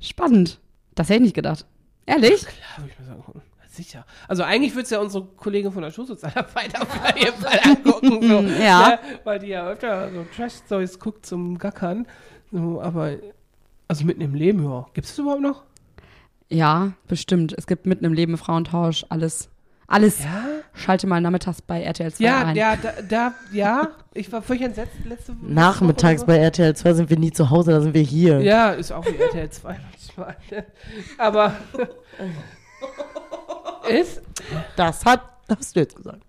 Spannend. 0.00 0.58
Das 0.94 1.08
hätte 1.08 1.16
ich 1.18 1.22
nicht 1.24 1.34
gedacht. 1.34 1.66
Ehrlich? 2.06 2.42
Klar, 2.42 2.78
würde 2.78 2.90
ich 2.92 2.98
mir 2.98 3.06
sagen, 3.06 3.22
gucken. 3.22 3.42
Sicher. 3.70 4.04
Also 4.28 4.42
eigentlich 4.42 4.74
würde 4.74 4.82
es 4.82 4.90
ja 4.90 4.98
unsere 5.00 5.24
Kollegin 5.24 5.72
von 5.72 5.82
der 5.82 5.90
Schulsozialarbeit 5.90 6.78
auf 6.80 7.16
jeden 7.16 7.36
Fall 7.38 7.58
angucken. 7.64 8.28
So, 8.28 8.40
Ja. 8.62 8.88
Ne? 8.88 8.98
Weil 9.24 9.38
die 9.38 9.46
ja 9.46 9.66
öfter 9.66 10.10
so 10.12 10.26
Trash-Stories 10.36 10.98
guckt 10.98 11.24
zum 11.24 11.56
Gackern. 11.56 12.06
So, 12.50 12.82
aber, 12.82 13.16
also 13.88 14.04
mitten 14.04 14.20
im 14.20 14.34
Leben, 14.34 14.62
ja. 14.62 14.86
Gibt 14.92 15.06
es 15.06 15.12
das 15.12 15.20
überhaupt 15.20 15.40
noch? 15.40 15.62
Ja, 16.50 16.92
bestimmt. 17.08 17.54
Es 17.56 17.66
gibt 17.66 17.86
mitten 17.86 18.04
im 18.04 18.12
Leben 18.12 18.36
Frauentausch, 18.36 19.06
alles. 19.08 19.48
Alles. 19.86 20.22
Ja? 20.22 20.44
Schalte 20.74 21.06
mal 21.06 21.20
nachmittags 21.20 21.60
bei 21.62 21.82
RTL 21.82 22.12
2 22.12 22.24
Ja, 22.24 22.44
ein. 22.46 22.56
ja, 22.56 22.76
da, 22.76 22.92
da, 23.06 23.34
ja. 23.52 23.88
Ich 24.14 24.32
war 24.32 24.42
völlig 24.42 24.62
entsetzt 24.62 24.92
letzte 25.04 25.32
Woche. 25.40 25.52
Nachmittags 25.52 26.24
bei 26.24 26.38
RTL 26.38 26.74
2 26.74 26.94
sind 26.94 27.10
wir 27.10 27.18
nie 27.18 27.30
zu 27.30 27.50
Hause, 27.50 27.72
da 27.72 27.80
sind 27.80 27.94
wir 27.94 28.02
hier. 28.02 28.40
Ja, 28.40 28.70
ist 28.70 28.90
auch 28.90 29.04
wie 29.04 29.14
RTL 29.16 29.50
2 29.50 29.78
manchmal. 29.90 30.36
ne? 30.50 30.64
Aber 31.18 31.52
ist, 33.88 34.22
Das 34.76 35.04
hat, 35.04 35.20
das 35.46 35.58
hast 35.58 35.76
du 35.76 35.80
jetzt 35.80 35.96
gesagt. 35.96 36.22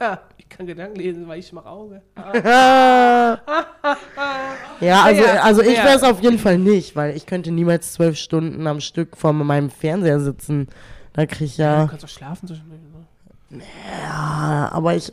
ja, 0.00 0.20
ich 0.36 0.48
kann 0.48 0.66
Gedanken 0.66 0.96
lesen, 0.96 1.26
weil 1.26 1.38
ich 1.38 1.52
mache 1.52 1.68
Auge. 1.68 2.02
ja, 4.80 5.02
also, 5.02 5.22
Ja, 5.24 5.42
also 5.42 5.62
ich 5.62 5.76
wäre 5.78 5.96
es 5.96 6.02
auf 6.02 6.20
jeden 6.22 6.38
Fall 6.38 6.58
nicht, 6.58 6.94
weil 6.96 7.16
ich 7.16 7.26
könnte 7.26 7.50
niemals 7.52 7.94
zwölf 7.94 8.16
Stunden 8.18 8.66
am 8.66 8.80
Stück 8.80 9.16
vor 9.16 9.32
meinem 9.32 9.70
Fernseher 9.70 10.20
sitzen. 10.20 10.68
Da 11.14 11.24
krieg 11.26 11.46
ich 11.48 11.56
Du 11.56 11.62
ja, 11.62 11.86
kannst 11.88 12.04
doch 12.04 12.08
schlafen 12.08 12.46
zwischendurch. 12.46 12.80
Ne? 12.80 12.86
Ja, 13.50 14.70
aber 14.72 14.94
ich, 14.94 15.12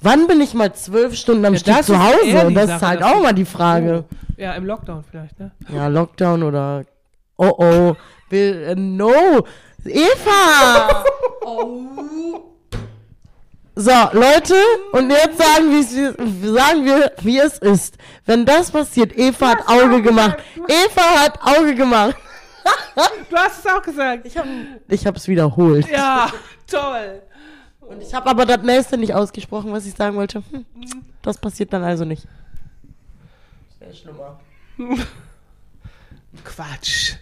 wann 0.00 0.26
bin 0.26 0.40
ich 0.40 0.54
mal 0.54 0.72
zwölf 0.74 1.14
Stunden 1.14 1.44
am 1.44 1.54
Ja, 1.54 1.60
Stück 1.60 1.84
zu 1.84 1.98
Hause? 1.98 2.52
Das 2.52 2.66
Sache, 2.66 2.76
ist 2.76 2.82
halt 2.82 3.02
auch 3.02 3.22
mal 3.22 3.32
die 3.32 3.44
Frage. 3.44 4.04
Ja, 4.36 4.54
im 4.54 4.66
Lockdown 4.66 5.04
vielleicht, 5.10 5.38
ne? 5.40 5.50
Ja, 5.68 5.88
Lockdown 5.88 6.42
oder, 6.42 6.84
oh 7.36 7.52
oh, 7.58 7.96
will, 8.30 8.64
äh, 8.68 8.74
no, 8.74 9.44
Eva! 9.84 11.04
So, 13.80 13.92
Leute, 14.10 14.56
und 14.90 15.08
jetzt 15.08 15.38
sagen, 15.38 15.82
sagen 16.52 16.84
wir, 16.84 17.12
wie 17.22 17.38
es 17.38 17.58
ist. 17.58 17.96
Wenn 18.26 18.44
das 18.44 18.72
passiert, 18.72 19.16
Eva 19.16 19.50
hat 19.50 19.68
Auge 19.68 20.02
gemacht. 20.02 20.38
Eva 20.66 21.20
hat 21.20 21.38
Auge 21.40 21.76
gemacht. 21.76 22.16
Du 23.30 23.36
hast 23.36 23.64
es 23.64 23.72
auch 23.72 23.80
gesagt. 23.80 24.26
Ich 24.26 24.36
habe 24.36 24.48
ich 24.88 25.06
hab's 25.06 25.28
wiederholt. 25.28 25.88
Ja, 25.88 26.28
toll. 26.70 27.22
Und 27.80 28.02
ich 28.02 28.12
habe 28.12 28.28
aber 28.28 28.44
das 28.44 28.62
nächste 28.62 28.98
nicht 28.98 29.14
ausgesprochen, 29.14 29.72
was 29.72 29.86
ich 29.86 29.94
sagen 29.94 30.16
wollte. 30.16 30.42
Hm, 30.50 30.66
das 31.22 31.38
passiert 31.38 31.72
dann 31.72 31.82
also 31.82 32.04
nicht. 32.04 32.26
Sehr 33.78 33.94
schlimmer. 33.94 34.38
Quatsch. 36.44 37.14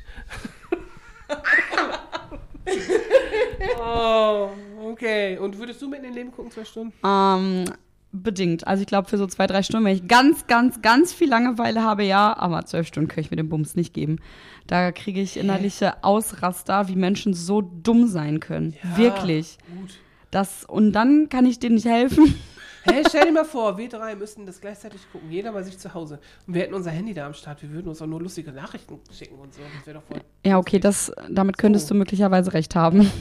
oh, 3.81 4.49
okay. 4.85 5.39
Und 5.39 5.59
würdest 5.59 5.81
du 5.81 5.89
mit 5.89 5.99
in 5.99 6.07
den 6.07 6.15
Leben 6.15 6.33
gucken, 6.33 6.51
zwei 6.51 6.65
Stunden? 6.65 6.93
Ähm, 7.05 7.65
bedingt. 8.13 8.67
Also 8.67 8.83
ich 8.83 8.87
glaube, 8.87 9.09
für 9.09 9.19
so 9.19 9.27
zwei, 9.27 9.47
drei 9.47 9.63
Stunden, 9.63 9.87
wenn 9.87 9.97
ich 9.97 10.09
ganz, 10.09 10.47
ganz, 10.47 10.83
ganz 10.83 11.13
viel 11.13 11.29
Langeweile 11.29 11.83
habe, 11.83 12.05
ja, 12.05 12.37
aber 12.37 12.65
zwölf 12.65 12.87
Stunden 12.87 13.09
kann 13.09 13.21
ich 13.21 13.31
mir 13.31 13.37
den 13.37 13.49
Bums 13.49 13.75
nicht 13.75 13.95
geben. 13.95 14.21
Da 14.67 14.93
kriege 14.93 15.21
ich 15.21 15.37
innerliche 15.37 16.03
Ausraster, 16.03 16.89
wie 16.89 16.97
Menschen 16.97 17.35
so 17.35 17.61
dumm 17.61 18.09
sein 18.09 18.41
können. 18.41 18.75
Ja, 18.83 18.97
Wirklich. 18.97 19.59
Gut. 19.81 19.99
Das, 20.31 20.65
und 20.65 20.93
dann 20.93 21.29
kann 21.29 21.47
ich 21.47 21.59
denen 21.59 21.77
nicht 21.77 21.87
helfen. 21.87 22.35
Hey, 22.83 23.05
stell 23.09 23.27
dir 23.27 23.33
mal 23.33 23.45
vor, 23.45 23.79
wir 23.79 23.89
drei 23.89 24.17
müssten 24.17 24.45
das 24.45 24.61
gleichzeitig 24.61 25.01
gucken, 25.13 25.31
jeder 25.31 25.53
bei 25.53 25.63
sich 25.63 25.79
zu 25.79 25.95
Hause. 25.95 26.19
Und 26.47 26.55
wir 26.55 26.63
hätten 26.63 26.75
unser 26.75 26.91
Handy 26.91 27.15
da 27.15 27.27
am 27.27 27.35
Start, 27.35 27.63
wir 27.63 27.71
würden 27.71 27.89
uns 27.89 28.03
auch 28.03 28.07
nur 28.07 28.21
lustige 28.21 28.53
Nachrichten 28.53 29.01
schicken 29.17 29.37
und 29.37 29.55
so. 29.55 29.61
Das 29.77 29.87
wäre 29.87 29.99
doch 29.99 30.05
voll. 30.05 30.21
Ja, 30.45 30.59
okay, 30.59 30.79
das, 30.79 31.13
damit 31.31 31.59
könntest 31.59 31.89
du 31.91 31.95
möglicherweise 31.95 32.53
recht 32.53 32.75
haben. 32.75 33.11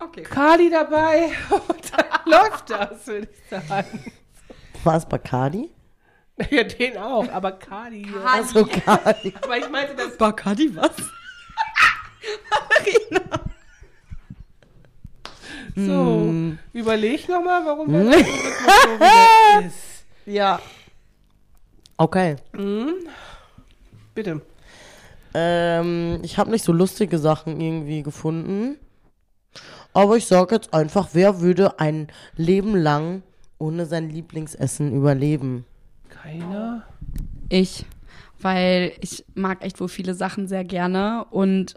Okay. 0.00 0.22
Kali 0.22 0.70
dabei 0.70 1.30
und 1.50 1.92
dann 1.92 2.06
läuft 2.24 2.70
das, 2.70 3.06
würde 3.08 3.28
ich 3.32 3.50
sagen. 3.50 4.12
War 4.84 4.96
es 4.96 5.04
Bacardi? 5.04 5.70
Ja, 6.50 6.62
den 6.62 6.96
auch, 6.98 7.28
aber 7.32 7.52
Kali. 7.52 8.06
Also 8.24 8.64
Bacardi. 8.64 9.34
Aber 9.42 9.58
ich 9.58 9.68
meinte 9.68 9.96
das. 9.96 10.16
Bacardi, 10.16 10.74
was? 10.76 10.92
So, 15.74 16.32
überleg 16.72 17.28
nochmal, 17.28 17.64
warum 17.64 17.88
der 17.92 18.00
Algorithmus 18.06 18.38
so 19.60 19.66
ist. 19.66 20.04
Ja. 20.26 20.60
Okay. 21.96 22.36
Bitte. 24.14 24.40
Ähm, 25.34 26.20
ich 26.22 26.38
habe 26.38 26.50
nicht 26.50 26.64
so 26.64 26.72
lustige 26.72 27.18
Sachen 27.18 27.60
irgendwie 27.60 28.02
gefunden. 28.02 28.76
Aber 29.92 30.16
ich 30.16 30.26
sage 30.26 30.56
jetzt 30.56 30.74
einfach, 30.74 31.10
wer 31.12 31.40
würde 31.40 31.78
ein 31.78 32.08
Leben 32.36 32.74
lang 32.76 33.22
ohne 33.58 33.86
sein 33.86 34.10
Lieblingsessen 34.10 34.92
überleben? 34.92 35.64
Keiner. 36.22 36.82
Ich, 37.48 37.84
weil 38.40 38.92
ich 39.00 39.24
mag 39.34 39.64
echt 39.64 39.80
wohl 39.80 39.88
viele 39.88 40.14
Sachen 40.14 40.46
sehr 40.48 40.64
gerne 40.64 41.24
und 41.30 41.74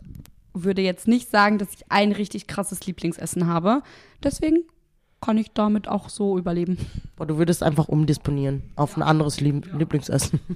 würde 0.54 0.82
jetzt 0.82 1.08
nicht 1.08 1.30
sagen, 1.30 1.58
dass 1.58 1.70
ich 1.74 1.86
ein 1.89 2.12
richtig 2.12 2.48
krasses 2.48 2.86
Lieblingsessen 2.86 3.48
habe. 3.48 3.82
Deswegen 4.24 4.64
kann 5.22 5.38
ich 5.38 5.52
damit 5.54 5.88
auch 5.88 6.10
so 6.10 6.38
überleben. 6.38 6.78
Boah, 7.16 7.26
du 7.26 7.38
würdest 7.38 7.64
einfach 7.64 7.88
umdisponieren 7.88 8.64
auf 8.76 8.98
ein 8.98 9.04
anderes 9.04 9.39
Lieb 9.39 9.72
Lieblingsessen. 9.78 10.39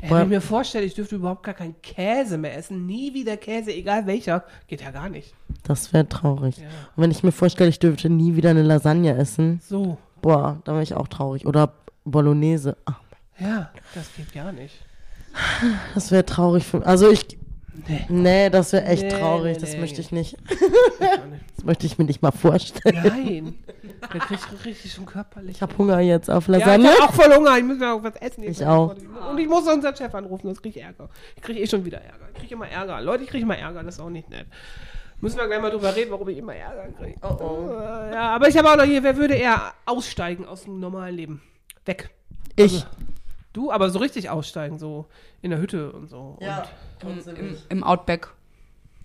Ey, 0.00 0.10
wenn 0.10 0.22
ich 0.24 0.28
mir 0.28 0.40
vorstelle, 0.40 0.84
ich 0.84 0.94
dürfte 0.94 1.16
überhaupt 1.16 1.44
gar 1.44 1.54
keinen 1.54 1.80
Käse 1.80 2.36
mehr 2.36 2.56
essen, 2.56 2.86
nie 2.86 3.14
wieder 3.14 3.36
Käse, 3.36 3.72
egal 3.72 4.06
welcher, 4.06 4.44
geht 4.66 4.80
ja 4.82 4.90
gar 4.90 5.08
nicht. 5.08 5.34
Das 5.62 5.92
wäre 5.92 6.08
traurig. 6.08 6.58
Und 6.96 7.02
wenn 7.02 7.10
ich 7.10 7.22
mir 7.22 7.30
vorstelle, 7.32 7.70
ich 7.70 7.78
dürfte 7.78 8.10
nie 8.10 8.34
wieder 8.34 8.50
eine 8.50 8.62
Lasagne 8.62 9.16
essen, 9.16 9.60
So. 9.62 9.98
boah, 10.20 10.60
dann 10.64 10.74
wäre 10.74 10.82
ich 10.82 10.94
auch 10.94 11.06
traurig. 11.08 11.46
Oder 11.46 11.72
Bolognese. 12.04 12.76
Ah, 12.86 12.94
Ja, 13.38 13.70
das 13.94 14.10
geht 14.16 14.32
gar 14.32 14.52
nicht. 14.52 14.74
das 15.94 16.10
wäre 16.10 16.24
traurig 16.26 16.64
für 16.66 16.84
Also 16.84 17.10
ich. 17.10 17.38
Nee. 17.88 18.04
Nee, 18.08 18.50
das 18.50 18.72
wäre 18.74 18.84
echt 18.84 19.02
Nee, 19.04 19.08
traurig. 19.08 19.54
nee, 19.56 19.60
das 19.62 19.76
möchte 19.76 20.00
ich 20.00 20.12
nicht. 20.12 20.36
Das 21.56 21.66
möchte 21.66 21.86
ich 21.86 21.96
mir 21.96 22.04
nicht 22.06 22.22
mal 22.22 22.32
vorstellen. 22.32 23.00
Nein. 23.04 23.54
Da 24.00 24.08
krieg 24.08 24.36
ich 24.36 24.64
richtig 24.66 24.92
schon 24.92 25.06
körperlich. 25.06 25.56
Ich 25.56 25.62
habe 25.62 25.78
Hunger 25.78 26.00
jetzt 26.00 26.28
auf 26.28 26.48
ja, 26.48 26.54
ich 26.54 26.60
Lasagne. 26.64 26.88
hab 26.88 27.08
auch 27.10 27.12
voll 27.14 27.32
Hunger. 27.32 27.56
Ich 27.56 27.62
muss 27.62 27.78
noch 27.78 28.02
was 28.02 28.16
essen. 28.16 28.42
Ich 28.42 28.66
auch. 28.66 28.96
Und 29.30 29.38
ich 29.38 29.46
muss 29.48 29.68
unseren 29.68 29.94
Chef 29.94 30.12
anrufen, 30.12 30.48
sonst 30.48 30.60
krieg 30.60 30.74
ich 30.76 30.82
Ärger. 30.82 31.08
Ich 31.36 31.42
krieg 31.42 31.56
eh 31.58 31.66
schon 31.68 31.84
wieder 31.84 31.98
Ärger. 31.98 32.26
Ich 32.34 32.40
krieg 32.40 32.50
immer 32.50 32.66
Ärger. 32.68 33.00
Leute, 33.00 33.22
ich 33.22 33.30
krieg 33.30 33.42
immer 33.42 33.56
Ärger. 33.56 33.84
Das 33.84 33.94
ist 33.94 34.00
auch 34.00 34.10
nicht 34.10 34.28
nett. 34.28 34.46
Müssen 35.20 35.36
wir 35.38 35.46
gleich 35.46 35.60
mal 35.60 35.70
drüber 35.70 35.94
reden, 35.94 36.10
warum 36.10 36.28
ich 36.30 36.38
immer 36.38 36.54
Ärger 36.56 36.88
kriege. 36.98 37.14
Oh, 37.22 37.36
oh. 37.40 37.70
Ja, 38.12 38.34
aber 38.34 38.48
ich 38.48 38.56
habe 38.58 38.68
auch 38.68 38.76
noch 38.76 38.84
hier, 38.84 39.04
wer 39.04 39.16
würde 39.16 39.34
eher 39.34 39.72
aussteigen 39.86 40.44
aus 40.46 40.64
dem 40.64 40.80
normalen 40.80 41.14
Leben? 41.14 41.42
Weg. 41.84 42.10
Ich. 42.56 42.86
Du, 43.52 43.70
aber 43.70 43.90
so 43.90 43.98
richtig 43.98 44.30
aussteigen, 44.30 44.78
so 44.78 45.06
in 45.42 45.50
der 45.50 45.58
Hütte 45.60 45.92
und 45.92 46.08
so. 46.08 46.38
Ja. 46.40 46.66
Und, 47.04 47.26
Im, 47.26 47.56
Im 47.68 47.84
Outback. 47.84 48.28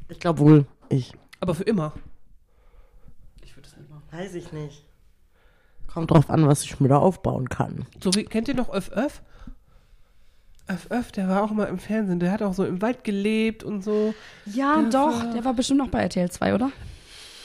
Ich 0.09 0.19
glaube 0.19 0.39
wohl. 0.39 0.65
Ich. 0.89 1.13
aber 1.41 1.53
für 1.55 1.63
immer. 1.63 1.93
Ich 3.43 3.55
würde 3.57 3.67
es 3.67 3.75
nicht 3.75 3.89
machen. 3.89 4.03
Weiß 4.11 4.33
ich 4.35 4.51
nicht. 4.53 4.83
Kommt 5.87 6.11
drauf 6.11 6.29
an, 6.29 6.47
was 6.47 6.63
ich 6.63 6.79
mir 6.79 6.87
da 6.89 6.97
aufbauen 6.97 7.49
kann. 7.49 7.85
So 8.01 8.13
wie, 8.13 8.23
kennt 8.23 8.47
ihr 8.47 8.53
noch 8.55 8.69
Öff 8.73 8.89
Öff? 8.91 9.21
Öff 10.69 10.91
Öff, 10.91 11.11
der 11.11 11.27
war 11.29 11.43
auch 11.43 11.51
mal 11.51 11.65
im 11.65 11.79
Fernsehen. 11.79 12.19
Der 12.19 12.31
hat 12.31 12.41
auch 12.41 12.53
so 12.53 12.65
im 12.65 12.81
Wald 12.81 13.03
gelebt 13.03 13.63
und 13.63 13.83
so. 13.83 14.13
Ja, 14.45 14.81
Der 14.81 14.89
doch. 14.89 15.23
war- 15.23 15.33
Der 15.33 15.45
war 15.45 15.53
bestimmt 15.53 15.79
noch 15.79 15.89
bei 15.89 16.01
RTL 16.01 16.29
2, 16.29 16.55
oder? 16.55 16.71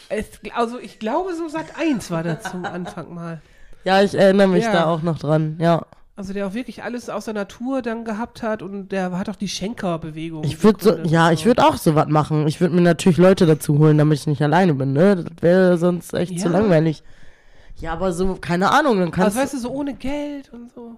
Es, 0.08 0.26
also 0.54 0.78
ich 0.78 0.98
glaube, 0.98 1.34
so 1.34 1.48
Sat 1.48 1.76
1 1.78 2.10
war 2.10 2.22
das 2.22 2.42
zum 2.50 2.64
Anfang 2.64 3.14
mal. 3.14 3.40
Ja, 3.84 4.02
ich 4.02 4.14
erinnere 4.14 4.48
mich 4.48 4.64
Ja. 4.64 4.72
da 4.72 4.84
auch 4.86 5.02
noch 5.02 5.18
dran. 5.18 5.56
Ja. 5.60 5.86
Also 6.14 6.32
der 6.34 6.46
auch 6.46 6.54
wirklich 6.54 6.82
alles 6.84 7.08
aus 7.08 7.24
der 7.24 7.34
Natur 7.34 7.80
dann 7.82 8.04
gehabt 8.04 8.42
hat 8.42 8.62
und 8.62 8.90
der 8.90 9.16
hat 9.18 9.28
auch 9.30 9.36
die 9.36 9.48
Schenker-Bewegung. 9.48 10.44
Ich 10.44 10.62
würde 10.62 10.84
so, 10.84 10.96
ja, 10.98 11.28
und 11.28 11.32
ich 11.32 11.46
würde 11.46 11.64
auch 11.66 11.76
sowas 11.78 12.06
machen. 12.08 12.46
Ich 12.46 12.60
würde 12.60 12.74
mir 12.74 12.82
natürlich 12.82 13.16
Leute 13.18 13.46
dazu 13.46 13.78
holen, 13.78 13.96
damit 13.98 14.18
ich 14.18 14.26
nicht 14.26 14.42
alleine 14.42 14.74
bin, 14.74 14.92
ne? 14.92 15.16
Das 15.16 15.24
wäre 15.40 15.78
sonst 15.78 16.12
echt 16.12 16.38
zu 16.38 16.46
Ja. 16.46 16.52
langweilig. 16.52 17.02
Ja, 17.76 17.94
aber 17.94 18.12
so, 18.12 18.34
keine 18.36 18.70
Ahnung, 18.70 18.98
dann 19.00 19.10
kannst 19.10 19.36
Also 19.36 19.40
weißt 19.40 19.54
du, 19.54 19.58
so 19.58 19.70
ohne 19.70 19.94
Geld 19.94 20.52
und 20.52 20.70
so. 20.72 20.96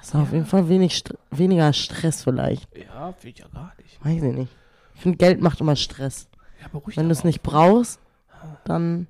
hast 0.00 0.14
du 0.14 0.18
auf 0.18 0.32
jeden 0.32 0.46
Fall 0.46 0.68
wenig, 0.68 0.94
St- 0.94 1.14
weniger 1.30 1.72
Stress 1.74 2.24
vielleicht. 2.24 2.66
Ja, 2.76 3.14
will 3.20 3.30
ich 3.30 3.38
ja 3.38 3.46
gar 3.52 3.72
nicht. 3.78 4.02
Weiß 4.04 4.16
ich 4.22 4.34
nicht. 4.38 4.52
Ich 4.94 5.02
finde, 5.02 5.18
Geld 5.18 5.40
macht 5.42 5.60
immer 5.60 5.76
Stress. 5.76 6.26
Ja, 6.60 6.68
beruhigt 6.72 6.96
Wenn 6.96 7.06
du 7.08 7.12
es 7.12 7.22
nicht 7.22 7.42
brauchst, 7.42 8.00
dann, 8.64 9.06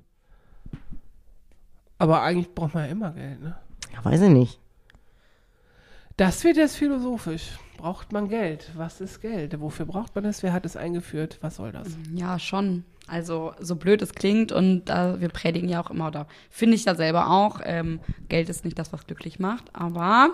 Aber 2.01 2.23
eigentlich 2.23 2.55
braucht 2.55 2.73
man 2.73 2.85
ja 2.85 2.91
immer 2.91 3.11
Geld, 3.11 3.43
ne? 3.43 3.55
ja, 3.93 4.03
weiß 4.03 4.21
ich 4.21 4.29
nicht. 4.29 4.59
Das 6.17 6.43
wird 6.43 6.57
jetzt 6.57 6.75
philosophisch. 6.75 7.59
Braucht 7.77 8.11
man 8.11 8.27
Geld? 8.27 8.71
Was 8.75 9.01
ist 9.01 9.21
Geld? 9.21 9.59
Wofür 9.61 9.85
braucht 9.85 10.15
man 10.15 10.25
es? 10.25 10.41
Wer 10.41 10.51
hat 10.51 10.65
es 10.65 10.75
eingeführt? 10.75 11.37
Was 11.41 11.57
soll 11.57 11.71
das? 11.71 11.89
Ja, 12.11 12.39
schon. 12.39 12.85
Also, 13.07 13.53
so 13.59 13.75
blöd 13.75 14.01
es 14.01 14.13
klingt 14.13 14.51
und 14.53 14.89
äh, 14.89 15.19
wir 15.19 15.27
predigen 15.29 15.67
ja 15.67 15.83
auch 15.83 15.89
immer, 15.89 16.07
oder 16.07 16.27
finde 16.49 16.75
ich 16.75 16.85
ja 16.85 16.95
selber 16.95 17.29
auch, 17.29 17.59
ähm, 17.63 17.99
Geld 18.29 18.47
ist 18.47 18.63
nicht 18.63 18.79
das, 18.79 18.93
was 18.93 19.05
glücklich 19.05 19.37
macht, 19.37 19.65
aber 19.75 20.29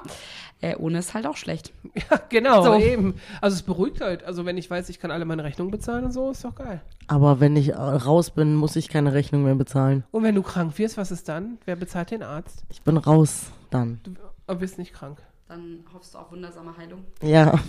äh, 0.61 0.76
ohne 0.76 0.99
ist 0.99 1.13
halt 1.13 1.26
auch 1.26 1.38
schlecht. 1.38 1.72
Ja, 2.11 2.22
genau, 2.30 2.63
So. 2.63 2.76
eben. 2.80 3.15
Also 3.41 3.55
es 3.55 3.63
beruhigt 3.63 4.01
halt. 4.01 4.24
Also 4.24 4.45
wenn 4.45 4.55
ich 4.57 4.70
weiß, 4.70 4.89
ich 4.89 4.99
kann 4.99 5.09
alle 5.09 5.26
meine 5.26 5.43
Rechnungen 5.43 5.72
bezahlen 5.72 6.05
und 6.05 6.11
so, 6.11 6.30
ist 6.30 6.45
doch 6.45 6.53
geil. 6.53 6.82
Aber 7.07 7.39
wenn 7.39 7.55
ich 7.55 7.70
äh, 7.70 7.74
raus 7.76 8.30
bin, 8.30 8.53
muss 8.53 8.76
ich 8.76 8.88
keine 8.89 9.13
Rechnung 9.13 9.43
mehr 9.43 9.55
bezahlen. 9.55 10.03
Und 10.11 10.22
wenn 10.24 10.36
du 10.36 10.43
krank 10.43 10.78
wirst, 10.78 10.95
was 10.97 11.09
ist 11.11 11.28
dann? 11.28 11.57
Wer 11.65 11.76
bezahlt 11.76 12.11
den 12.11 12.22
Arzt? 12.22 12.63
Ich 12.70 12.84
bin 12.84 12.97
raus 12.97 13.47
dann. 13.72 13.99
Du 14.03 14.11
aber 14.45 14.59
bist 14.59 14.78
nicht 14.78 14.93
krank. 14.93 15.18
Dann 15.47 15.80
hoffst 15.93 16.13
du 16.13 16.20
auf 16.20 16.32
wundersame 16.32 16.78
Heilung. 16.78 17.03
Ja. 17.24 17.59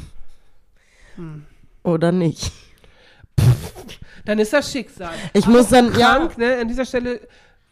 Hm. 1.16 1.46
Oder 1.82 2.12
nicht. 2.12 2.52
Dann 4.24 4.38
ist 4.38 4.52
das 4.52 4.70
Schicksal. 4.70 5.10
Ich 5.32 5.46
muss 5.46 5.68
dann, 5.68 5.92
ja, 5.98 6.16
Krank, 6.16 6.38
ne? 6.38 6.58
An 6.60 6.68
dieser 6.68 6.84
Stelle, 6.84 7.20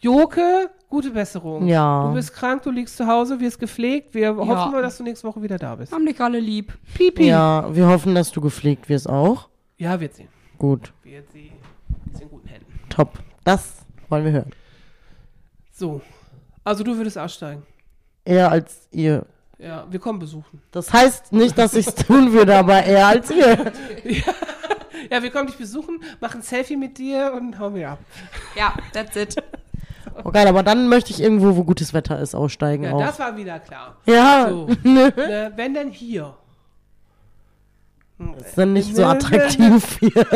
Joke, 0.01 0.70
gute 0.89 1.11
Besserung. 1.11 1.66
Ja. 1.66 2.07
Du 2.09 2.14
bist 2.14 2.33
krank, 2.33 2.62
du 2.62 2.70
liegst 2.70 2.97
zu 2.97 3.07
Hause, 3.07 3.39
wirst 3.41 3.59
gepflegt. 3.59 4.14
Wir 4.14 4.35
hoffen 4.37 4.49
Ja. 4.49 4.66
mal, 4.68 4.83
dass 4.83 4.97
du 4.99 5.03
nächste 5.05 5.27
Woche 5.27 5.43
wieder 5.43 5.59
da 5.59 5.74
bist. 5.74 5.93
Haben 5.93 6.07
dich 6.07 6.20
alle 6.20 6.39
lieb. 6.41 6.72
Pipi. 6.95 7.27
ja, 7.29 7.74
wir 7.74 7.87
hoffen, 7.89 8.14
dass 8.14 8.31
du 8.31 8.41
gepflegt 8.41 8.89
wirst 8.89 9.09
auch. 9.09 9.49
Ja, 9.79 9.99
wird 10.01 10.14
sie. 10.14 10.29
Gut, 10.59 10.93
Wird 11.03 11.31
sie. 11.33 11.53
Ist 12.12 12.22
in 12.22 12.29
guten 12.31 12.49
Händen. 12.49 12.66
top. 12.89 13.18
Das 13.45 13.77
wollen 14.09 14.24
wir 14.24 14.33
hören. 14.33 14.51
So. 15.72 16.01
Also 16.64 16.83
du 16.83 16.97
würdest 16.97 17.18
aussteigen. 17.18 17.62
Eher 18.24 18.51
als 18.51 18.89
ihr. 18.91 19.24
Ja, 19.59 19.87
wir 19.91 20.01
kommen 20.01 20.18
besuchen. 20.18 20.61
Das 20.70 20.93
heißt 20.93 21.33
nicht, 21.33 21.57
dass 21.57 21.74
ich 21.74 21.87
es 21.87 21.95
tun 21.95 22.33
würde, 22.33 22.57
aber 22.57 22.83
eher 22.85 23.07
als 23.07 23.31
ihr. 23.31 23.72
Ja, 24.05 24.33
wir 25.22 25.30
kommen 25.30 25.46
dich 25.46 25.57
besuchen, 25.57 26.00
machen 26.20 26.40
ein 26.40 26.42
Selfie 26.42 26.76
mit 26.76 26.98
dir 26.98 27.32
und 27.36 27.59
hauen 27.59 27.74
wir 27.74 27.90
ab. 27.90 27.98
Ja, 28.57 28.74
that's 28.92 29.16
it. 29.16 29.36
Oh 30.24 30.30
geil, 30.30 30.46
aber 30.46 30.62
dann 30.62 30.88
möchte 30.88 31.11
ich 31.11 31.20
irgendwo, 31.20 31.57
wo 31.57 31.64
gutes 31.64 31.92
Wetter 31.92 32.18
ist, 32.18 32.34
aussteigen 32.34 32.84
Ja, 32.84 32.92
auch. 32.94 33.00
das 33.00 33.18
war 33.18 33.36
wieder 33.36 33.59
klar. 33.61 33.96
ja, 34.07 34.48
So. 34.48 34.66
ne, 34.82 35.52
wenn 35.57 35.74
denn 35.74 35.90
hier. 35.90 36.34
ist 38.38 38.57
dann 38.57 38.72
nicht 38.72 38.96
so 38.96 39.02
Ne, 39.02 39.09
ne, 39.09 39.12
attraktiv 39.14 39.98
hier. 39.98 40.26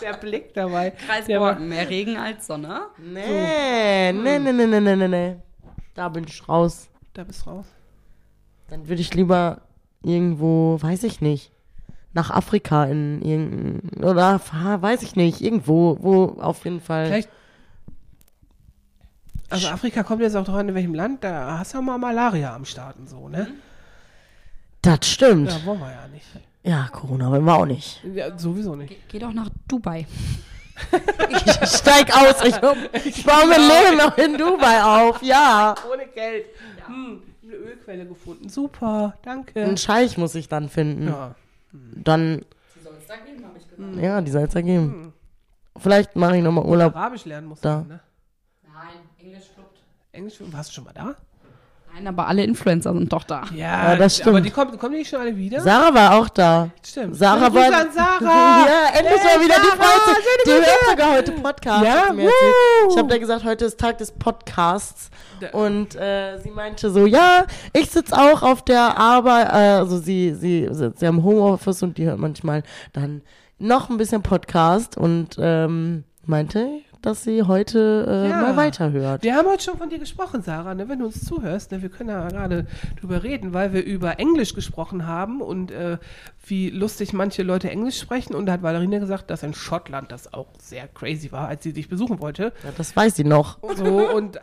Der 0.00 0.14
Blick 0.14 0.52
dabei. 0.54 0.90
Kreisborken, 0.90 1.68
mehr 1.68 1.88
Regen 1.88 2.16
als 2.16 2.46
Sonne. 2.46 2.86
Nee, 2.98 4.12
nee, 4.12 4.38
nee, 4.40 4.52
nee, 4.52 4.66
nee, 4.66 4.80
nee, 4.80 4.96
nee, 4.96 5.08
nee. 5.08 5.36
Da 5.94 6.08
bin 6.08 6.24
ich 6.26 6.48
raus. 6.48 6.88
da 7.14 7.22
bist 7.24 7.46
du 7.46 7.50
raus. 7.50 7.66
Dann 8.68 8.88
würde 8.88 9.00
ich 9.02 9.14
lieber 9.14 9.60
irgendwo, 10.02 10.78
weiß 10.80 11.04
ich 11.04 11.20
nicht, 11.20 11.52
nach 12.12 12.30
Afrika 12.30 12.84
in 12.84 13.22
irgendein, 13.22 14.04
oder 14.04 14.40
weiß 14.40 15.02
ich 15.02 15.16
nicht, 15.16 15.40
irgendwo, 15.40 15.98
wo 16.00 16.40
auf 16.40 16.64
jeden 16.64 16.80
Fall. 16.80 17.06
Vielleicht. 17.06 17.28
Also 19.50 19.68
Afrika 19.68 20.02
kommt 20.02 20.22
jetzt 20.22 20.34
auch 20.34 20.44
drauf 20.44 20.56
an, 20.56 20.68
in 20.68 20.74
welchem 20.74 20.94
Land, 20.94 21.24
da 21.24 21.58
hast 21.58 21.74
du 21.74 21.78
ja 21.78 21.82
mal 21.82 21.98
Malaria 21.98 22.54
am 22.54 22.64
Start 22.64 22.96
und 22.98 23.08
so, 23.08 23.28
ne? 23.28 23.48
Das 24.80 25.06
stimmt. 25.08 25.50
Ja, 25.50 25.64
wollen 25.66 25.80
wir 25.80 25.90
ja 25.90 26.08
nicht. 26.08 26.26
Ja, 26.64 26.88
Corona 26.90 27.30
wollen 27.30 27.44
wir 27.44 27.54
auch 27.54 27.66
nicht. 27.66 28.02
Ja, 28.14 28.36
sowieso 28.38 28.76
nicht. 28.76 28.88
Ge 28.88 28.98
geh 29.08 29.18
doch 29.18 29.32
nach 29.32 29.48
Dubai. 29.68 30.06
Ich 31.28 31.68
steig 31.68 32.14
aus. 32.16 32.42
Ich, 32.44 33.06
ich 33.06 33.24
baue 33.24 33.46
mein 33.46 33.60
Leben 33.68 33.96
noch 33.98 34.16
in 34.16 34.38
Dubai 34.38 34.82
auf. 34.82 35.22
Ja. 35.22 35.74
Ohne 35.92 36.06
Geld. 36.06 36.46
Hm, 36.86 37.22
eine 37.54 37.64
Ölquelle 37.64 38.06
gefunden. 38.06 38.48
Super, 38.48 39.16
danke. 39.22 39.62
Einen 39.62 39.76
Scheich 39.76 40.16
muss 40.18 40.34
ich 40.34 40.48
dann 40.48 40.68
finden. 40.68 41.08
Ja. 41.08 41.34
Dann, 41.72 42.42
Die 42.76 42.82
soll 42.82 42.94
es 42.98 43.06
da 43.06 43.16
geben, 43.16 43.44
habe 43.46 43.58
ich 43.58 43.68
gesagt. 43.68 43.96
ja, 43.96 44.20
die 44.20 44.30
soll 44.30 44.42
es 44.42 44.54
ergeben. 44.54 45.12
Vielleicht 45.78 46.16
mache 46.16 46.36
ich 46.36 46.42
nochmal 46.42 46.64
Urlaub. 46.66 46.94
Arabisch 46.94 47.24
lernen 47.24 47.46
musst 47.48 47.64
Da. 47.64 47.80
du, 47.82 47.88
ne? 47.88 48.00
Nein, 48.64 48.98
Englisch 49.18 49.48
fluppt. 49.54 49.80
Englisch, 50.12 50.34
warst 50.40 50.70
du 50.70 50.74
schon 50.74 50.84
mal 50.84 50.92
da? 50.92 51.16
Nein, 51.94 52.06
aber 52.06 52.26
alle 52.26 52.42
Influencer 52.44 52.94
sind 52.94 53.12
doch 53.12 53.24
da. 53.24 53.42
Ja, 53.54 53.96
das 53.96 54.20
Aber 54.22 54.30
stimmt. 54.30 54.46
die 54.46 54.50
kommen, 54.50 54.78
kommen 54.78 54.92
die 54.92 54.98
nicht 55.00 55.10
schon 55.10 55.20
alle 55.20 55.36
wieder? 55.36 55.60
Sarah 55.60 55.92
war 55.92 56.14
auch 56.18 56.28
da. 56.30 56.70
Stimmt. 56.86 57.16
Sarah 57.16 57.48
Grüße 57.48 57.70
war. 57.70 57.80
an 57.80 57.92
Sarah. 57.92 58.20
ja, 58.66 58.98
endlich 58.98 59.20
Hey, 59.20 59.38
mal 59.38 59.44
wieder 59.44 59.54
die 59.56 59.76
Frau. 59.76 60.14
Die 60.46 60.50
hört 60.50 60.90
sogar 60.90 61.12
heute 61.12 61.32
Podcast. 61.32 61.84
Ja. 61.84 62.04
Ich 62.90 62.96
habe 62.96 63.08
da 63.08 63.18
gesagt, 63.18 63.44
heute 63.44 63.66
ist 63.66 63.78
Tag 63.78 63.98
des 63.98 64.10
Podcasts. 64.10 65.10
Und 65.52 65.94
äh, 65.96 66.38
sie 66.38 66.50
meinte 66.50 66.90
so, 66.90 67.04
ja, 67.04 67.44
ich 67.74 67.90
sitze 67.90 68.16
auch 68.16 68.42
auf 68.42 68.64
der 68.64 68.96
Arbeit, 68.96 69.48
äh, 69.48 69.78
also 69.78 69.98
sie, 69.98 70.34
sie 70.34 70.68
sitzt 70.70 71.02
ja 71.02 71.08
im 71.10 71.22
Homeoffice 71.24 71.82
und 71.82 71.98
die 71.98 72.06
hört 72.06 72.18
manchmal 72.18 72.62
dann 72.92 73.22
noch 73.58 73.90
ein 73.90 73.96
bisschen 73.98 74.22
Podcast 74.22 74.96
und 74.96 75.36
ähm, 75.38 76.04
meinte, 76.24 76.68
dass 77.02 77.24
sie 77.24 77.42
heute 77.42 78.06
äh, 78.08 78.28
Ja. 78.30 78.40
mal 78.40 78.56
weiterhört. 78.56 79.22
Wir 79.22 79.34
haben 79.34 79.48
heute 79.48 79.62
schon 79.62 79.76
von 79.78 79.90
dir 79.90 79.98
gesprochen, 79.98 80.42
Sarah, 80.42 80.74
ne? 80.74 80.88
wenn 80.88 81.00
du 81.00 81.06
uns 81.06 81.24
zuhörst. 81.24 81.72
Ne? 81.72 81.82
Wir 81.82 81.88
können 81.88 82.08
ja 82.08 82.28
gerade 82.28 82.66
drüber 83.00 83.22
reden, 83.22 83.52
weil 83.52 83.72
wir 83.72 83.84
über 83.84 84.18
Englisch 84.18 84.54
gesprochen 84.54 85.06
haben 85.06 85.40
und 85.40 85.70
äh, 85.70 85.98
wie 86.46 86.70
lustig 86.70 87.12
manche 87.12 87.42
Leute 87.42 87.70
Englisch 87.70 87.98
sprechen. 87.98 88.34
Und 88.34 88.46
da 88.46 88.52
hat 88.52 88.62
Valerina 88.62 88.98
gesagt, 88.98 89.30
dass 89.30 89.42
in 89.42 89.54
Schottland 89.54 90.12
das 90.12 90.32
auch 90.32 90.48
sehr 90.60 90.88
crazy 90.88 91.32
war, 91.32 91.48
als 91.48 91.62
sie 91.62 91.72
dich 91.72 91.88
besuchen 91.88 92.20
wollte. 92.20 92.52
Ja, 92.64 92.70
das 92.76 92.94
weiß 92.94 93.16
sie 93.16 93.24
noch. 93.24 93.58
So 93.76 94.10
und 94.10 94.40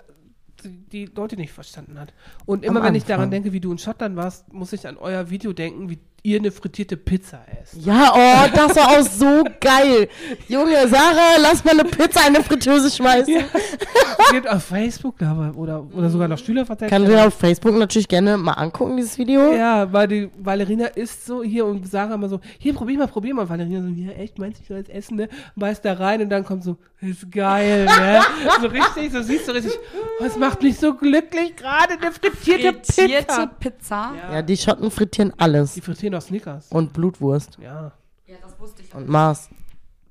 die 0.64 1.05
Leute 1.05 1.38
nicht 1.38 1.53
verstanden 1.53 1.99
hat. 1.99 2.14
Und 2.45 2.66
immer 2.66 2.82
Am 2.82 2.88
wenn 2.88 2.95
ich 2.95 3.05
daran 3.05 3.32
denke, 3.32 3.53
wie 3.53 3.60
du 3.60 3.72
in 3.72 3.78
Schottland 3.78 4.16
warst, 4.16 4.51
muss 4.53 4.74
ich 4.74 4.88
an 4.88 4.97
euer 4.97 5.30
Video 5.30 5.53
denken, 5.53 5.89
wie 5.89 5.99
ihr 6.24 6.39
eine 6.39 6.51
frittierte 6.51 6.97
Pizza 6.97 7.39
esst. 7.61 7.86
Ja, 7.86 8.11
oh, 8.13 8.49
das 8.55 8.76
war 8.76 8.89
auch 8.89 9.01
so 9.01 9.43
geil. 9.59 10.09
Junge, 10.47 10.88
Sarah, 10.88 11.38
lass 11.41 11.63
mal 11.63 11.72
eine 11.72 11.86
Pizza 11.86 12.22
in 12.28 12.36
eine 12.36 12.43
Fritteuse 12.43 12.89
schmeißen. 12.89 13.36
Es 13.36 14.32
gibt 14.32 14.49
auf 14.49 14.63
Facebook 14.63 15.22
aber, 15.22 15.57
oder, 15.57 15.86
oder 15.93 16.09
sogar 16.09 16.28
noch 16.28 16.38
Stühle 16.38 16.65
verteilt. 16.65 16.91
Kannst 16.91 17.07
du 17.07 17.11
dir 17.11 17.28
auf 17.28 17.34
Facebook 17.34 17.76
natürlich 17.76 18.07
gerne 18.07 18.38
mal 18.38 18.53
angucken, 18.53 18.97
dieses 18.97 19.17
Video. 19.17 19.53
Ja, 19.53 19.91
weil 19.91 20.07
die 20.07 20.30
Valerina 20.38 20.88
isst 20.88 21.26
so 21.26 21.43
hier 21.43 21.65
und 21.65 21.89
Sarah 21.89 22.15
immer 22.15 22.30
so, 22.30 22.39
hier 22.57 22.74
probier 22.74 22.97
mal, 22.97 23.07
probier 23.07 23.34
mal. 23.34 23.47
Valerina 23.47 23.82
so, 23.82 23.88
ja 23.88 24.11
echt, 24.11 24.38
meinst 24.39 24.59
du, 24.59 24.61
ich 24.63 24.67
soll 24.67 24.78
jetzt 24.78 24.89
essen, 24.89 25.17
ne? 25.17 25.30
Beißt 25.55 25.84
da 25.86 25.93
rein 25.93 26.22
und 26.22 26.30
dann 26.30 26.43
kommt 26.43 26.63
so, 26.63 26.78
ist 27.01 27.32
geil, 27.32 27.86
ne? 27.86 28.22
so 28.61 28.67
richtig, 28.67 29.11
so 29.11 29.22
siehst 29.22 29.47
du 29.47 29.53
richtig, 29.53 29.74
oh, 30.20 30.24
es 30.26 30.36
macht 30.38 30.61
mich 30.61 30.78
so 30.78 30.93
glücklich, 30.93 31.55
gerade 31.55 31.93
eine 31.93 32.11
frittierte 32.11 32.74
Frittierte 32.74 33.26
Pizza. 33.26 33.47
Pizza. 33.59 34.13
Ja, 34.32 34.41
die 34.41 34.57
Schotten 34.57 34.91
frittieren 34.91 35.34
alles. 35.38 35.74
Die 35.74 35.82
frittieren 35.82 36.09
auch 36.16 36.22
Snickers. 36.22 36.68
Und 36.72 36.93
Blutwurst. 36.93 37.57
Ja. 37.62 37.91
Ja, 38.28 38.36
das 38.41 38.60
wusste 38.60 38.82
ich. 38.84 38.93
Und 38.93 39.07
Mars. 39.10 39.49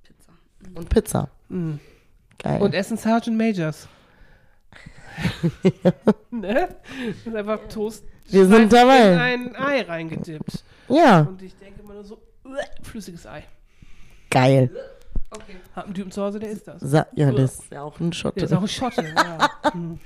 Pizza. 0.03 0.33
Und 0.75 0.89
Pizza. 0.89 1.29
Mhm. 1.49 1.81
Geil. 2.39 2.61
Und 2.63 2.75
essen 2.75 2.97
Sergeant 2.97 3.37
Majors. 3.37 3.89
ne? 6.31 6.69
Das 7.25 7.27
ist 7.27 7.35
einfach 7.37 7.61
Toast. 7.69 8.05
Wir 8.27 8.47
sind 8.47 8.63
in 8.65 8.69
dabei. 8.69 9.19
ein 9.21 9.57
Ei 9.57 9.83
reingedippt. 9.83 10.63
Ja, 10.89 11.21
Und 11.23 11.43
ich 11.43 11.57
denke 11.57 11.81
immer 11.83 11.95
nur 11.95 12.05
so, 12.05 12.19
uäh, 12.45 12.63
flüssiges 12.83 13.27
Ei. 13.27 13.45
geil. 14.31 14.71
Okay. 15.31 15.57
Hab 15.77 15.85
einen 15.87 15.95
Typen 15.95 16.11
zu 16.11 16.23
Hause, 16.23 16.39
der 16.39 16.51
isst 16.51 16.67
das. 16.69 16.81
Sa 16.81 17.07
ja, 17.15 17.31
das 17.33 17.59
ist 17.61 17.71
ja 17.73 17.83
auch 17.83 17.99
ein 18.01 18.11
Der 18.11 18.37
ist 18.45 18.53
auch 18.53 18.67
Schotte. 18.67 19.03
ein 19.03 19.07
Schotte. 19.09 19.15
ja. 19.15 19.51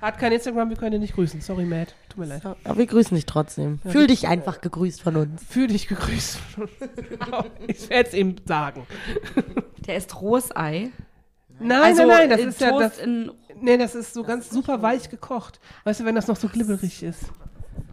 Hat 0.00 0.18
kein 0.18 0.32
Instagram, 0.32 0.68
wir 0.70 0.76
können 0.76 0.94
ihn 0.96 1.00
nicht 1.00 1.14
grüßen. 1.14 1.40
Sorry, 1.40 1.64
Matt. 1.64 1.94
Tut 2.10 2.18
mir 2.18 2.26
leid. 2.26 2.42
Aber 2.64 2.76
wir 2.78 2.86
grüßen 2.86 3.14
dich 3.14 3.26
trotzdem. 3.26 3.80
Fühl 3.86 4.06
dich 4.06 4.28
einfach 4.28 4.60
gegrüßt 4.60 5.00
von 5.02 5.16
uns. 5.16 5.42
Fühl 5.48 5.68
dich 5.68 5.88
gegrüßt. 5.88 6.38
ich 7.66 7.88
werde 7.88 8.08
es 8.08 8.14
ihm 8.14 8.36
sagen. 8.44 8.86
Der 9.86 9.96
ist 9.96 10.20
rohes 10.20 10.54
Ei. 10.54 10.90
Nein, 11.58 11.82
also 11.82 12.02
nein, 12.06 12.28
nein, 12.28 12.30
das 12.30 12.40
ist 12.40 12.60
ja 12.60 12.78
das. 12.78 12.98
in 12.98 13.30
Nee, 13.60 13.78
das 13.78 13.94
ist 13.94 14.12
so 14.12 14.22
ganz 14.22 14.50
super 14.50 14.82
weich 14.82 15.08
gekocht. 15.08 15.60
Weißt 15.84 16.00
du, 16.00 16.04
wenn 16.04 16.14
das 16.14 16.26
noch 16.26 16.36
so 16.36 16.46
glibberig 16.48 17.02
ist. 17.02 17.22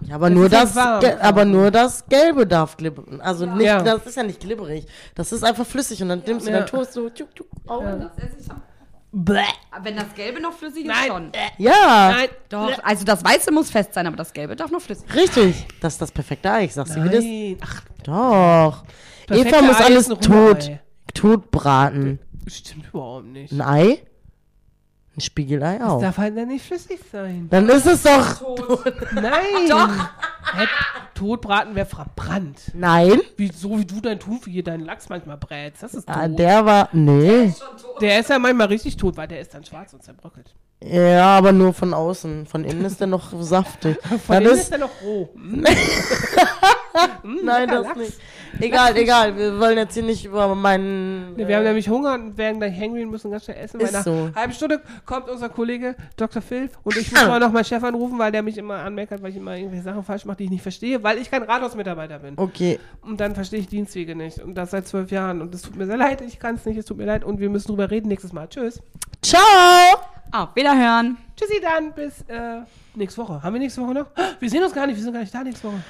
Ja, 0.01 0.15
aber 0.15 0.29
Das 0.29 0.35
nur 0.35 0.45
ist 0.47 0.75
halt 0.75 1.03
das, 1.03 1.19
aber 1.21 1.45
nur 1.45 1.71
das 1.71 2.05
Gelbe 2.07 2.45
darf 2.45 2.75
glibbern. 2.75 3.21
Also 3.21 3.45
nicht, 3.45 3.65
Ja. 3.65 3.81
das 3.81 4.05
ist 4.05 4.17
ja 4.17 4.23
nicht 4.23 4.41
glibberig. 4.41 4.85
Das 5.15 5.31
ist 5.31 5.43
einfach 5.43 5.65
flüssig 5.65 6.01
und 6.01 6.09
dann 6.09 6.21
nimmst 6.25 6.45
du 6.47 6.51
Ja. 6.51 6.57
deinen 6.57 6.67
Toast 6.67 6.91
so 6.93 7.09
tschuk, 7.09 7.33
tschuk, 7.33 7.47
auf. 7.65 7.81
Ja. 7.83 8.11
Bäh. 9.15 9.43
Wenn 9.83 9.95
das 9.95 10.13
Gelbe 10.15 10.41
noch 10.41 10.53
flüssig 10.53 10.85
ist, 10.85 10.87
Nein. 10.87 11.07
schon. 11.07 11.31
Ja, 11.59 12.11
Nein, 12.17 12.29
Doch, 12.49 12.83
also 12.83 13.05
das 13.05 13.23
Weiße 13.23 13.51
muss 13.51 13.69
fest 13.69 13.93
sein, 13.93 14.07
aber 14.07 14.15
das 14.17 14.33
Gelbe 14.33 14.55
darf 14.55 14.71
noch 14.71 14.81
flüssig 14.81 15.05
sein. 15.07 15.17
richtig. 15.19 15.67
Das 15.81 15.93
ist 15.93 16.01
das 16.01 16.11
perfekte 16.11 16.51
Ei. 16.51 16.65
Ich 16.65 16.73
sag's 16.73 16.93
dir, 16.93 17.03
wie 17.03 17.09
das. 17.09 17.23
nein. 17.23 17.57
Ach, 17.61 17.81
Doch. 18.03 18.83
perfekte 19.27 19.55
Eva 19.55 19.61
muss 19.61 19.79
Ei 19.79 19.85
alles 19.85 20.07
tot, 20.07 20.71
tot 21.13 21.51
braten. 21.51 22.19
Stimmt 22.47 22.87
überhaupt 22.89 23.25
nicht. 23.27 23.53
Ein 23.53 23.61
Ei? 23.61 24.03
Ein 25.15 25.21
Spiegelei 25.21 25.77
Das 25.77 25.89
auch. 25.89 26.01
darf 26.01 26.17
halt 26.17 26.35
dann 26.35 26.47
nicht 26.47 26.65
flüssig 26.65 26.99
sein. 27.11 27.47
Dann 27.51 27.69
ist 27.69 27.85
es 27.85 28.01
doch. 28.01 28.41
Nein. 29.13 29.69
Doch. 29.69 29.89
Hä, 30.55 30.65
Totbraten 31.15 31.75
wäre 31.75 31.85
verbrannt. 31.85 32.71
Nein. 32.73 33.21
Wie, 33.37 33.51
so 33.51 33.77
wie 33.79 33.85
du 33.85 34.01
dein 34.01 34.19
Thunfisch 34.19 34.51
hier 34.53 34.63
deinen 34.63 34.85
Lachs 34.85 35.09
manchmal 35.09 35.37
brätst. 35.37 35.83
Das 35.83 35.93
ist 35.93 36.07
tot. 36.07 36.15
Ah, 36.15 36.27
der 36.27 36.65
war. 36.65 36.89
Nee. 36.91 37.53
Der 38.01 38.19
ist 38.19 38.29
ja 38.29 38.39
manchmal 38.39 38.67
richtig 38.67 38.97
tot, 38.97 39.17
weil 39.17 39.27
der 39.27 39.39
ist 39.39 39.53
dann 39.53 39.63
schwarz 39.63 39.93
und 39.93 40.03
zerbröckelt. 40.03 40.53
Ja, 40.83 41.37
aber 41.37 41.53
nur 41.53 41.73
von 41.73 41.93
außen. 41.93 42.45
Von 42.45 42.65
innen 42.65 42.83
ist 42.83 42.99
der 42.99 43.07
noch 43.07 43.31
saftig. 43.41 43.97
Von 44.25 44.37
innen 44.37 44.47
ist, 44.53 44.63
ist 44.63 44.71
er 44.71 44.79
noch 44.79 45.01
roh. 45.03 45.29
Hm, 47.23 47.39
nein, 47.43 47.61
lecker 47.69 47.73
das 47.77 47.83
Lachs. 47.87 47.97
nicht. 47.97 48.19
Egal, 48.59 48.97
egal. 48.97 49.35
Wir 49.35 49.59
wollen 49.59 49.77
jetzt 49.77 49.95
hier 49.95 50.03
nicht 50.03 50.25
über 50.25 50.53
meinen. 50.53 51.35
Ne, 51.35 51.47
wir 51.47 51.55
haben 51.57 51.63
nämlich 51.63 51.89
Hunger 51.89 52.13
und 52.13 52.37
werden 52.37 52.59
gleich 52.59 52.79
hangry 52.79 53.03
und 53.03 53.09
müssen 53.09 53.31
ganz 53.31 53.45
schnell 53.45 53.57
essen. 53.57 53.79
Weil 53.79 53.87
Ist 53.87 53.93
nach 53.93 54.03
so. 54.03 54.11
einer 54.11 54.35
halben 54.35 54.53
Stunde 54.53 54.81
kommt 55.05 55.27
unser 55.29 55.49
Kollege 55.49 55.95
Dr. 56.17 56.41
Phil 56.41 56.69
und 56.83 56.95
ich 56.95 57.11
muss 57.11 57.25
mal 57.25 57.39
noch 57.39 57.51
meinen 57.51 57.65
Chef 57.65 57.83
anrufen, 57.83 58.19
weil 58.19 58.31
der 58.31 58.43
mich 58.43 58.57
immer 58.59 58.75
anmeckert, 58.75 59.23
weil 59.23 59.31
ich 59.31 59.37
immer 59.37 59.55
irgendwelche 59.55 59.83
Sachen 59.83 60.03
falsch 60.03 60.25
mache, 60.25 60.32
die 60.35 60.45
ich 60.45 60.49
nicht 60.49 60.61
verstehe, 60.61 61.03
weil 61.03 61.17
ich 61.17 61.31
kein 61.31 61.43
Rathausmitarbeiter 61.43 62.19
bin. 62.19 62.33
Okay. 62.37 62.79
Und 63.01 63.19
dann 63.19 63.35
verstehe 63.35 63.59
ich 63.59 63.67
Dienstwege 63.67 64.15
nicht. 64.15 64.39
Und 64.39 64.55
das 64.55 64.71
seit 64.71 64.87
zwölf 64.87 65.11
Jahren. 65.11 65.41
Und 65.41 65.53
es 65.53 65.61
tut 65.61 65.75
mir 65.75 65.85
sehr 65.85 65.97
leid, 65.97 66.21
ich 66.21 66.39
kann 66.39 66.55
es 66.55 66.65
nicht, 66.65 66.77
es 66.77 66.85
tut 66.85 66.97
mir 66.97 67.05
leid. 67.05 67.23
Und 67.23 67.39
wir 67.39 67.49
müssen 67.49 67.67
drüber 67.67 67.89
reden 67.89 68.07
nächstes 68.07 68.33
Mal. 68.33 68.47
Tschüss. 68.47 68.81
Ciao! 69.21 69.41
Auf 70.31 70.55
Wiederhören. 70.55 71.17
Tschüssi 71.35 71.61
dann, 71.61 71.93
bis 71.93 72.21
äh, 72.27 72.61
nächste 72.95 73.21
Woche. 73.21 73.43
Haben 73.43 73.53
wir 73.53 73.59
nächste 73.59 73.81
Woche 73.81 73.93
noch? 73.93 74.07
Wir 74.39 74.49
sehen 74.49 74.63
uns 74.63 74.73
gar 74.73 74.87
nicht, 74.87 74.95
wir 74.97 75.03
sind 75.03 75.13
gar 75.13 75.21
nicht 75.21 75.33
da 75.33 75.43
nächste 75.43 75.67
Woche. 75.67 75.83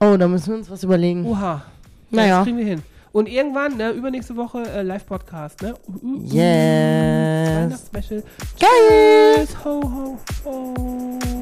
Oh, 0.00 0.16
da 0.16 0.28
müssen 0.28 0.50
wir 0.50 0.58
uns 0.58 0.70
was 0.70 0.84
überlegen. 0.84 1.26
Oha. 1.26 1.62
Naja. 2.10 2.36
Das 2.36 2.44
kriegen 2.44 2.58
wir 2.58 2.64
hin. 2.64 2.82
Und 3.12 3.28
irgendwann, 3.28 3.76
ne, 3.76 3.90
übernächste 3.90 4.36
Woche 4.36 4.62
äh, 4.62 4.82
Live-Podcast, 4.82 5.62
ne? 5.62 5.74
Uh, 5.88 5.92
uh, 5.92 6.14
uh. 6.14 6.24
Yes. 6.24 7.48
Weihnachtsspecial. 7.56 8.22
Geil! 8.60 9.46
Tschüss, 9.46 9.64
ho, 9.64 9.82
ho, 9.82 10.18
ho. 10.44 11.37